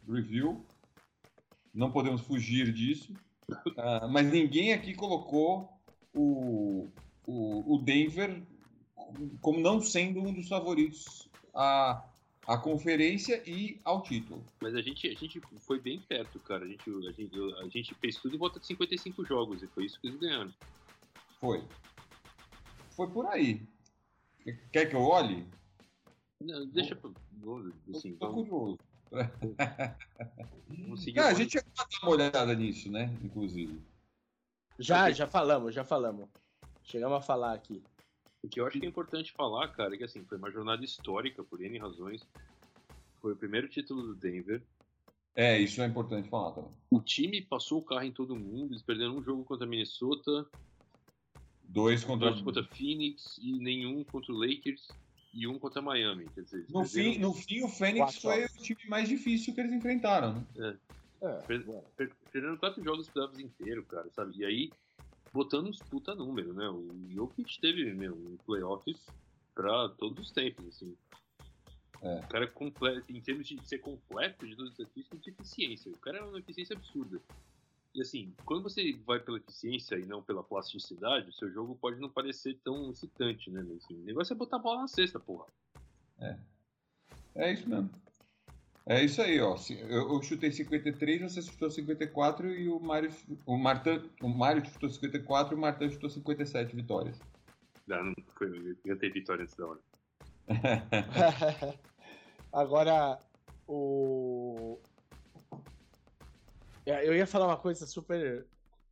review. 0.09 0.66
Não 1.72 1.91
podemos 1.91 2.22
fugir 2.22 2.74
disso. 2.74 3.14
Ah, 3.78 4.07
mas 4.09 4.26
ninguém 4.32 4.74
aqui 4.74 4.95
colocou 4.95 5.70
o, 6.16 6.88
o, 7.28 7.76
o 7.76 7.78
Denver 7.78 8.41
como 9.41 9.59
não 9.59 9.80
sendo 9.80 10.22
um 10.22 10.34
dos 10.34 10.47
favoritos 10.47 11.30
à, 11.53 12.03
à 12.47 12.57
conferência 12.57 13.41
e 13.47 13.79
ao 13.83 14.01
título. 14.01 14.43
Mas 14.61 14.75
a 14.75 14.81
gente, 14.81 15.07
a 15.07 15.13
gente 15.13 15.41
foi 15.59 15.79
bem 15.79 15.99
perto, 16.01 16.39
cara. 16.39 16.65
A 16.65 16.67
gente, 16.67 16.89
a 16.89 17.11
gente, 17.11 17.53
a 17.59 17.67
gente 17.67 17.95
fez 17.95 18.17
tudo 18.17 18.35
em 18.35 18.39
volta 18.39 18.59
de 18.59 18.67
55 18.67 19.25
jogos 19.25 19.63
e 19.63 19.67
foi 19.67 19.85
isso 19.85 19.99
que 19.99 20.07
eles 20.07 20.19
ganharam. 20.19 20.53
Foi. 21.39 21.63
Foi 22.91 23.09
por 23.09 23.25
aí. 23.27 23.61
Quer 24.71 24.87
que 24.87 24.95
eu 24.95 25.01
olhe? 25.01 25.47
Não, 26.41 26.65
deixa 26.67 26.95
pra. 26.95 27.09
vamos, 27.31 27.73
Assim, 27.95 28.15
Tô 28.15 28.27
vamos, 28.27 28.49
curioso. 28.49 28.79
Cara, 31.13 31.29
a 31.29 31.33
gente 31.33 31.55
ia 31.55 31.63
dar 31.75 31.87
uma 32.01 32.11
olhada 32.11 32.53
nisso, 32.55 32.91
né? 32.91 33.15
Inclusive. 33.23 33.81
Já, 34.79 35.11
já 35.11 35.27
falamos, 35.27 35.73
já 35.73 35.83
falamos. 35.83 36.27
Chegamos 36.83 37.17
a 37.17 37.21
falar 37.21 37.53
aqui. 37.53 37.81
O 38.43 38.49
que 38.49 38.59
eu 38.59 38.67
acho 38.67 38.79
que 38.79 38.85
é 38.85 38.89
importante 38.89 39.31
falar, 39.31 39.69
cara, 39.69 39.95
é 39.95 39.97
que 39.97 40.03
assim, 40.03 40.23
foi 40.25 40.37
uma 40.37 40.51
jornada 40.51 40.83
histórica 40.83 41.43
por 41.43 41.61
N 41.61 41.77
razões. 41.79 42.21
Foi 43.21 43.31
o 43.33 43.37
primeiro 43.37 43.69
título 43.69 44.03
do 44.03 44.15
Denver. 44.15 44.61
É, 45.35 45.57
isso 45.59 45.81
é 45.81 45.87
importante 45.87 46.29
falar 46.29 46.51
também. 46.51 46.71
O 46.91 46.99
time 47.01 47.41
passou 47.41 47.79
o 47.79 47.83
carro 47.85 48.03
em 48.03 48.11
todo 48.11 48.35
mundo. 48.35 48.73
Eles 48.73 48.83
perderam 48.83 49.17
um 49.17 49.23
jogo 49.23 49.45
contra 49.45 49.65
Minnesota, 49.65 50.45
Dois 51.63 52.03
contra. 52.03 52.29
dois 52.29 52.41
contra 52.41 52.63
Phoenix 52.63 53.37
e 53.41 53.57
nenhum 53.59 54.03
contra 54.03 54.31
o 54.31 54.37
Lakers 54.37 54.87
e 55.33 55.47
um 55.47 55.57
contra 55.57 55.81
Miami. 55.81 56.29
Quer 56.29 56.41
dizer, 56.43 56.65
No 56.69 56.85
fim, 56.85 57.17
no 57.17 57.33
fim, 57.33 57.63
o 57.63 57.69
Fênix 57.69 58.19
Quatro 58.19 58.21
foi 58.21 58.43
o 58.45 58.63
time 58.63 58.81
mais 58.87 59.09
difícil 59.09 59.55
que 59.55 59.61
eles 59.61 59.71
enfrentaram, 59.73 60.45
né? 60.55 60.77
É, 61.21 61.41
Per- 61.47 61.65
bom. 61.65 61.81
per- 61.95 62.13
Perderam 62.31 62.57
quatro 62.57 62.83
jogos 62.83 63.07
playoffs 63.09 63.39
inteiro, 63.39 63.85
cara, 63.85 64.09
sabe? 64.11 64.37
E 64.37 64.45
aí, 64.45 64.71
botando 65.34 65.67
uns 65.67 65.79
puta 65.79 66.13
número, 66.13 66.53
né? 66.53 66.69
O 66.69 67.09
Jokic 67.09 67.59
teve, 67.59 67.91
meu, 67.93 68.13
um 68.13 68.38
playoff 68.45 68.95
pra 69.55 69.89
todos 69.89 70.27
os 70.27 70.31
tempos, 70.31 70.65
assim. 70.67 70.95
É. 72.01 72.19
O 72.19 72.27
cara 72.27 72.45
é 72.45 72.47
completo, 72.47 73.11
em 73.11 73.19
termos 73.19 73.47
de 73.47 73.59
ser 73.67 73.79
completo 73.79 74.45
de 74.47 74.55
todos 74.55 74.71
os 74.71 74.77
desafios, 74.77 75.07
de 75.21 75.29
eficiência. 75.29 75.91
O 75.91 75.97
cara 75.97 76.19
é 76.19 76.21
uma 76.21 76.39
eficiência 76.39 76.75
absurda. 76.75 77.19
E 77.95 78.01
assim, 78.01 78.34
quando 78.45 78.63
você 78.63 78.93
vai 79.05 79.19
pela 79.19 79.38
eficiência 79.38 79.95
e 79.95 80.05
não 80.05 80.21
pela 80.21 80.43
plasticidade, 80.43 81.29
o 81.29 81.34
seu 81.34 81.51
jogo 81.51 81.75
pode 81.75 81.99
não 81.99 82.09
parecer 82.09 82.59
tão 82.63 82.91
excitante, 82.91 83.49
né? 83.51 83.61
Assim, 83.77 83.95
o 83.95 84.03
negócio 84.03 84.34
é 84.34 84.36
botar 84.36 84.57
a 84.57 84.59
bola 84.59 84.81
na 84.81 84.88
cesta, 84.88 85.19
porra. 85.19 85.45
É 87.36 87.53
isso 87.53 87.67
mesmo. 87.67 87.89
É 88.86 89.03
isso 89.03 89.21
aí, 89.21 89.39
ó. 89.39 89.55
Eu, 89.88 90.13
eu 90.13 90.21
chutei 90.21 90.51
53, 90.51 91.21
você 91.21 91.41
chutou 91.41 91.71
54 91.71 92.51
e 92.51 92.67
o 92.67 92.79
Mário, 92.79 93.09
o 93.45 93.57
Martan, 93.57 94.03
o 94.21 94.27
Mário 94.27 94.65
chutou 94.65 94.89
54 94.89 95.55
e 95.55 95.57
o 95.57 95.61
Martan 95.61 95.89
chutou 95.89 96.09
57 96.09 96.75
vitórias. 96.75 97.17
Ah, 97.89 98.03
não 98.03 98.13
foi, 98.38 98.77
eu 98.86 98.99
ter 98.99 99.11
vitória 99.11 99.43
antes 99.43 99.55
da 99.55 99.67
hora. 99.67 99.79
Agora, 102.51 103.19
o. 103.67 104.77
É, 106.86 107.07
Eu 107.07 107.15
ia 107.15 107.25
falar 107.25 107.47
uma 107.47 107.57
coisa 107.57 107.88
super 107.88 108.45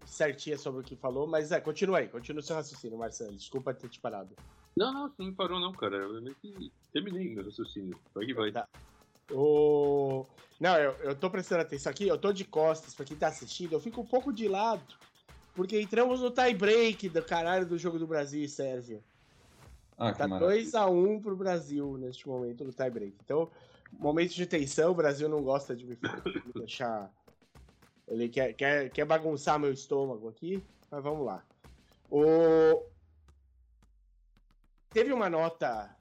certinha 0.06 0.58
sobre 0.58 0.82
o 0.82 0.84
que 0.84 0.96
falou, 0.96 1.28
mas 1.28 1.52
é, 1.52 1.60
continua 1.60 2.00
aí, 2.00 2.08
continua 2.08 2.40
o 2.40 2.44
seu 2.44 2.56
raciocínio, 2.56 2.98
Marcelo. 2.98 3.36
Desculpa 3.36 3.74
ter 3.74 3.90
te 3.90 4.00
parado. 4.00 4.36
Não, 4.76 4.94
não, 4.94 5.14
não 5.18 5.26
me 5.28 5.34
parou 5.34 5.60
não, 5.60 5.74
cara. 5.74 5.98
Eu 5.98 6.22
meio 6.22 6.36
que 6.36 6.72
terminei 6.94 7.36
meu 7.36 7.44
raciocínio. 7.44 8.00
Vai 8.16 8.26
que 8.26 8.34
vai. 8.34 8.52
Tá. 8.52 8.68
O... 9.34 10.26
Não, 10.60 10.78
eu, 10.78 10.92
eu 11.02 11.16
tô 11.16 11.30
prestando 11.30 11.62
atenção 11.62 11.90
aqui, 11.90 12.08
eu 12.08 12.18
tô 12.18 12.32
de 12.32 12.46
costas 12.46 12.94
pra 12.94 13.06
quem 13.06 13.18
tá 13.18 13.28
assistindo, 13.28 13.74
eu 13.74 13.80
fico 13.80 14.02
um 14.02 14.06
pouco 14.06 14.32
de 14.32 14.48
lado, 14.48 14.84
porque 15.56 15.80
entramos 15.82 16.22
no 16.22 16.30
tie 16.30 16.54
break 16.54 17.10
do 17.10 17.24
caralho 17.24 17.66
do 17.66 17.78
jogo 17.78 17.98
do 17.98 18.06
Brasil 18.06 18.44
e 18.44 18.50
Sérvia. 18.50 19.02
Ah, 19.98 20.14
Tá 20.14 20.28
maravilha. 20.28 20.64
2x1 20.64 21.22
pro 21.22 21.36
Brasil 21.36 21.98
neste 21.98 22.28
momento 22.28 22.64
do 22.64 22.74
tie 22.74 22.90
break. 22.90 23.16
Então, 23.24 23.50
momento 23.92 24.34
de 24.34 24.46
tensão, 24.46 24.92
o 24.92 24.96
Brasil 24.96 25.28
não 25.28 25.42
gosta 25.44 25.76
de 25.76 25.86
me 25.86 25.96
me 25.96 26.54
deixar. 26.56 27.12
Ele 28.08 28.28
quer, 28.30 28.54
quer, 28.54 28.90
quer 28.90 29.06
bagunçar 29.06 29.60
meu 29.60 29.72
estômago 29.72 30.28
aqui, 30.28 30.64
mas 30.90 31.04
vamos 31.04 31.26
lá. 31.26 31.44
O... 32.10 32.84
Teve 34.90 35.14
uma 35.14 35.30
nota 35.30 35.96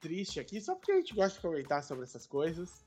triste 0.00 0.40
aqui, 0.40 0.60
só 0.60 0.74
porque 0.74 0.92
a 0.92 0.96
gente 0.96 1.14
gosta 1.14 1.34
de 1.36 1.40
comentar 1.40 1.82
sobre 1.84 2.04
essas 2.04 2.26
coisas. 2.26 2.84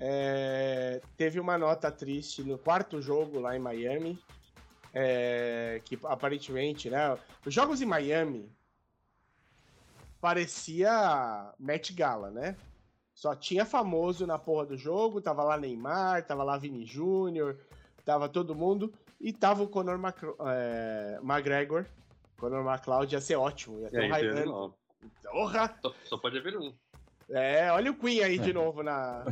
É, 0.00 1.00
Teve 1.16 1.40
uma 1.40 1.58
nota 1.58 1.90
triste 1.90 2.42
no 2.44 2.56
quarto 2.56 3.02
jogo 3.02 3.40
lá 3.40 3.56
em 3.56 3.58
Miami. 3.58 4.18
é, 4.94 5.80
que 5.84 5.98
aparentemente, 6.04 6.88
né? 6.88 7.16
Os 7.44 7.52
jogos 7.52 7.82
em 7.82 7.86
Miami 7.86 8.50
parecia 10.20 11.52
Met 11.58 11.92
Gala, 11.92 12.30
né? 12.30 12.56
Só 13.14 13.34
tinha 13.34 13.64
famoso 13.66 14.26
na 14.26 14.38
porra 14.38 14.64
do 14.66 14.76
jogo, 14.76 15.20
tava 15.20 15.42
lá 15.42 15.56
Neymar, 15.58 16.24
tava 16.26 16.42
lá 16.44 16.56
Vini 16.56 16.84
Júnior, 16.86 17.58
tava 18.04 18.28
todo 18.28 18.54
mundo, 18.54 18.92
e 19.20 19.32
tava 19.32 19.62
o 19.62 19.68
Conor 19.68 19.98
Macro- 19.98 20.36
é, 20.40 21.18
McGregor. 21.22 21.84
Conor 22.38 22.64
McLeod 22.64 23.12
ia 23.14 23.20
ser 23.20 23.34
ótimo, 23.36 23.80
ia 23.80 23.90
ter 23.90 23.96
É, 23.96 24.00
um 24.00 24.04
isso 24.06 24.14
é 24.14 24.18
Highlander. 24.18 24.42
animal. 24.44 24.77
Porra! 25.30 25.76
Só, 25.80 25.94
só 26.04 26.16
pode 26.18 26.38
haver 26.38 26.56
um. 26.56 26.72
É, 27.30 27.70
olha 27.70 27.90
o 27.90 27.94
Queen 27.94 28.22
aí 28.22 28.38
de 28.38 28.52
novo 28.52 28.82
na. 28.82 29.24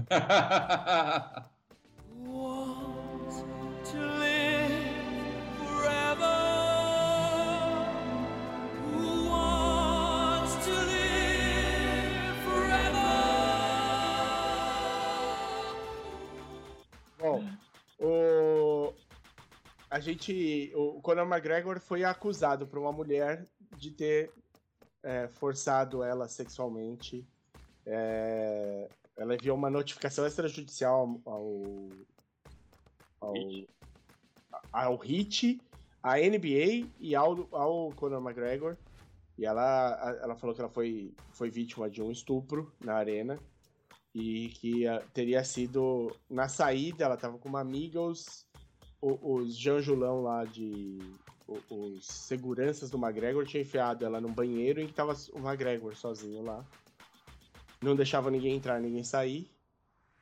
Want 2.27 3.33
to 3.85 3.99
live 4.19 4.77
forever? 5.59 6.27
Who 8.93 9.29
wants 9.31 10.55
to 10.65 10.71
live 10.71 12.37
forever? 12.45 12.97
Bom, 17.19 17.45
o. 17.99 18.93
A 19.91 19.99
gente. 20.01 20.71
O 20.75 21.01
Conor 21.01 21.27
McGregor 21.27 21.81
foi 21.81 22.05
acusado 22.05 22.67
por 22.67 22.79
uma 22.79 22.93
mulher 22.93 23.47
de 23.79 23.91
ter 23.91 24.31
é, 25.07 25.29
forçado 25.29 26.03
ela 26.03 26.29
sexualmente. 26.29 27.25
É, 27.87 28.89
ela 29.17 29.37
enviou 29.37 29.57
uma 29.57 29.71
notificação 29.71 30.27
extrajudicial 30.27 31.21
ao. 31.25 31.63
ao, 33.21 33.33
Hit? 33.33 33.69
ao 34.73 34.97
HIT, 34.97 35.61
à 36.03 36.17
NBA 36.17 36.89
e 36.99 37.15
ao, 37.15 37.49
ao 37.55 37.93
Conor 37.93 38.21
McGregor. 38.21 38.77
E 39.39 39.47
ela, 39.47 40.19
ela 40.23 40.35
falou 40.35 40.55
que 40.55 40.61
ela 40.61 40.71
foi, 40.71 41.15
foi 41.31 41.51
vítima 41.51 41.89
de 41.89 42.03
um 42.03 42.11
estupro 42.11 42.73
na 42.81 42.95
arena 42.95 43.39
e 44.15 44.49
que 44.49 44.87
ah, 44.87 45.03
teria 45.13 45.45
sido 45.45 46.11
na 46.29 46.49
saída, 46.49 47.05
ela 47.05 47.19
tava 47.19 47.37
com 47.37 47.51
uma 47.51 47.61
amiga, 47.61 48.01
os, 48.01 48.49
os 49.01 49.57
Janjulão 49.57 50.23
lá 50.23 50.45
de. 50.45 50.99
Os 51.49 52.05
seguranças 52.07 52.91
do 52.91 52.99
McGregor 52.99 53.47
tinham 53.47 53.63
enfiado 53.63 54.05
ela 54.05 54.21
num 54.21 54.33
banheiro 54.33 54.81
em 54.81 54.87
que 54.87 54.93
tava 54.93 55.15
o 55.33 55.39
McGregor 55.39 55.95
sozinho 55.95 56.43
lá. 56.43 56.65
Não 57.81 57.95
deixava 57.95 58.31
ninguém 58.31 58.57
entrar, 58.57 58.81
ninguém 58.81 59.05
sair. 59.05 59.49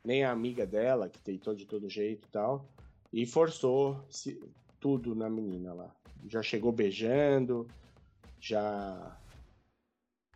Nem 0.04 0.22
a 0.22 0.30
amiga 0.30 0.66
dela, 0.66 1.08
que 1.08 1.18
tentou 1.18 1.54
de 1.54 1.64
todo 1.64 1.88
jeito 1.88 2.26
e 2.26 2.30
tal. 2.30 2.68
E 3.12 3.24
forçou 3.24 4.04
se- 4.10 4.38
tudo 4.78 5.14
na 5.14 5.30
menina 5.30 5.72
lá. 5.72 5.94
Já 6.28 6.42
chegou 6.42 6.70
beijando, 6.72 7.66
já 8.38 9.18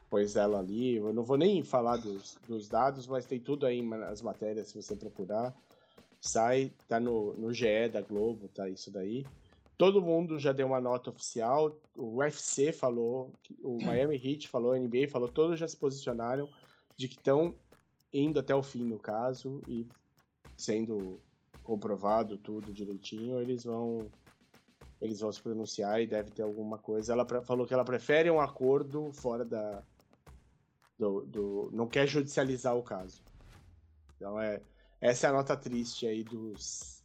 pôs 0.08 0.36
ela 0.36 0.58
ali. 0.58 0.96
Eu 0.96 1.12
não 1.12 1.22
vou 1.22 1.36
nem 1.36 1.62
falar 1.62 1.98
dos, 1.98 2.38
dos 2.48 2.66
dados, 2.66 3.06
mas 3.06 3.26
tem 3.26 3.38
tudo 3.38 3.66
aí 3.66 3.82
nas 3.82 4.22
matérias, 4.22 4.68
se 4.68 4.74
você 4.82 4.96
procurar. 4.96 5.54
Sai, 6.20 6.72
tá 6.88 6.98
no, 6.98 7.34
no 7.34 7.52
GE 7.52 7.88
da 7.92 8.00
Globo, 8.00 8.48
tá 8.48 8.68
isso 8.70 8.90
daí. 8.90 9.26
Todo 9.78 10.02
mundo 10.02 10.40
já 10.40 10.50
deu 10.52 10.66
uma 10.66 10.80
nota 10.80 11.08
oficial. 11.08 11.80
O 11.96 12.16
UFC 12.16 12.72
falou, 12.72 13.32
o 13.62 13.78
Miami 13.86 14.16
Heat 14.16 14.48
falou, 14.48 14.72
a 14.72 14.78
NBA 14.78 15.08
falou, 15.08 15.28
todos 15.28 15.58
já 15.58 15.68
se 15.68 15.76
posicionaram 15.76 16.48
de 16.96 17.06
que 17.06 17.14
estão 17.14 17.54
indo 18.12 18.40
até 18.40 18.54
o 18.54 18.62
fim 18.62 18.84
no 18.84 18.98
caso 18.98 19.62
e 19.68 19.86
sendo 20.56 21.20
comprovado 21.62 22.36
tudo 22.36 22.72
direitinho, 22.72 23.40
eles 23.40 23.64
vão 23.64 24.10
eles 25.00 25.20
vão 25.20 25.30
se 25.30 25.40
pronunciar 25.40 26.02
e 26.02 26.08
deve 26.08 26.32
ter 26.32 26.42
alguma 26.42 26.76
coisa. 26.76 27.12
Ela 27.12 27.24
falou 27.44 27.64
que 27.64 27.72
ela 27.72 27.84
prefere 27.84 28.28
um 28.28 28.40
acordo 28.40 29.12
fora 29.12 29.44
da 29.44 29.80
do, 30.98 31.24
do 31.24 31.70
não 31.72 31.86
quer 31.86 32.08
judicializar 32.08 32.76
o 32.76 32.82
caso. 32.82 33.22
Então 34.16 34.40
é 34.40 34.60
essa 35.00 35.28
é 35.28 35.30
a 35.30 35.32
nota 35.32 35.56
triste 35.56 36.04
aí 36.04 36.24
dos 36.24 36.97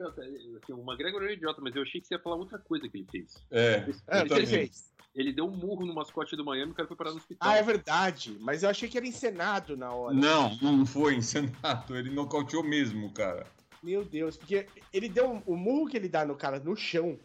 assim, 0.00 0.72
O 0.72 0.82
McGregor 0.82 1.22
é 1.22 1.26
um 1.26 1.30
idiota, 1.30 1.60
mas 1.60 1.74
eu 1.74 1.82
achei 1.82 2.00
que 2.00 2.06
você 2.06 2.14
ia 2.14 2.20
falar 2.20 2.36
outra 2.36 2.58
coisa 2.58 2.88
que 2.88 2.98
ele 2.98 3.06
fez. 3.10 3.34
É, 3.50 3.84
É, 4.08 4.22
o 4.22 4.26
que 4.26 4.34
ele 4.34 4.46
fez? 4.46 4.92
Ele 5.14 5.32
deu 5.32 5.46
um 5.46 5.56
murro 5.56 5.86
no 5.86 5.94
mascote 5.94 6.36
do 6.36 6.44
Miami 6.44 6.70
e 6.70 6.72
o 6.72 6.74
cara 6.74 6.86
foi 6.86 6.96
parar 6.96 7.10
no 7.12 7.16
hospital. 7.16 7.48
Ah, 7.50 7.56
é 7.56 7.62
verdade. 7.62 8.36
Mas 8.40 8.62
eu 8.62 8.68
achei 8.68 8.86
que 8.88 8.98
era 8.98 9.06
encenado 9.06 9.74
na 9.76 9.90
hora. 9.90 10.14
Não, 10.14 10.54
não 10.60 10.84
foi 10.84 11.14
encenado. 11.14 11.96
Ele 11.96 12.10
nocauteou 12.10 12.62
mesmo, 12.62 13.10
cara. 13.12 13.46
Meu 13.82 14.04
Deus, 14.04 14.36
porque 14.36 14.66
ele 14.92 15.08
deu 15.08 15.30
um- 15.30 15.42
o 15.46 15.56
murro 15.56 15.88
que 15.88 15.96
ele 15.96 16.08
dá 16.08 16.24
no 16.24 16.34
cara 16.36 16.58
no 16.58 16.76
chão 16.76 17.18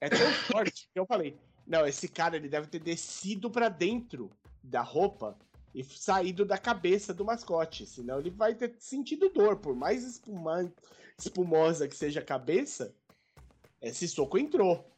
é 0.00 0.10
tão 0.10 0.18
forte 0.62 0.88
que 0.92 0.98
eu 1.00 1.06
falei, 1.06 1.38
não, 1.66 1.86
esse 1.86 2.06
cara 2.08 2.36
ele 2.36 2.48
deve 2.48 2.66
ter 2.66 2.80
descido 2.80 3.50
pra 3.50 3.68
dentro 3.70 4.30
da 4.62 4.82
roupa 4.82 5.38
e 5.74 5.82
saído 5.84 6.44
da 6.44 6.58
cabeça 6.58 7.14
do 7.14 7.24
mascote, 7.24 7.86
senão 7.86 8.18
ele 8.18 8.30
vai 8.30 8.54
ter 8.54 8.74
sentido 8.78 9.28
dor, 9.30 9.56
por 9.56 9.74
mais 9.76 10.02
espuma- 10.04 10.70
espumosa 11.18 11.88
que 11.88 11.96
seja 11.96 12.20
a 12.20 12.24
cabeça, 12.24 12.94
esse 13.80 14.06
soco 14.08 14.38
entrou. 14.38 14.90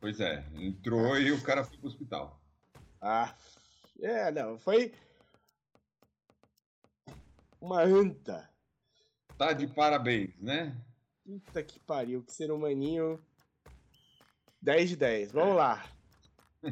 Pois 0.00 0.20
é, 0.20 0.44
entrou 0.54 1.18
e 1.18 1.32
o 1.32 1.42
cara 1.42 1.64
foi 1.64 1.78
pro 1.78 1.88
hospital. 1.88 2.40
Ah, 3.00 3.34
é, 4.00 4.30
não, 4.30 4.58
foi 4.58 4.92
uma 7.60 7.82
anta. 7.82 8.48
Tá 9.36 9.52
de 9.52 9.66
parabéns, 9.66 10.38
né? 10.38 10.76
Puta 11.24 11.62
que 11.62 11.78
pariu, 11.80 12.22
que 12.22 12.32
ser 12.32 12.50
humaninho. 12.50 13.22
10 14.62 14.90
de 14.90 14.96
10. 14.96 15.32
Vamos 15.32 15.56
lá. 15.56 15.84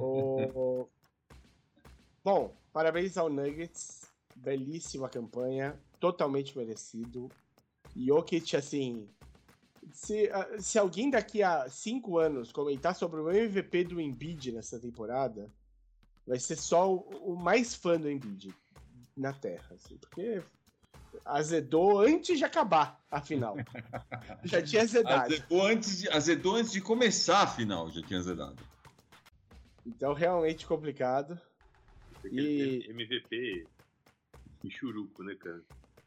O... 0.01 0.89
Bom, 2.25 2.57
parabéns 2.73 3.17
ao 3.17 3.29
Nuggets. 3.29 4.11
Belíssima 4.35 5.09
campanha. 5.09 5.79
Totalmente 6.01 6.57
merecido. 6.57 7.31
Jokic, 7.97 8.57
assim. 8.57 9.09
Se, 9.93 10.29
ah, 10.31 10.49
se 10.59 10.79
alguém 10.79 11.11
daqui 11.11 11.43
a 11.43 11.69
5 11.69 12.19
anos 12.19 12.51
comentar 12.51 12.95
sobre 12.95 13.21
o 13.21 13.31
MVP 13.31 13.85
do 13.85 14.01
Embiid 14.01 14.53
nessa 14.53 14.79
temporada, 14.81 15.53
vai 16.27 16.39
ser 16.39 16.57
só 16.57 16.93
o, 16.93 17.33
o 17.33 17.37
mais 17.37 17.75
fã 17.75 17.99
do 17.99 18.11
Embiid 18.11 18.55
na 19.17 19.33
Terra. 19.33 19.75
Assim, 19.75 19.97
porque 19.99 20.43
azedou 21.25 22.01
antes 22.01 22.39
de 22.39 22.45
acabar 22.45 23.01
a 23.11 23.21
final. 23.21 23.57
Já 24.45 24.63
tinha 24.63 24.83
azedado. 24.83 25.33
Azedou 25.33 25.67
antes, 25.67 26.01
de, 26.01 26.09
azedou 26.09 26.57
antes 26.57 26.73
de 26.73 26.81
começar 26.81 27.43
a 27.43 27.47
final, 27.47 27.91
já 27.91 28.03
tinha 28.03 28.19
azedado. 28.19 28.57
Então, 29.87 30.13
realmente 30.13 30.67
complicado. 30.67 31.39
Aquele 32.17 32.89
MVP 32.91 33.67
churuco, 34.71 35.23
né, 35.23 35.35
cara? 35.35 35.63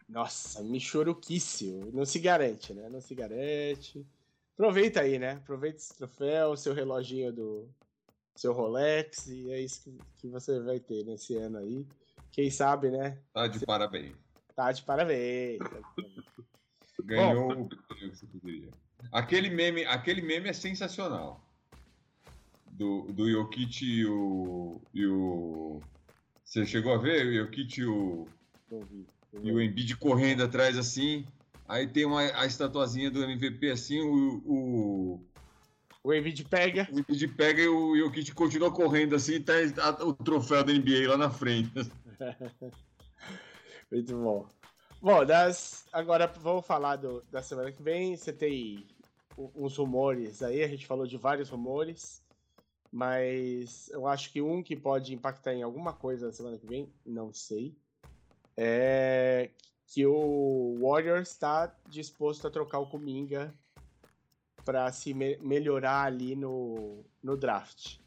Nossa, 0.08 0.64
michuruquíssimo. 0.64 1.92
Não 1.92 2.06
se 2.06 2.20
garante, 2.20 2.74
né? 2.74 2.88
Não 2.90 3.02
se 3.02 3.14
garante. 3.14 4.06
Aproveita 4.54 5.02
aí, 5.02 5.20
né? 5.20 5.34
Aproveita 5.34 5.78
esse 5.78 5.96
troféu, 5.96 6.56
seu 6.56 6.74
reloginho 6.74 7.32
do 7.34 7.70
seu 8.36 8.54
Rolex, 8.54 9.28
e 9.28 9.52
é 9.52 9.62
isso 9.62 9.82
que, 9.84 9.98
que 10.18 10.28
você 10.28 10.60
vai 10.60 10.80
ter 10.80 11.04
nesse 11.04 11.36
ano 11.36 11.58
aí. 11.58 11.86
Quem 12.32 12.50
sabe, 12.50 12.90
né? 12.90 13.18
Tá 13.34 13.48
de 13.48 13.66
parabéns. 13.66 14.16
Tá 14.56 14.72
de 14.72 14.82
parabéns. 14.84 15.60
Ganhou 17.04 17.52
o 17.52 17.68
prêmio 17.68 18.12
que 18.12 18.18
você 18.18 18.28
queria. 18.28 18.70
Aquele 19.12 19.50
meme, 19.50 19.86
aquele 19.86 20.22
meme 20.22 20.50
é 20.50 20.54
sensacional. 20.54 21.44
Do, 22.72 23.04
do 23.12 23.30
Jokic 23.30 23.84
e 23.84 24.06
o, 24.06 24.82
e 24.94 25.06
o. 25.06 25.82
Você 26.44 26.66
chegou 26.66 26.94
a 26.94 26.98
ver 26.98 27.26
o 27.26 27.34
Jokic 27.34 27.80
e 27.80 27.86
o, 27.86 28.28
Não 28.70 28.82
vi. 28.82 29.06
E 29.44 29.52
o. 29.52 29.62
Embiid 29.62 29.96
correndo 29.98 30.44
atrás 30.44 30.78
assim? 30.78 31.26
Aí 31.68 31.88
tem 31.88 32.06
uma, 32.06 32.22
a 32.22 32.46
estatuazinha 32.46 33.12
do 33.12 33.22
MVP 33.24 33.70
assim, 33.72 34.00
o, 34.02 34.42
o, 34.46 35.22
O 36.04 36.14
Embiid 36.14 36.46
pega. 36.46 36.88
o 36.92 37.00
Embiid 37.00 37.28
pega 37.30 37.62
e 37.62 37.68
o 37.68 37.96
Jokic 37.98 38.34
continua 38.34 38.72
correndo 38.72 39.16
assim 39.16 39.34
e 39.36 39.40
tá 39.42 39.54
a- 39.82 40.06
o 40.06 40.14
troféu 40.14 40.64
da 40.64 40.72
NBA 40.74 41.10
lá 41.10 41.18
na 41.18 41.30
frente. 41.30 41.72
Muito 43.92 44.18
bom. 44.18 44.46
Bom, 45.02 45.26
das... 45.26 45.86
agora 45.92 46.28
vamos 46.28 46.66
falar 46.66 46.96
do... 46.98 47.22
da 47.32 47.42
semana 47.42 47.72
que 47.72 47.82
vem. 47.84 48.16
Você 48.16 48.34
tem 48.34 48.86
uns 49.38 49.78
rumores 49.78 50.42
aí, 50.42 50.64
a 50.64 50.68
gente 50.68 50.88
falou 50.88 51.06
de 51.06 51.18
vários 51.18 51.50
rumores, 51.50 52.24
mas 52.92 53.88
eu 53.90 54.08
acho 54.08 54.32
que 54.32 54.42
um 54.42 54.64
que 54.64 54.76
pode 54.76 55.14
impactar 55.14 55.54
em 55.54 55.62
alguma 55.62 55.94
coisa 55.94 56.28
na 56.28 56.34
semana 56.34 56.58
que 56.58 56.66
vem, 56.66 56.92
não 57.06 57.32
sei, 57.32 57.76
é 58.58 59.52
que 59.86 60.06
o 60.06 60.78
Warriors 60.82 61.30
está 61.32 61.74
disposto 61.88 62.48
a 62.48 62.52
trocar 62.52 62.80
o 62.80 62.90
Kuminga 62.90 63.54
para 64.66 64.92
se 64.92 65.14
me- 65.14 65.38
melhorar 65.38 66.04
ali 66.04 66.36
no, 66.36 67.06
no 67.24 67.38
draft. 67.38 68.00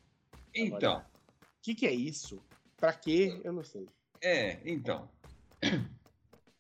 Então, 0.55 0.99
O 0.99 1.63
que, 1.63 1.75
que 1.75 1.87
é 1.87 1.93
isso? 1.93 2.43
Pra 2.77 2.93
quê? 2.93 3.41
Eu 3.45 3.53
não 3.53 3.63
sei. 3.65 3.87
É, 4.21 4.61
então. 4.69 5.09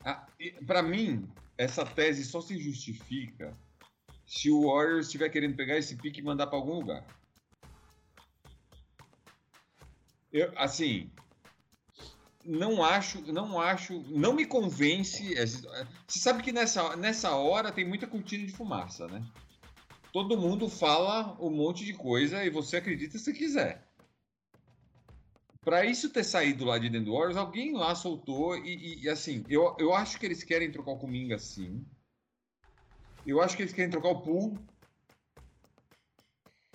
Ah, 0.04 0.26
Pra 0.66 0.82
mim, 0.82 1.28
essa 1.58 1.84
tese 1.84 2.24
só 2.24 2.40
se 2.40 2.56
justifica 2.58 3.54
se 4.26 4.50
o 4.50 4.66
Warriors 4.68 5.06
estiver 5.06 5.28
querendo 5.28 5.56
pegar 5.56 5.76
esse 5.76 5.96
pique 5.96 6.20
e 6.20 6.22
mandar 6.22 6.46
pra 6.46 6.56
algum 6.56 6.74
lugar. 6.74 7.04
Eu, 10.32 10.52
assim, 10.56 11.10
não 12.44 12.82
acho, 12.82 13.20
não 13.32 13.60
acho, 13.60 14.00
não 14.08 14.32
me 14.32 14.46
convence. 14.46 15.32
esse- 15.34 15.62
Você 16.06 16.18
sabe 16.18 16.42
que 16.42 16.52
nessa, 16.52 16.96
nessa 16.96 17.34
hora 17.34 17.70
tem 17.72 17.84
muita 17.86 18.06
cortina 18.06 18.46
de 18.46 18.52
fumaça, 18.52 19.06
né? 19.08 19.22
Todo 20.12 20.36
mundo 20.38 20.68
fala 20.68 21.36
um 21.40 21.50
monte 21.50 21.84
de 21.84 21.92
coisa 21.94 22.44
e 22.44 22.50
você 22.50 22.78
acredita 22.78 23.18
se 23.18 23.32
quiser. 23.32 23.86
Pra 25.62 25.84
isso 25.84 26.08
ter 26.08 26.24
saído 26.24 26.64
lá 26.64 26.78
de 26.78 26.88
dentro 26.88 27.06
do 27.06 27.12
Warriors, 27.12 27.36
alguém 27.36 27.74
lá 27.74 27.94
soltou 27.94 28.56
e, 28.56 29.02
e- 29.04 29.08
assim, 29.08 29.44
eu, 29.48 29.76
eu 29.78 29.94
acho 29.94 30.18
que 30.18 30.24
eles 30.26 30.42
querem 30.42 30.72
trocar 30.72 30.92
o 30.92 30.98
Kuminga 30.98 31.38
sim. 31.38 31.84
Eu 33.26 33.40
acho 33.42 33.54
que 33.56 33.62
eles 33.62 33.72
querem 33.74 33.90
trocar 33.90 34.08
o 34.08 34.22
Pool. 34.22 34.58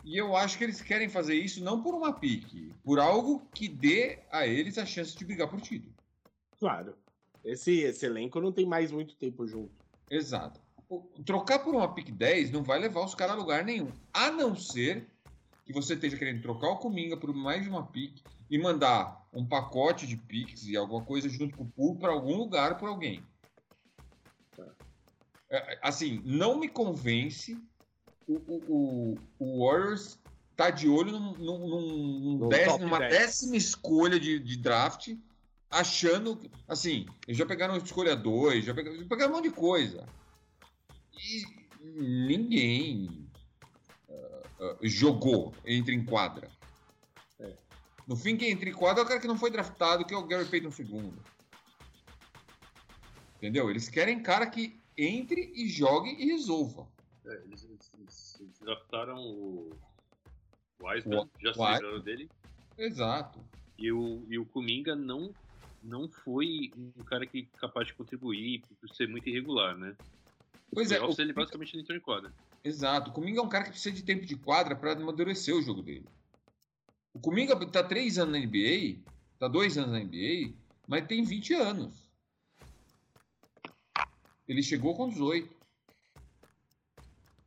E 0.06 0.16
eu 0.16 0.36
acho 0.36 0.60
que 0.60 0.64
eles 0.64 0.82
querem 0.82 1.10
fazer 1.10 1.34
isso 1.34 1.64
não 1.64 1.82
por 1.82 1.96
uma 1.96 2.14
pique, 2.14 2.72
por 2.84 3.00
algo 3.00 3.50
que 3.56 3.68
dê 3.68 4.20
a 4.32 4.46
eles 4.46 4.78
a 4.78 4.86
chance 4.86 5.18
de 5.18 5.26
brigar 5.26 5.50
por 5.50 5.60
título. 5.60 5.92
Claro. 6.60 6.96
Esse, 7.44 7.80
esse 7.80 8.06
elenco 8.06 8.40
não 8.40 8.52
tem 8.52 8.68
mais 8.68 8.92
muito 8.92 9.16
tempo 9.16 9.48
junto. 9.48 9.74
Exato. 10.10 10.62
Trocar 11.26 11.60
por 11.60 11.74
uma 11.74 11.92
pick 11.92 12.12
10 12.12 12.52
não 12.52 12.64
vai 12.64 12.78
levar 12.78 13.04
os 13.04 13.16
caras 13.16 13.36
a 13.36 13.40
lugar 13.40 13.66
nenhum. 13.66 13.92
A 14.14 14.30
não 14.30 14.56
ser 14.56 15.08
que 15.66 15.74
você 15.74 15.96
esteja 15.96 16.18
querendo 16.18 16.44
trocar 16.44 16.70
o 16.70 16.78
Cominga 16.78 17.18
por 17.18 17.34
mais 17.34 17.64
de 17.64 17.70
uma 17.70 17.88
pick 17.88 18.22
e 18.48 18.60
mandar 18.60 19.28
um 19.34 19.44
pacote 19.44 20.06
de 20.06 20.16
picks 20.16 20.68
e 20.68 20.78
alguma 20.78 21.04
coisa 21.04 21.28
junto 21.28 21.58
com 21.58 21.64
o 21.64 21.72
pool 21.72 21.98
para 21.98 22.12
algum 22.12 22.38
lugar 22.38 22.78
por 22.78 22.88
alguém. 22.88 23.26
É, 25.50 25.80
assim, 25.82 26.22
não 26.24 26.60
me 26.60 26.70
convence 26.70 27.60
o, 28.28 28.34
o, 28.34 29.18
o, 29.40 29.66
Warriors 29.66 30.20
tá 30.56 30.70
de 30.70 30.88
olho 30.88 31.12
num, 31.12 31.34
num, 31.34 32.38
num- 32.40 32.50
top 32.50 32.84
numa 32.84 33.00
10. 33.00 33.12
décima 33.12 33.56
escolha 33.56 34.20
de, 34.20 34.40
de 34.40 34.58
draft, 34.58 35.16
achando. 35.70 36.40
Assim, 36.68 37.06
eles 37.28 37.38
já 37.38 37.46
pegaram 37.46 37.78
escolha 37.78 38.16
2, 38.16 38.66
já 38.66 38.74
pegaram, 38.74 38.98
já 38.98 39.06
pegaram 39.06 39.34
um 39.34 39.36
monte 39.36 39.50
de 39.50 39.56
coisa. 39.56 40.08
E 41.14 41.44
ninguém 41.84 43.30
ah, 44.10 44.42
ah, 44.60 44.78
jogou 44.82 45.54
entre 45.66 45.94
em 45.94 46.04
quadra. 46.04 46.50
É. 47.40 47.54
No 48.08 48.16
fim, 48.16 48.36
quem 48.36 48.52
entra 48.52 48.70
em 48.70 48.74
quadra 48.74 49.04
é 49.04 49.06
o 49.06 49.08
cara 49.08 49.20
que 49.20 49.28
não 49.28 49.38
foi 49.38 49.52
draftado, 49.52 50.06
que 50.06 50.14
é 50.14 50.18
o 50.18 50.26
Gary 50.26 50.46
Payton 50.46 50.72
II. 50.80 51.14
Entendeu? 53.38 53.70
Eles 53.70 53.88
querem 53.88 54.24
cara 54.24 54.48
que 54.48 54.80
entre 54.98 55.52
e 55.54 55.68
jogue 55.68 56.16
e 56.18 56.26
resolva. 56.26 56.88
É, 57.28 57.34
eles, 57.46 57.64
eles, 57.64 57.92
eles- 58.40 58.60
draftaram 58.62 59.18
o 59.18 59.72
Wiseman, 60.82 61.30
já 61.42 61.54
se 61.54 61.60
livraram 61.60 62.00
dele. 62.00 62.30
Exato. 62.78 63.40
E 63.78 63.92
o, 63.92 64.26
e 64.30 64.38
o 64.38 64.46
Kuminga 64.46 64.96
não, 64.96 65.34
não 65.82 66.08
foi 66.08 66.72
um 66.76 67.04
cara 67.04 67.26
que 67.26 67.46
capaz 67.58 67.88
de 67.88 67.94
contribuir 67.94 68.62
por 68.80 68.90
ser 68.90 69.08
muito 69.08 69.28
irregular, 69.28 69.76
né? 69.78 69.96
Pois 70.72 70.92
é, 70.92 70.98
Playoffs, 70.98 71.18
o 71.18 71.22
ele 71.22 71.34
basicamente 71.34 71.74
não 71.74 71.82
entrou 71.82 71.98
em 71.98 72.02
quadra. 72.02 72.34
Exato. 72.64 73.10
O 73.10 73.14
Kuminga 73.14 73.40
é 73.40 73.44
um 73.44 73.50
cara 73.50 73.66
que 73.66 73.72
precisa 73.72 73.96
de 73.96 74.04
tempo 74.04 74.26
de 74.26 74.36
quadra 74.36 74.76
para 74.76 74.94
amadurecer 74.94 75.56
o 75.56 75.62
jogo 75.62 75.82
dele. 75.82 76.06
O 77.14 77.20
Kuminga 77.20 77.56
tá 77.68 77.84
três 77.84 78.18
anos 78.18 78.34
na 78.34 78.46
NBA, 78.46 79.00
tá 79.40 79.48
dois 79.48 79.78
anos 79.78 79.92
na 79.92 80.00
NBA, 80.00 80.54
mas 80.88 81.08
tem 81.08 81.24
20 81.24 81.54
anos. 81.54 82.10
Ele 84.48 84.62
chegou 84.62 84.96
com 84.96 85.10
18. 85.10 85.55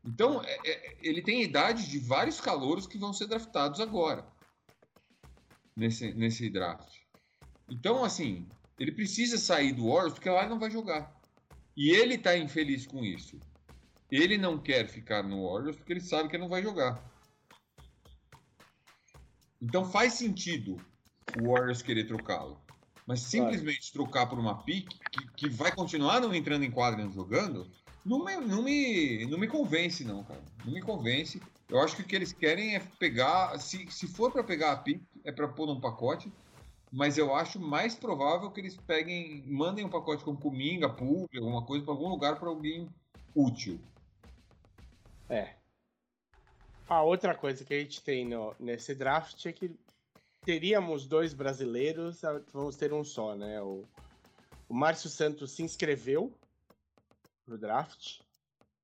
Então, 0.09 0.43
é- 0.43 0.59
é- 0.65 0.97
ele 1.03 1.21
tem 1.21 1.43
a 1.43 1.45
idade 1.45 1.87
de 1.89 1.99
vários 1.99 2.41
calouros 2.41 2.87
que 2.87 2.97
vão 2.97 3.13
ser 3.13 3.27
draftados 3.27 3.79
agora. 3.79 4.27
Nesse, 5.77 6.15
nesse 6.15 6.49
draft. 6.49 6.97
Então, 7.69 8.03
assim, 8.03 8.49
ele 8.79 8.91
precisa 8.91 9.37
sair 9.37 9.73
do 9.73 9.89
Warriors 9.89 10.15
porque 10.15 10.31
lá 10.31 10.41
ele 10.41 10.49
não 10.49 10.59
vai 10.59 10.71
jogar. 10.71 11.15
E 11.77 11.91
ele 11.91 12.17
tá 12.17 12.37
infeliz 12.37 12.87
com 12.87 13.05
isso. 13.05 13.39
Ele 14.11 14.39
não 14.39 14.59
quer 14.59 14.89
ficar 14.89 15.23
no 15.23 15.47
Warriors 15.47 15.77
porque 15.77 15.93
ele 15.93 16.01
sabe 16.01 16.31
que 16.31 16.37
ele 16.37 16.43
não 16.43 16.49
vai 16.49 16.63
jogar. 16.63 17.05
Então 19.61 19.85
faz 19.85 20.15
sentido 20.15 20.81
o 21.39 21.53
Warriors 21.53 21.83
querer 21.83 22.05
trocá-lo. 22.07 22.59
Mas 23.07 23.21
simplesmente 23.21 23.93
trocar 23.93 24.27
por 24.27 24.39
uma 24.39 24.63
pick 24.65 24.89
que, 25.11 25.27
que 25.37 25.49
vai 25.49 25.75
continuar 25.75 26.21
não 26.21 26.35
entrando 26.35 26.65
em 26.65 26.71
quadra 26.71 27.01
e 27.01 27.05
não 27.05 27.13
jogando, 27.13 27.71
não 28.09 28.25
me, 28.25 28.37
não, 28.37 28.63
me, 28.63 29.27
não 29.27 29.39
me 29.39 29.47
convence, 29.47 30.03
não, 30.05 30.25
cara. 30.25 30.41
Não 30.65 30.73
me 30.73 30.81
convence. 30.81 31.41
Eu 31.69 31.79
acho 31.81 31.95
que 31.95 32.03
o 32.03 32.05
que 32.07 32.17
eles 32.17 32.33
querem 32.33 32.75
é 32.75 32.81
pegar. 32.99 33.59
Se, 33.59 33.87
se 33.91 34.07
for 34.07 34.33
para 34.33 34.43
pegar 34.43 34.73
a 34.73 34.77
pick, 34.77 35.03
é 35.25 35.31
para 35.31 35.47
pôr 35.47 35.67
num 35.67 35.81
pacote. 35.81 36.33
Mas 36.91 37.19
eu 37.19 37.35
acho 37.35 37.61
mais 37.61 37.95
provável 37.95 38.51
que 38.51 38.61
eles 38.61 38.75
peguem, 38.75 39.45
mandem 39.47 39.85
um 39.85 39.91
pacote 39.91 40.25
com 40.25 40.35
Kuminga, 40.35 40.89
Poole, 40.89 41.29
alguma 41.37 41.63
coisa 41.63 41.85
para 41.85 41.93
algum 41.93 42.09
lugar 42.09 42.39
para 42.39 42.49
alguém 42.49 42.89
útil. 43.35 43.79
É. 45.29 45.55
A 46.89 47.03
outra 47.03 47.35
coisa 47.35 47.63
que 47.63 47.75
a 47.75 47.79
gente 47.79 48.01
tem 48.03 48.27
no- 48.27 48.55
nesse 48.59 48.95
draft 48.95 49.45
é 49.45 49.53
que 49.53 49.71
teríamos 50.41 51.07
dois 51.07 51.35
brasileiros, 51.35 52.23
vamos 52.55 52.77
ter 52.77 52.91
um 52.95 53.05
só, 53.05 53.35
né? 53.35 53.61
O, 53.61 53.85
o 54.67 54.75
Márcio 54.75 55.11
Santos 55.11 55.51
se 55.51 55.63
inscreveu 55.63 56.33
pro 57.49 57.59
draft. 57.59 58.21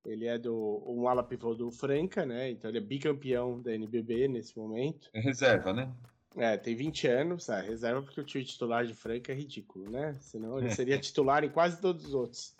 Ele 0.04 0.26
é 0.26 0.38
do 0.38 0.82
um 0.86 1.06
ala 1.08 1.22
pivô 1.22 1.54
do 1.54 1.70
Franca, 1.70 2.24
né? 2.26 2.50
Então 2.50 2.70
ele 2.70 2.78
é 2.78 2.80
bicampeão 2.80 3.60
da 3.60 3.72
NBB 3.74 4.28
nesse 4.28 4.58
momento. 4.58 5.08
É 5.12 5.20
reserva, 5.20 5.72
né? 5.72 5.90
É, 6.36 6.56
tem 6.56 6.74
20 6.74 7.06
anos, 7.06 7.48
ah, 7.48 7.60
reserva 7.60 8.02
porque 8.02 8.20
o 8.20 8.24
time 8.24 8.44
titular 8.44 8.84
de 8.84 8.92
Franca 8.92 9.32
é 9.32 9.34
ridículo, 9.34 9.88
né? 9.90 10.14
Senão 10.20 10.58
ele 10.58 10.66
É. 10.66 10.70
seria 10.70 10.98
titular 10.98 11.44
em 11.44 11.48
quase 11.48 11.80
todos 11.80 12.04
os 12.06 12.12
outros. 12.14 12.54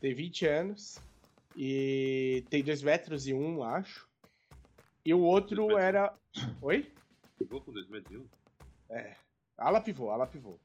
Tem 0.00 0.14
20 0.14 0.46
anos 0.46 0.98
e 1.56 2.44
tem 2.50 2.62
2 2.62 2.82
metros 2.82 3.26
e 3.26 3.32
um, 3.34 3.62
acho. 3.62 4.06
E 5.04 5.12
o 5.14 5.20
outro 5.20 5.56
Dois 5.56 5.68
metros 5.68 5.80
e 5.80 5.84
um. 5.84 5.86
era. 5.86 6.14
Oi? 6.62 6.92
Pegou 7.38 7.60
com 7.62 7.72
2001? 7.72 8.24
É. 8.90 9.16
Ala 9.56 9.80
pivô, 9.80 10.10
ala 10.10 10.26
pivô. 10.26 10.58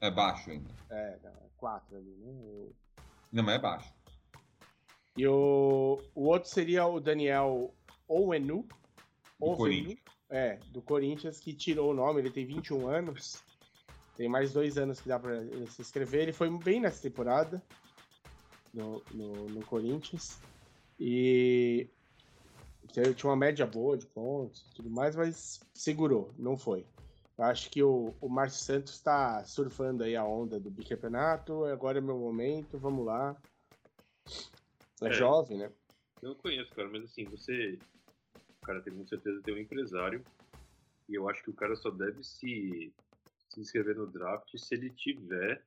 É 0.00 0.10
baixo 0.10 0.50
ainda. 0.50 0.70
É, 0.90 1.18
não, 1.22 1.30
é 1.30 1.48
4 1.58 1.96
ali, 1.96 2.10
né? 2.16 2.32
O- 2.32 2.72
Não, 3.30 3.44
mas 3.44 3.54
é 3.56 3.58
baixo. 3.58 3.92
E 5.16 5.26
o, 5.26 6.00
o 6.14 6.24
outro 6.24 6.48
seria 6.48 6.86
o 6.86 7.00
Daniel 7.00 7.74
Owenu. 8.08 8.66
Do 9.38 9.56
Corinthians. 9.56 9.98
É, 10.28 10.58
do 10.68 10.80
Corinthians, 10.80 11.40
que 11.40 11.52
tirou 11.52 11.90
o 11.90 11.94
nome, 11.94 12.20
ele 12.20 12.30
tem 12.30 12.46
21 12.46 12.88
anos. 12.88 13.42
Tem 14.16 14.28
mais 14.28 14.52
dois 14.52 14.78
anos 14.78 15.00
que 15.00 15.08
dá 15.08 15.18
pra 15.18 15.36
ele 15.36 15.66
se 15.66 15.80
inscrever. 15.82 16.22
Ele 16.22 16.32
foi 16.32 16.50
bem 16.58 16.80
nessa 16.80 17.02
temporada 17.02 17.62
no, 18.72 19.02
no, 19.12 19.46
no 19.48 19.64
Corinthians. 19.64 20.38
E 20.98 21.88
tinha 22.92 23.14
tinha 23.14 23.30
uma 23.30 23.36
média 23.36 23.66
boa 23.66 23.96
de 23.96 24.06
pontos 24.06 24.66
e 24.70 24.74
tudo 24.74 24.90
mais, 24.90 25.16
mas 25.16 25.60
segurou, 25.72 26.32
não 26.38 26.56
foi. 26.56 26.84
Eu 27.38 27.44
acho 27.44 27.70
que 27.70 27.82
o, 27.82 28.14
o 28.20 28.28
Márcio 28.28 28.62
Santos 28.62 28.92
está 28.92 29.42
surfando 29.44 30.04
aí 30.04 30.14
a 30.14 30.24
onda 30.24 30.60
do 30.60 30.70
bicampeonato. 30.70 31.64
Agora 31.64 31.96
é 31.96 32.00
meu 32.00 32.18
momento, 32.18 32.78
vamos 32.78 33.06
lá. 33.06 33.34
É, 35.02 35.08
É. 35.08 35.12
jovem, 35.12 35.58
né? 35.58 35.70
Eu 36.22 36.30
não 36.30 36.36
conheço, 36.36 36.70
cara, 36.74 36.88
mas 36.88 37.04
assim, 37.04 37.24
você. 37.24 37.78
O 38.62 38.66
cara 38.66 38.80
tem 38.82 38.92
com 38.94 39.06
certeza 39.06 39.40
ter 39.42 39.52
um 39.52 39.58
empresário. 39.58 40.24
E 41.08 41.14
eu 41.14 41.28
acho 41.28 41.42
que 41.42 41.50
o 41.50 41.54
cara 41.54 41.74
só 41.74 41.90
deve 41.90 42.22
se, 42.22 42.92
se 43.48 43.60
inscrever 43.60 43.96
no 43.96 44.06
draft 44.06 44.56
se 44.56 44.74
ele 44.74 44.90
tiver. 44.90 45.62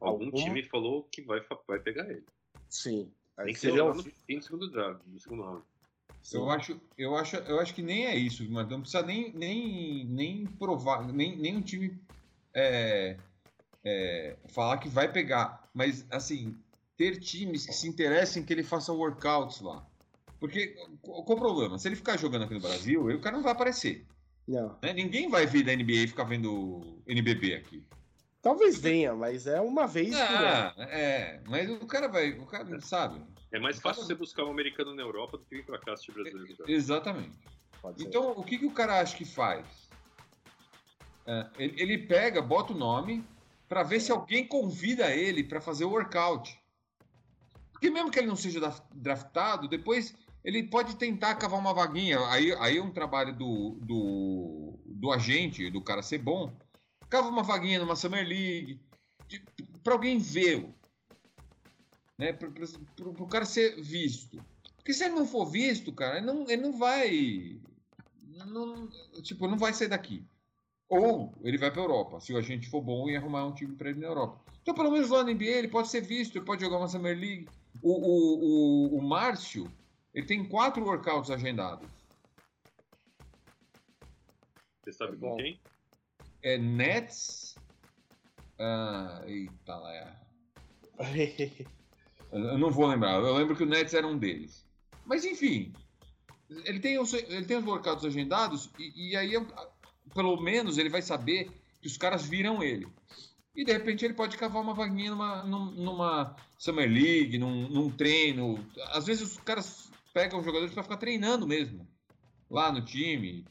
Algum 0.00 0.26
Alguma- 0.26 0.42
time 0.44 0.62
falou 0.64 1.04
que 1.04 1.22
vai, 1.22 1.40
vai 1.66 1.78
pegar 1.78 2.08
ele. 2.10 2.24
Sim. 2.68 3.10
Aí 3.36 3.46
Tem 3.46 3.54
que 3.54 3.60
ser 3.60 3.72
lá 3.72 3.90
um- 3.90 3.94
no 3.94 4.02
fim 4.02 4.38
do 4.38 4.44
segundo 4.44 4.70
draft, 4.70 5.02
do 5.06 5.18
segundo 5.20 5.42
round. 5.42 5.64
Eu 6.32 6.50
acho, 6.50 6.80
eu, 6.98 7.14
acho, 7.16 7.36
eu 7.36 7.60
acho 7.60 7.72
que 7.74 7.82
nem 7.82 8.06
é 8.06 8.16
isso, 8.16 8.44
mas 8.50 8.68
não 8.68 8.80
precisa 8.80 9.02
nem, 9.06 9.32
nem, 9.32 10.04
nem 10.06 10.44
provar, 10.46 11.06
nem, 11.12 11.36
nem 11.36 11.56
um 11.56 11.62
time 11.62 11.96
é, 12.52 13.16
é, 13.84 14.36
falar 14.48 14.78
que 14.78 14.88
vai 14.88 15.10
pegar. 15.12 15.68
Mas, 15.72 16.04
assim, 16.10 16.58
ter 16.96 17.18
times 17.20 17.66
que 17.66 17.72
se 17.74 17.86
interessem 17.88 18.42
que 18.44 18.52
ele 18.52 18.62
faça 18.62 18.92
workouts 18.92 19.60
lá. 19.60 19.86
Porque, 20.40 20.68
qual 21.02 21.20
o 21.22 21.36
problema? 21.36 21.78
Se 21.78 21.88
ele 21.88 21.96
ficar 21.96 22.16
jogando 22.18 22.44
aqui 22.44 22.54
no 22.54 22.60
Brasil, 22.60 23.06
o 23.06 23.20
cara 23.20 23.36
não 23.36 23.42
vai 23.42 23.52
aparecer. 23.52 24.06
Não. 24.46 24.78
né? 24.82 24.92
Ninguém 24.92 25.28
vai 25.28 25.46
vir 25.46 25.64
da 25.64 25.74
NBA 25.74 25.92
e 26.04 26.08
ficar 26.08 26.24
vendo 26.24 27.02
NBB 27.06 27.54
aqui. 27.54 27.84
Talvez 28.40 28.78
venha, 28.78 29.12
mas 29.14 29.46
é 29.46 29.60
uma 29.60 29.86
vez 29.88 30.10
por 30.10 30.20
ano. 30.22 30.46
Ah, 30.46 30.74
é, 30.90 31.40
mas 31.48 31.68
o 31.68 31.84
cara 31.86 32.06
vai, 32.06 32.30
o 32.38 32.46
cara 32.46 32.62
não 32.64 32.80
sabe. 32.80 33.20
É 33.50 33.58
mais 33.58 33.78
O 33.78 33.82
cara- 33.82 33.94
fácil 33.94 34.06
você 34.06 34.14
buscar 34.14 34.44
um 34.44 34.50
americano 34.50 34.94
na 34.94 35.02
Europa 35.02 35.36
do 35.38 35.44
que 35.44 35.56
vir 35.56 35.64
pra 35.64 35.78
cá 35.80 35.94
assistir 35.94 36.12
brasileiro. 36.12 36.56
cara. 36.56 36.70
Exatamente. 36.70 37.36
Então, 37.98 38.32
o 38.32 38.44
que, 38.44 38.58
que 38.58 38.66
o 38.66 38.70
cara 38.70 39.00
acha 39.00 39.16
que 39.16 39.24
faz? 39.24 39.66
É, 41.26 41.46
ele, 41.58 41.82
ele 41.82 41.98
pega, 41.98 42.40
bota 42.40 42.72
o 42.72 42.76
nome, 42.76 43.24
para 43.68 43.82
ver 43.82 44.00
se 44.00 44.12
alguém 44.12 44.46
convida 44.46 45.10
ele 45.12 45.42
para 45.42 45.60
fazer 45.60 45.84
o 45.84 45.90
workout. 45.90 46.56
Porque 47.76 47.90
mesmo 47.90 48.10
que 48.10 48.18
ele 48.18 48.26
não 48.26 48.36
seja 48.36 48.58
draftado, 48.94 49.68
depois 49.68 50.14
ele 50.42 50.62
pode 50.62 50.96
tentar 50.96 51.34
cavar 51.34 51.60
uma 51.60 51.74
vaguinha. 51.74 52.18
Aí, 52.30 52.52
aí 52.54 52.78
é 52.78 52.82
um 52.82 52.90
trabalho 52.90 53.36
do, 53.36 53.78
do, 53.82 54.78
do 54.86 55.12
agente, 55.12 55.70
do 55.70 55.82
cara 55.82 56.02
ser 56.02 56.18
bom. 56.18 56.56
Cava 57.10 57.28
uma 57.28 57.42
vaguinha 57.42 57.78
numa 57.78 57.94
Summer 57.94 58.26
League, 58.26 58.80
para 59.84 59.92
alguém 59.92 60.18
vê-lo. 60.18 60.74
Né? 62.18 62.32
Para 62.32 62.48
o 62.48 63.26
cara 63.28 63.44
ser 63.44 63.80
visto. 63.82 64.42
Porque 64.76 64.94
se 64.94 65.04
ele 65.04 65.14
não 65.14 65.26
for 65.26 65.44
visto, 65.44 65.92
cara, 65.92 66.16
ele 66.16 66.26
não, 66.26 66.48
ele 66.48 66.62
não 66.62 66.78
vai. 66.78 67.60
Não, 68.46 68.88
tipo, 69.22 69.46
não 69.46 69.58
vai 69.58 69.74
sair 69.74 69.88
daqui. 69.88 70.24
Ou 70.88 71.34
ele 71.42 71.58
vai 71.58 71.70
para 71.70 71.82
Europa, 71.82 72.20
se 72.20 72.32
o 72.32 72.38
agente 72.38 72.70
for 72.70 72.80
bom 72.80 73.10
e 73.10 73.16
arrumar 73.16 73.44
um 73.44 73.52
time 73.52 73.74
para 73.74 73.90
ele 73.90 74.00
na 74.00 74.06
Europa. 74.06 74.40
Então, 74.62 74.74
pelo 74.74 74.90
menos 74.90 75.10
lá 75.10 75.22
na 75.22 75.32
NBA, 75.32 75.44
ele 75.44 75.68
pode 75.68 75.88
ser 75.88 76.00
visto, 76.00 76.36
ele 76.36 76.44
pode 76.44 76.64
jogar 76.64 76.78
uma 76.78 76.88
Summer 76.88 77.18
League. 77.18 77.48
O, 77.82 77.92
o, 77.92 78.94
o, 78.94 78.98
o 78.98 79.02
Márcio, 79.02 79.70
ele 80.14 80.26
tem 80.26 80.48
quatro 80.48 80.82
workouts 80.84 81.30
agendados. 81.30 81.88
Você 84.82 84.92
sabe 84.92 85.16
Bom. 85.16 85.30
com 85.30 85.36
quem? 85.36 85.60
É 86.42 86.58
Nets. 86.58 87.56
Ah, 88.58 89.22
eita 89.26 89.76
lá. 89.76 89.94
é. 89.94 90.16
Eu 92.32 92.58
não 92.58 92.70
vou 92.70 92.86
lembrar. 92.86 93.14
Eu 93.14 93.34
lembro 93.36 93.56
que 93.56 93.62
o 93.62 93.66
Nets 93.66 93.94
era 93.94 94.06
um 94.06 94.16
deles. 94.18 94.64
Mas 95.04 95.24
enfim, 95.24 95.72
ele 96.64 96.80
tem 96.80 96.98
os, 96.98 97.12
ele 97.12 97.44
tem 97.44 97.56
os 97.58 97.64
workouts 97.64 98.04
agendados 98.04 98.70
e, 98.78 99.10
e 99.10 99.16
aí, 99.16 99.32
eu- 99.34 99.46
pelo 100.14 100.40
menos, 100.40 100.78
ele 100.78 100.88
vai 100.88 101.02
saber 101.02 101.50
que 101.80 101.86
os 101.86 101.96
caras 101.96 102.24
viram 102.24 102.62
ele. 102.62 102.86
E 103.56 103.64
de 103.64 103.72
repente 103.72 104.04
ele 104.04 104.14
pode 104.14 104.36
cavar 104.36 104.62
uma 104.62 104.74
vaguinha 104.74 105.10
numa, 105.10 105.42
num- 105.44 105.70
numa 105.72 106.36
Summer 106.58 106.88
League, 106.88 107.38
num, 107.38 107.68
num 107.68 107.90
treino. 107.90 108.64
Às 108.92 109.06
vezes 109.06 109.22
os 109.32 109.38
caras 109.38 109.90
pegam 110.12 110.38
os 110.38 110.44
jogadores 110.44 110.74
para 110.74 110.82
ficar 110.82 110.98
treinando 110.98 111.46
mesmo 111.46 111.86
lá 112.50 112.70
no 112.70 112.84
time. 112.84 113.44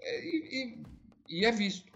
É, 0.00 0.24
E, 0.24 0.78
e- 1.28 1.38
e 1.40 1.44
é 1.44 1.50
visto. 1.52 1.90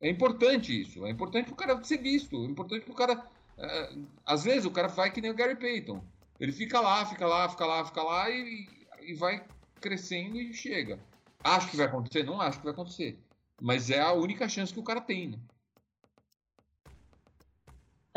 É 0.00 0.08
importante 0.08 0.80
isso. 0.80 1.04
É 1.06 1.10
importante 1.10 1.46
pro 1.46 1.56
cara 1.56 1.82
ser 1.84 1.98
visto. 1.98 2.36
É 2.44 2.46
importante 2.46 2.84
pro 2.84 2.94
cara. 2.94 3.24
é, 3.56 3.92
às 4.26 4.44
vezes 4.44 4.64
o 4.64 4.70
cara 4.70 4.88
vai 4.88 5.10
que 5.12 5.20
nem 5.20 5.30
o 5.30 5.34
Gary 5.34 5.56
Payton. 5.56 6.02
Ele 6.38 6.52
fica 6.52 6.80
lá, 6.80 7.04
fica 7.06 7.26
lá, 7.26 7.48
fica 7.48 7.66
lá, 7.66 7.84
fica 7.84 8.02
lá 8.02 8.30
e, 8.30 8.68
e 9.02 9.14
vai 9.14 9.44
crescendo 9.80 10.36
e 10.40 10.52
chega. 10.54 10.98
Acho 11.42 11.68
que 11.70 11.76
vai 11.76 11.86
acontecer? 11.86 12.22
Não 12.24 12.40
acho 12.40 12.58
que 12.58 12.64
vai 12.64 12.72
acontecer. 12.72 13.18
Mas 13.60 13.90
é 13.90 14.00
a 14.00 14.12
única 14.12 14.48
chance 14.48 14.72
que 14.72 14.78
o 14.78 14.84
cara 14.84 15.00
tem, 15.00 15.28
né? 15.30 15.38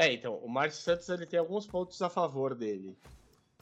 É, 0.02 0.12
então, 0.12 0.36
o 0.38 0.50
Márcio 0.50 0.82
Santos 0.82 1.08
ele 1.10 1.28
tem 1.28 1.40
alguns 1.40 1.68
pontos 1.68 2.02
a 2.02 2.10
favor 2.10 2.56
dele. 2.56 2.98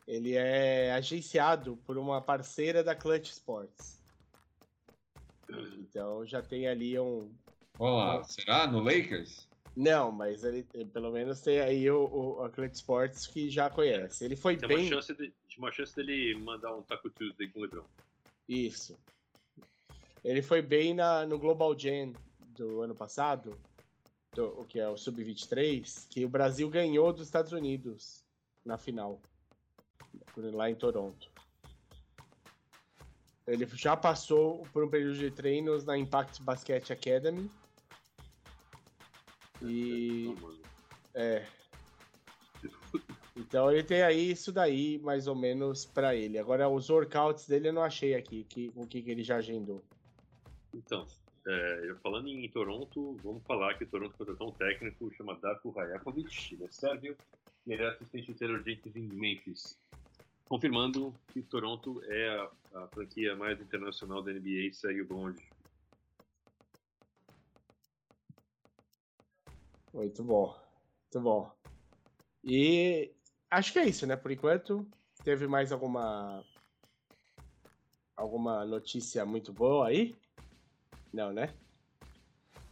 Ele 0.07 0.35
é 0.35 0.93
agenciado 0.93 1.75
por 1.85 1.97
uma 1.97 2.21
parceira 2.21 2.81
da 2.81 2.95
Clutch 2.95 3.29
Sports. 3.29 4.01
Então 5.79 6.25
já 6.25 6.41
tem 6.41 6.65
ali 6.65 6.97
um. 6.97 7.29
Olha 7.77 7.91
lá, 8.19 8.23
será? 8.23 8.65
No 8.65 8.79
Lakers? 8.79 9.49
Não, 9.75 10.13
mas 10.13 10.45
ele 10.45 10.65
ele 10.73 10.85
pelo 10.85 11.11
menos 11.11 11.41
tem 11.41 11.59
aí 11.59 11.91
o, 11.91 12.05
o 12.07 12.43
a 12.45 12.49
Clutch 12.49 12.75
Sports 12.75 13.27
que 13.27 13.49
já 13.49 13.69
conhece. 13.69 14.23
Ele 14.23 14.37
foi 14.37 14.55
Tem 14.55 14.69
bem. 14.69 14.77
uma 14.77 14.89
chance, 14.89 15.13
de, 15.13 15.33
tinha 15.45 15.65
uma 15.65 15.73
chance 15.73 15.93
dele 15.93 16.35
mandar 16.35 16.73
um 16.73 16.81
Taco 16.83 17.09
Tuesday 17.09 17.49
com 17.49 17.59
o 17.59 17.63
Lebron. 17.63 17.83
Isso. 18.47 18.97
Ele 20.23 20.41
foi 20.41 20.61
bem 20.61 20.93
na, 20.93 21.25
no 21.25 21.37
Global 21.37 21.77
Jam 21.77 22.13
do 22.55 22.81
ano 22.81 22.95
passado, 22.95 23.59
do- 24.39 24.61
o 24.61 24.65
que 24.65 24.79
é 24.79 24.87
o 24.87 24.95
Sub-23, 24.95 26.07
que 26.09 26.23
o 26.23 26.29
Brasil 26.29 26.69
ganhou 26.69 27.11
dos 27.11 27.27
Estados 27.27 27.51
Unidos 27.51 28.23
na 28.63 28.77
final, 28.77 29.19
lá 30.37 30.69
em 30.69 30.75
Toronto. 30.75 31.29
Ele 33.45 33.65
já 33.73 33.97
passou 33.97 34.65
por 34.71 34.83
um 34.83 34.89
período 34.89 35.17
de 35.17 35.29
treinos 35.29 35.83
na 35.83 35.97
Impact 35.97 36.41
Basket 36.41 36.89
Academy. 36.91 37.51
E. 39.61 40.27
Então, 40.27 40.47
mano, 40.47 40.59
É. 41.13 41.45
Então 43.35 43.71
ele 43.71 43.83
tem 43.83 44.03
aí 44.03 44.31
isso 44.31 44.51
daí, 44.51 44.99
mais 44.99 45.25
ou 45.27 45.35
menos, 45.35 45.85
pra 45.85 46.15
ele. 46.15 46.37
Agora, 46.37 46.69
os 46.69 46.89
workouts 46.89 47.47
dele 47.47 47.69
eu 47.69 47.73
não 47.73 47.81
achei 47.83 48.13
aqui, 48.13 48.43
que, 48.43 48.71
o 48.75 48.85
que, 48.85 49.01
que 49.01 49.09
ele 49.09 49.23
já 49.23 49.37
agendou. 49.37 49.83
Então, 50.73 51.07
é, 51.49 51.95
falando 52.03 52.27
em 52.27 52.47
Toronto, 52.49 53.17
vamos 53.23 53.43
falar 53.43 53.75
que 53.75 53.83
o 53.83 53.87
Toronto 53.87 54.15
contratou 54.15 54.49
um 54.49 54.51
técnico 54.51 55.11
chamado 55.15 55.41
Darko 55.41 55.71
Rajakovic, 55.71 56.53
ele 56.53 56.65
é 56.65 56.71
sérvio 56.71 57.17
e 57.65 57.73
ele 57.73 57.83
é 57.83 57.87
assistente 57.87 58.31
de 58.31 58.37
Taylor 58.37 58.63
Jenkins 58.63 58.95
em 58.95 59.07
Memphis. 59.07 59.79
Confirmando 60.45 61.13
que 61.33 61.41
Toronto 61.41 62.03
é 62.05 62.29
a, 62.29 62.51
a 62.83 62.87
franquia 62.87 63.35
mais 63.35 63.59
internacional 63.59 64.21
da 64.21 64.31
NBA 64.31 64.67
e 64.69 64.73
segue 64.73 65.01
o 65.01 65.07
bonde. 65.07 65.43
Muito 69.91 70.23
bom. 70.23 70.55
Muito 71.03 71.21
bom. 71.23 71.51
E 72.43 73.11
acho 73.49 73.73
que 73.73 73.79
é 73.79 73.85
isso, 73.87 74.05
né? 74.05 74.15
Por 74.15 74.31
enquanto, 74.31 74.87
teve 75.23 75.47
mais 75.47 75.71
alguma. 75.71 76.43
Alguma 78.15 78.65
notícia 78.65 79.25
muito 79.25 79.53
boa 79.53 79.87
aí? 79.87 80.15
Não, 81.13 81.31
né? 81.33 81.53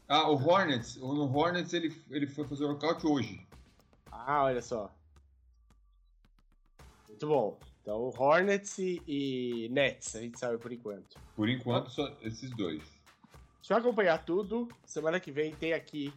Ah, 0.07 0.29
o 0.29 0.35
Hornets. 0.35 0.95
O- 0.97 1.13
No 1.13 1.35
Hornets 1.35 1.73
ele, 1.73 1.93
ele 2.09 2.27
foi 2.27 2.47
fazer 2.47 2.65
workout 2.65 3.05
hoje. 3.05 3.45
Ah, 4.11 4.43
olha 4.43 4.61
só. 4.61 4.93
Muito 7.07 7.27
bom. 7.27 7.59
Então, 7.81 8.09
Hornets 8.17 8.77
e, 8.79 9.01
e 9.07 9.69
Nets, 9.69 10.15
a 10.15 10.21
gente 10.21 10.37
sabe 10.37 10.57
por 10.57 10.71
enquanto. 10.71 11.17
Por 11.35 11.47
enquanto, 11.49 11.89
só 11.89 12.07
esses 12.21 12.49
dois. 12.51 12.83
Deixa 13.57 13.73
eu 13.73 13.77
acompanhar 13.77 14.23
tudo. 14.25 14.67
Semana 14.85 15.19
que 15.19 15.31
vem 15.31 15.55
tem 15.55 15.73
aqui 15.73 16.13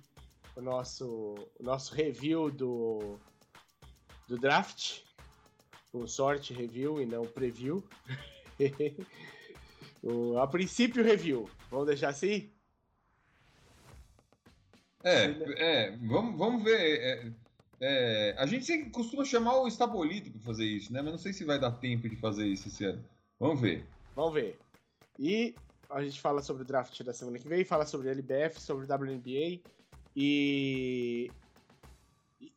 o 0.57 0.61
nosso, 0.61 1.35
o 1.59 1.63
nosso 1.63 1.95
review 1.95 2.51
do, 2.51 3.19
do 4.29 4.37
draft. 4.39 5.01
Com 5.93 6.07
sorte 6.07 6.53
review 6.53 7.01
e 7.01 7.07
não 7.07 7.25
preview. 7.27 7.83
o, 10.03 10.39
a 10.39 10.47
princípio, 10.47 11.05
review. 11.05 11.49
Vamos 11.71 11.87
deixar 11.87 12.09
assim? 12.11 12.51
É, 15.03 15.25
é 15.57 15.97
vamos, 15.97 16.39
vamos 16.39 16.63
ver. 16.63 17.01
é, 17.01 17.33
é, 17.81 18.35
a 18.37 18.45
gente 18.45 18.67
sempre 18.67 18.91
costuma 18.91 19.25
chamar 19.25 19.59
o 19.59 19.67
Estabolito 19.67 20.31
para 20.31 20.41
fazer 20.43 20.67
isso, 20.67 20.93
né? 20.93 21.01
Mas 21.01 21.13
não 21.13 21.19
sei 21.19 21.33
se 21.33 21.45
vai 21.45 21.59
dar 21.59 21.73
tempo 21.73 22.09
de 22.09 22.17
fazer 22.17 22.47
isso 22.47 22.69
esse 22.69 22.85
ano. 22.85 23.03
Vamos 23.39 23.61
ver. 23.61 23.87
Vamos 24.15 24.35
ver. 24.35 24.59
E 25.19 25.55
a 25.89 26.03
gente 26.03 26.21
fala 26.21 26.43
sobre 26.43 26.63
o 26.63 26.67
draft 26.67 27.03
da 27.03 27.15
semana 27.15 27.39
que 27.39 27.49
vem, 27.49 27.65
fala 27.65 27.87
sobre 27.87 28.11
LBF, 28.11 28.61
sobre 28.61 28.87
WNBA 28.87 29.61
e. 30.15 31.31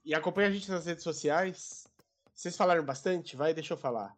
E 0.06 0.14
acompanha 0.14 0.50
a 0.50 0.52
gente 0.52 0.70
nas 0.70 0.86
redes 0.86 1.04
sociais. 1.04 1.88
Vocês 2.34 2.58
falaram 2.58 2.84
bastante? 2.84 3.38
Vai, 3.38 3.54
deixa 3.54 3.74
eu 3.74 3.78
falar. 3.78 4.14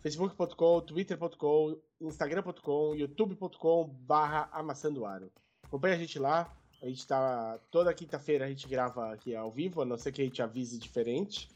facebook.com, 0.00 0.80
twitter.com, 0.80 1.76
instagram.com, 2.08 2.94
youtube.com 2.94 3.88
barra 4.06 4.48
amassandoaro. 4.52 5.30
Acompanha 5.62 5.94
a 5.94 5.98
gente 5.98 6.18
lá. 6.18 6.54
A 6.82 6.86
gente 6.86 7.06
tá. 7.06 7.58
Toda 7.70 7.94
quinta-feira 7.94 8.44
a 8.44 8.48
gente 8.48 8.68
grava 8.68 9.12
aqui 9.12 9.34
ao 9.34 9.50
vivo, 9.50 9.82
a 9.82 9.84
não 9.84 9.96
ser 9.96 10.12
que 10.12 10.20
a 10.20 10.24
gente 10.24 10.42
avise 10.42 10.78
diferente. 10.78 11.48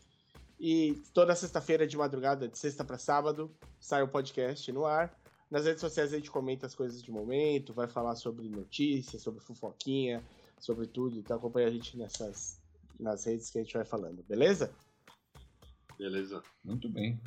E 0.58 1.02
toda 1.12 1.34
sexta-feira 1.34 1.86
de 1.86 1.96
madrugada, 1.96 2.48
de 2.48 2.56
sexta 2.56 2.84
para 2.84 2.96
sábado, 2.96 3.54
sai 3.78 4.02
o 4.02 4.08
podcast 4.08 4.70
no 4.72 4.86
ar. 4.86 5.14
Nas 5.50 5.64
redes 5.64 5.80
sociais 5.80 6.12
a 6.12 6.16
gente 6.16 6.30
comenta 6.30 6.66
as 6.66 6.74
coisas 6.74 7.02
de 7.02 7.10
momento, 7.10 7.74
vai 7.74 7.86
falar 7.86 8.16
sobre 8.16 8.48
notícias, 8.48 9.22
sobre 9.22 9.40
fofoquinha, 9.40 10.24
sobre 10.58 10.86
tudo. 10.86 11.18
Então 11.18 11.36
acompanha 11.36 11.68
a 11.68 11.70
gente 11.70 11.96
nessas 11.96 12.60
nas 12.98 13.24
redes 13.24 13.50
que 13.50 13.58
a 13.58 13.62
gente 13.62 13.74
vai 13.74 13.84
falando, 13.84 14.22
beleza? 14.22 14.72
Beleza? 15.98 16.42
Muito 16.64 16.88
bem. 16.88 17.20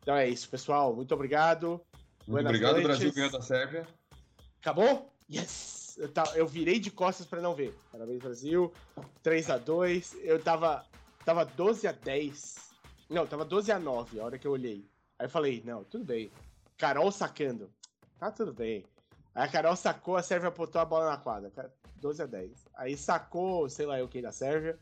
Então 0.00 0.16
é 0.16 0.28
isso, 0.28 0.48
pessoal. 0.48 0.94
Muito 0.94 1.12
obrigado. 1.12 1.80
Buenas 2.28 2.50
obrigado, 2.50 2.72
noites. 2.72 2.86
Brasil 2.88 3.12
ganhou 3.12 3.30
da 3.30 3.40
Sérvia. 3.40 3.88
Acabou? 4.60 5.10
Yes! 5.30 5.96
Eu, 5.98 6.08
ta- 6.12 6.32
eu 6.36 6.46
virei 6.46 6.78
de 6.78 6.90
costas 6.90 7.26
pra 7.26 7.40
não 7.40 7.54
ver. 7.54 7.74
Parabéns, 7.90 8.18
Brasil. 8.20 8.72
3 9.22 9.50
a 9.50 9.56
2 9.58 10.16
Eu 10.22 10.40
tava, 10.40 10.84
tava 11.24 11.44
12 11.44 11.86
a 11.88 11.92
10 11.92 12.56
Não, 13.08 13.26
tava 13.26 13.44
12 13.44 13.72
a 13.72 13.78
9 13.78 14.20
a 14.20 14.24
hora 14.24 14.38
que 14.38 14.46
eu 14.46 14.52
olhei. 14.52 14.84
Aí 15.18 15.26
eu 15.26 15.30
falei, 15.30 15.62
não, 15.64 15.82
tudo 15.84 16.04
bem. 16.04 16.30
Carol 16.76 17.10
sacando. 17.10 17.70
Tá 18.18 18.30
tudo 18.30 18.52
bem. 18.52 18.84
Aí 19.34 19.44
a 19.44 19.48
Carol 19.48 19.74
sacou, 19.74 20.16
a 20.16 20.22
Sérvia 20.22 20.50
botou 20.50 20.80
a 20.80 20.84
bola 20.84 21.10
na 21.10 21.16
quadra. 21.16 21.50
Ca- 21.50 21.70
12 21.96 22.22
a 22.22 22.26
10 22.26 22.66
Aí 22.76 22.96
sacou, 22.96 23.68
sei 23.68 23.86
lá 23.86 23.98
eu 23.98 24.06
quem 24.06 24.22
da 24.22 24.30
Sérvia. 24.30 24.78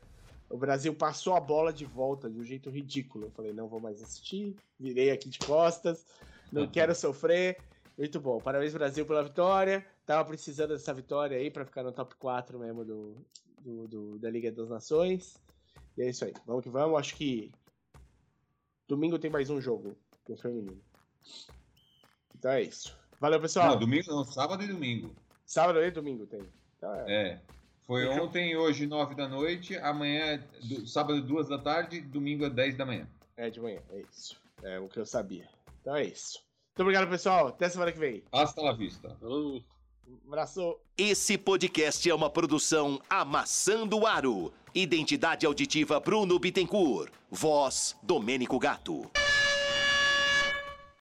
O 0.51 0.59
Brasil 0.59 0.95
passou 0.95 1.35
a 1.35 1.41
bola 1.41 1.73
de 1.73 1.85
volta 1.87 2.29
de 2.29 2.39
um 2.39 2.45
jeito 2.45 2.69
ridículo. 2.69 3.27
Eu 3.27 3.31
falei, 3.31 3.53
não 3.53 3.69
vou 3.69 3.81
mais 3.81 4.03
assistir. 4.03 4.55
Virei 4.79 5.11
aqui 5.11 5.29
de 5.31 5.39
costas. 5.39 6.05
Não 6.53 6.67
quero 6.69 6.95
sofrer. 6.95 7.59
Muito 7.99 8.21
bom. 8.21 8.39
Parabéns, 8.41 8.73
Brasil, 8.73 9.07
pela 9.07 9.23
vitória. 9.25 9.85
Tava 10.05 10.25
precisando 10.29 10.71
dessa 10.71 10.93
vitória 10.95 11.37
aí 11.39 11.51
pra 11.51 11.65
ficar 11.65 11.83
no 11.83 11.93
top 11.93 12.15
4 12.17 12.59
mesmo 12.59 12.85
do, 12.85 13.17
do- 13.61 13.89
do- 13.89 14.19
da 14.19 14.31
Liga 14.31 14.53
das 14.53 14.69
Nações. 14.69 15.37
E 15.97 16.03
é 16.03 16.11
isso 16.11 16.25
aí. 16.25 16.33
Vamos 16.47 16.63
que 16.63 16.69
vamos. 16.71 16.99
Acho 16.99 17.17
que 17.17 17.51
domingo 18.87 19.19
tem 19.19 19.31
mais 19.31 19.51
um 19.51 19.61
jogo 19.61 19.97
no 20.29 20.37
feminino. 20.37 20.81
Então 22.39 22.51
é 22.51 22.63
isso. 22.63 22.97
Valeu, 23.21 23.41
pessoal. 23.41 23.71
Não, 23.71 23.79
domingo 23.79 24.11
não, 24.11 24.25
sábado 24.25 24.63
e 24.63 24.67
domingo. 24.69 25.15
Sábado 25.45 25.81
e 25.83 25.91
domingo 25.91 26.27
tem. 26.27 26.43
Então 26.77 26.95
é. 26.95 27.13
É. 27.33 27.41
Foi 27.87 28.07
ontem 28.09 28.51
e 28.51 28.57
hoje, 28.57 28.85
9 28.87 29.15
da 29.15 29.29
noite. 29.29 29.77
Amanhã, 29.79 30.43
do- 30.65 30.87
sábado, 30.87 31.23
2 31.23 31.49
da 31.49 31.59
tarde. 31.59 32.01
Domingo, 32.01 32.45
é 32.45 32.51
10 32.51 32.77
da 32.77 32.85
manhã. 32.85 33.09
É 33.37 33.49
de 33.49 33.61
manhã. 33.61 33.81
É 33.91 34.01
isso. 34.01 34.37
É 34.63 34.79
o 34.81 34.89
que 34.89 34.99
eu 34.99 35.07
sabia. 35.07 35.49
Então 35.87 35.95
é 35.95 36.05
isso. 36.05 36.41
Muito 36.77 36.81
obrigado, 36.81 37.09
pessoal. 37.09 37.47
Até 37.47 37.69
semana 37.69 37.93
que 37.93 37.99
vem. 38.01 38.25
Hasta 38.33 38.61
la 38.61 38.73
vista. 38.73 39.17
Falou. 39.21 39.63
Um 40.05 40.19
abraço. 40.27 40.77
Esse 40.99 41.39
podcast 41.39 42.11
é 42.11 42.13
uma 42.13 42.29
produção 42.29 43.01
Amassando 43.09 44.05
Aro. 44.05 44.53
Identidade 44.75 45.47
auditiva 45.47 46.01
Bruno 46.01 46.41
Bittencourt. 46.41 47.13
Voz 47.31 47.97
Domênico 48.03 48.59
Gato. 48.59 49.09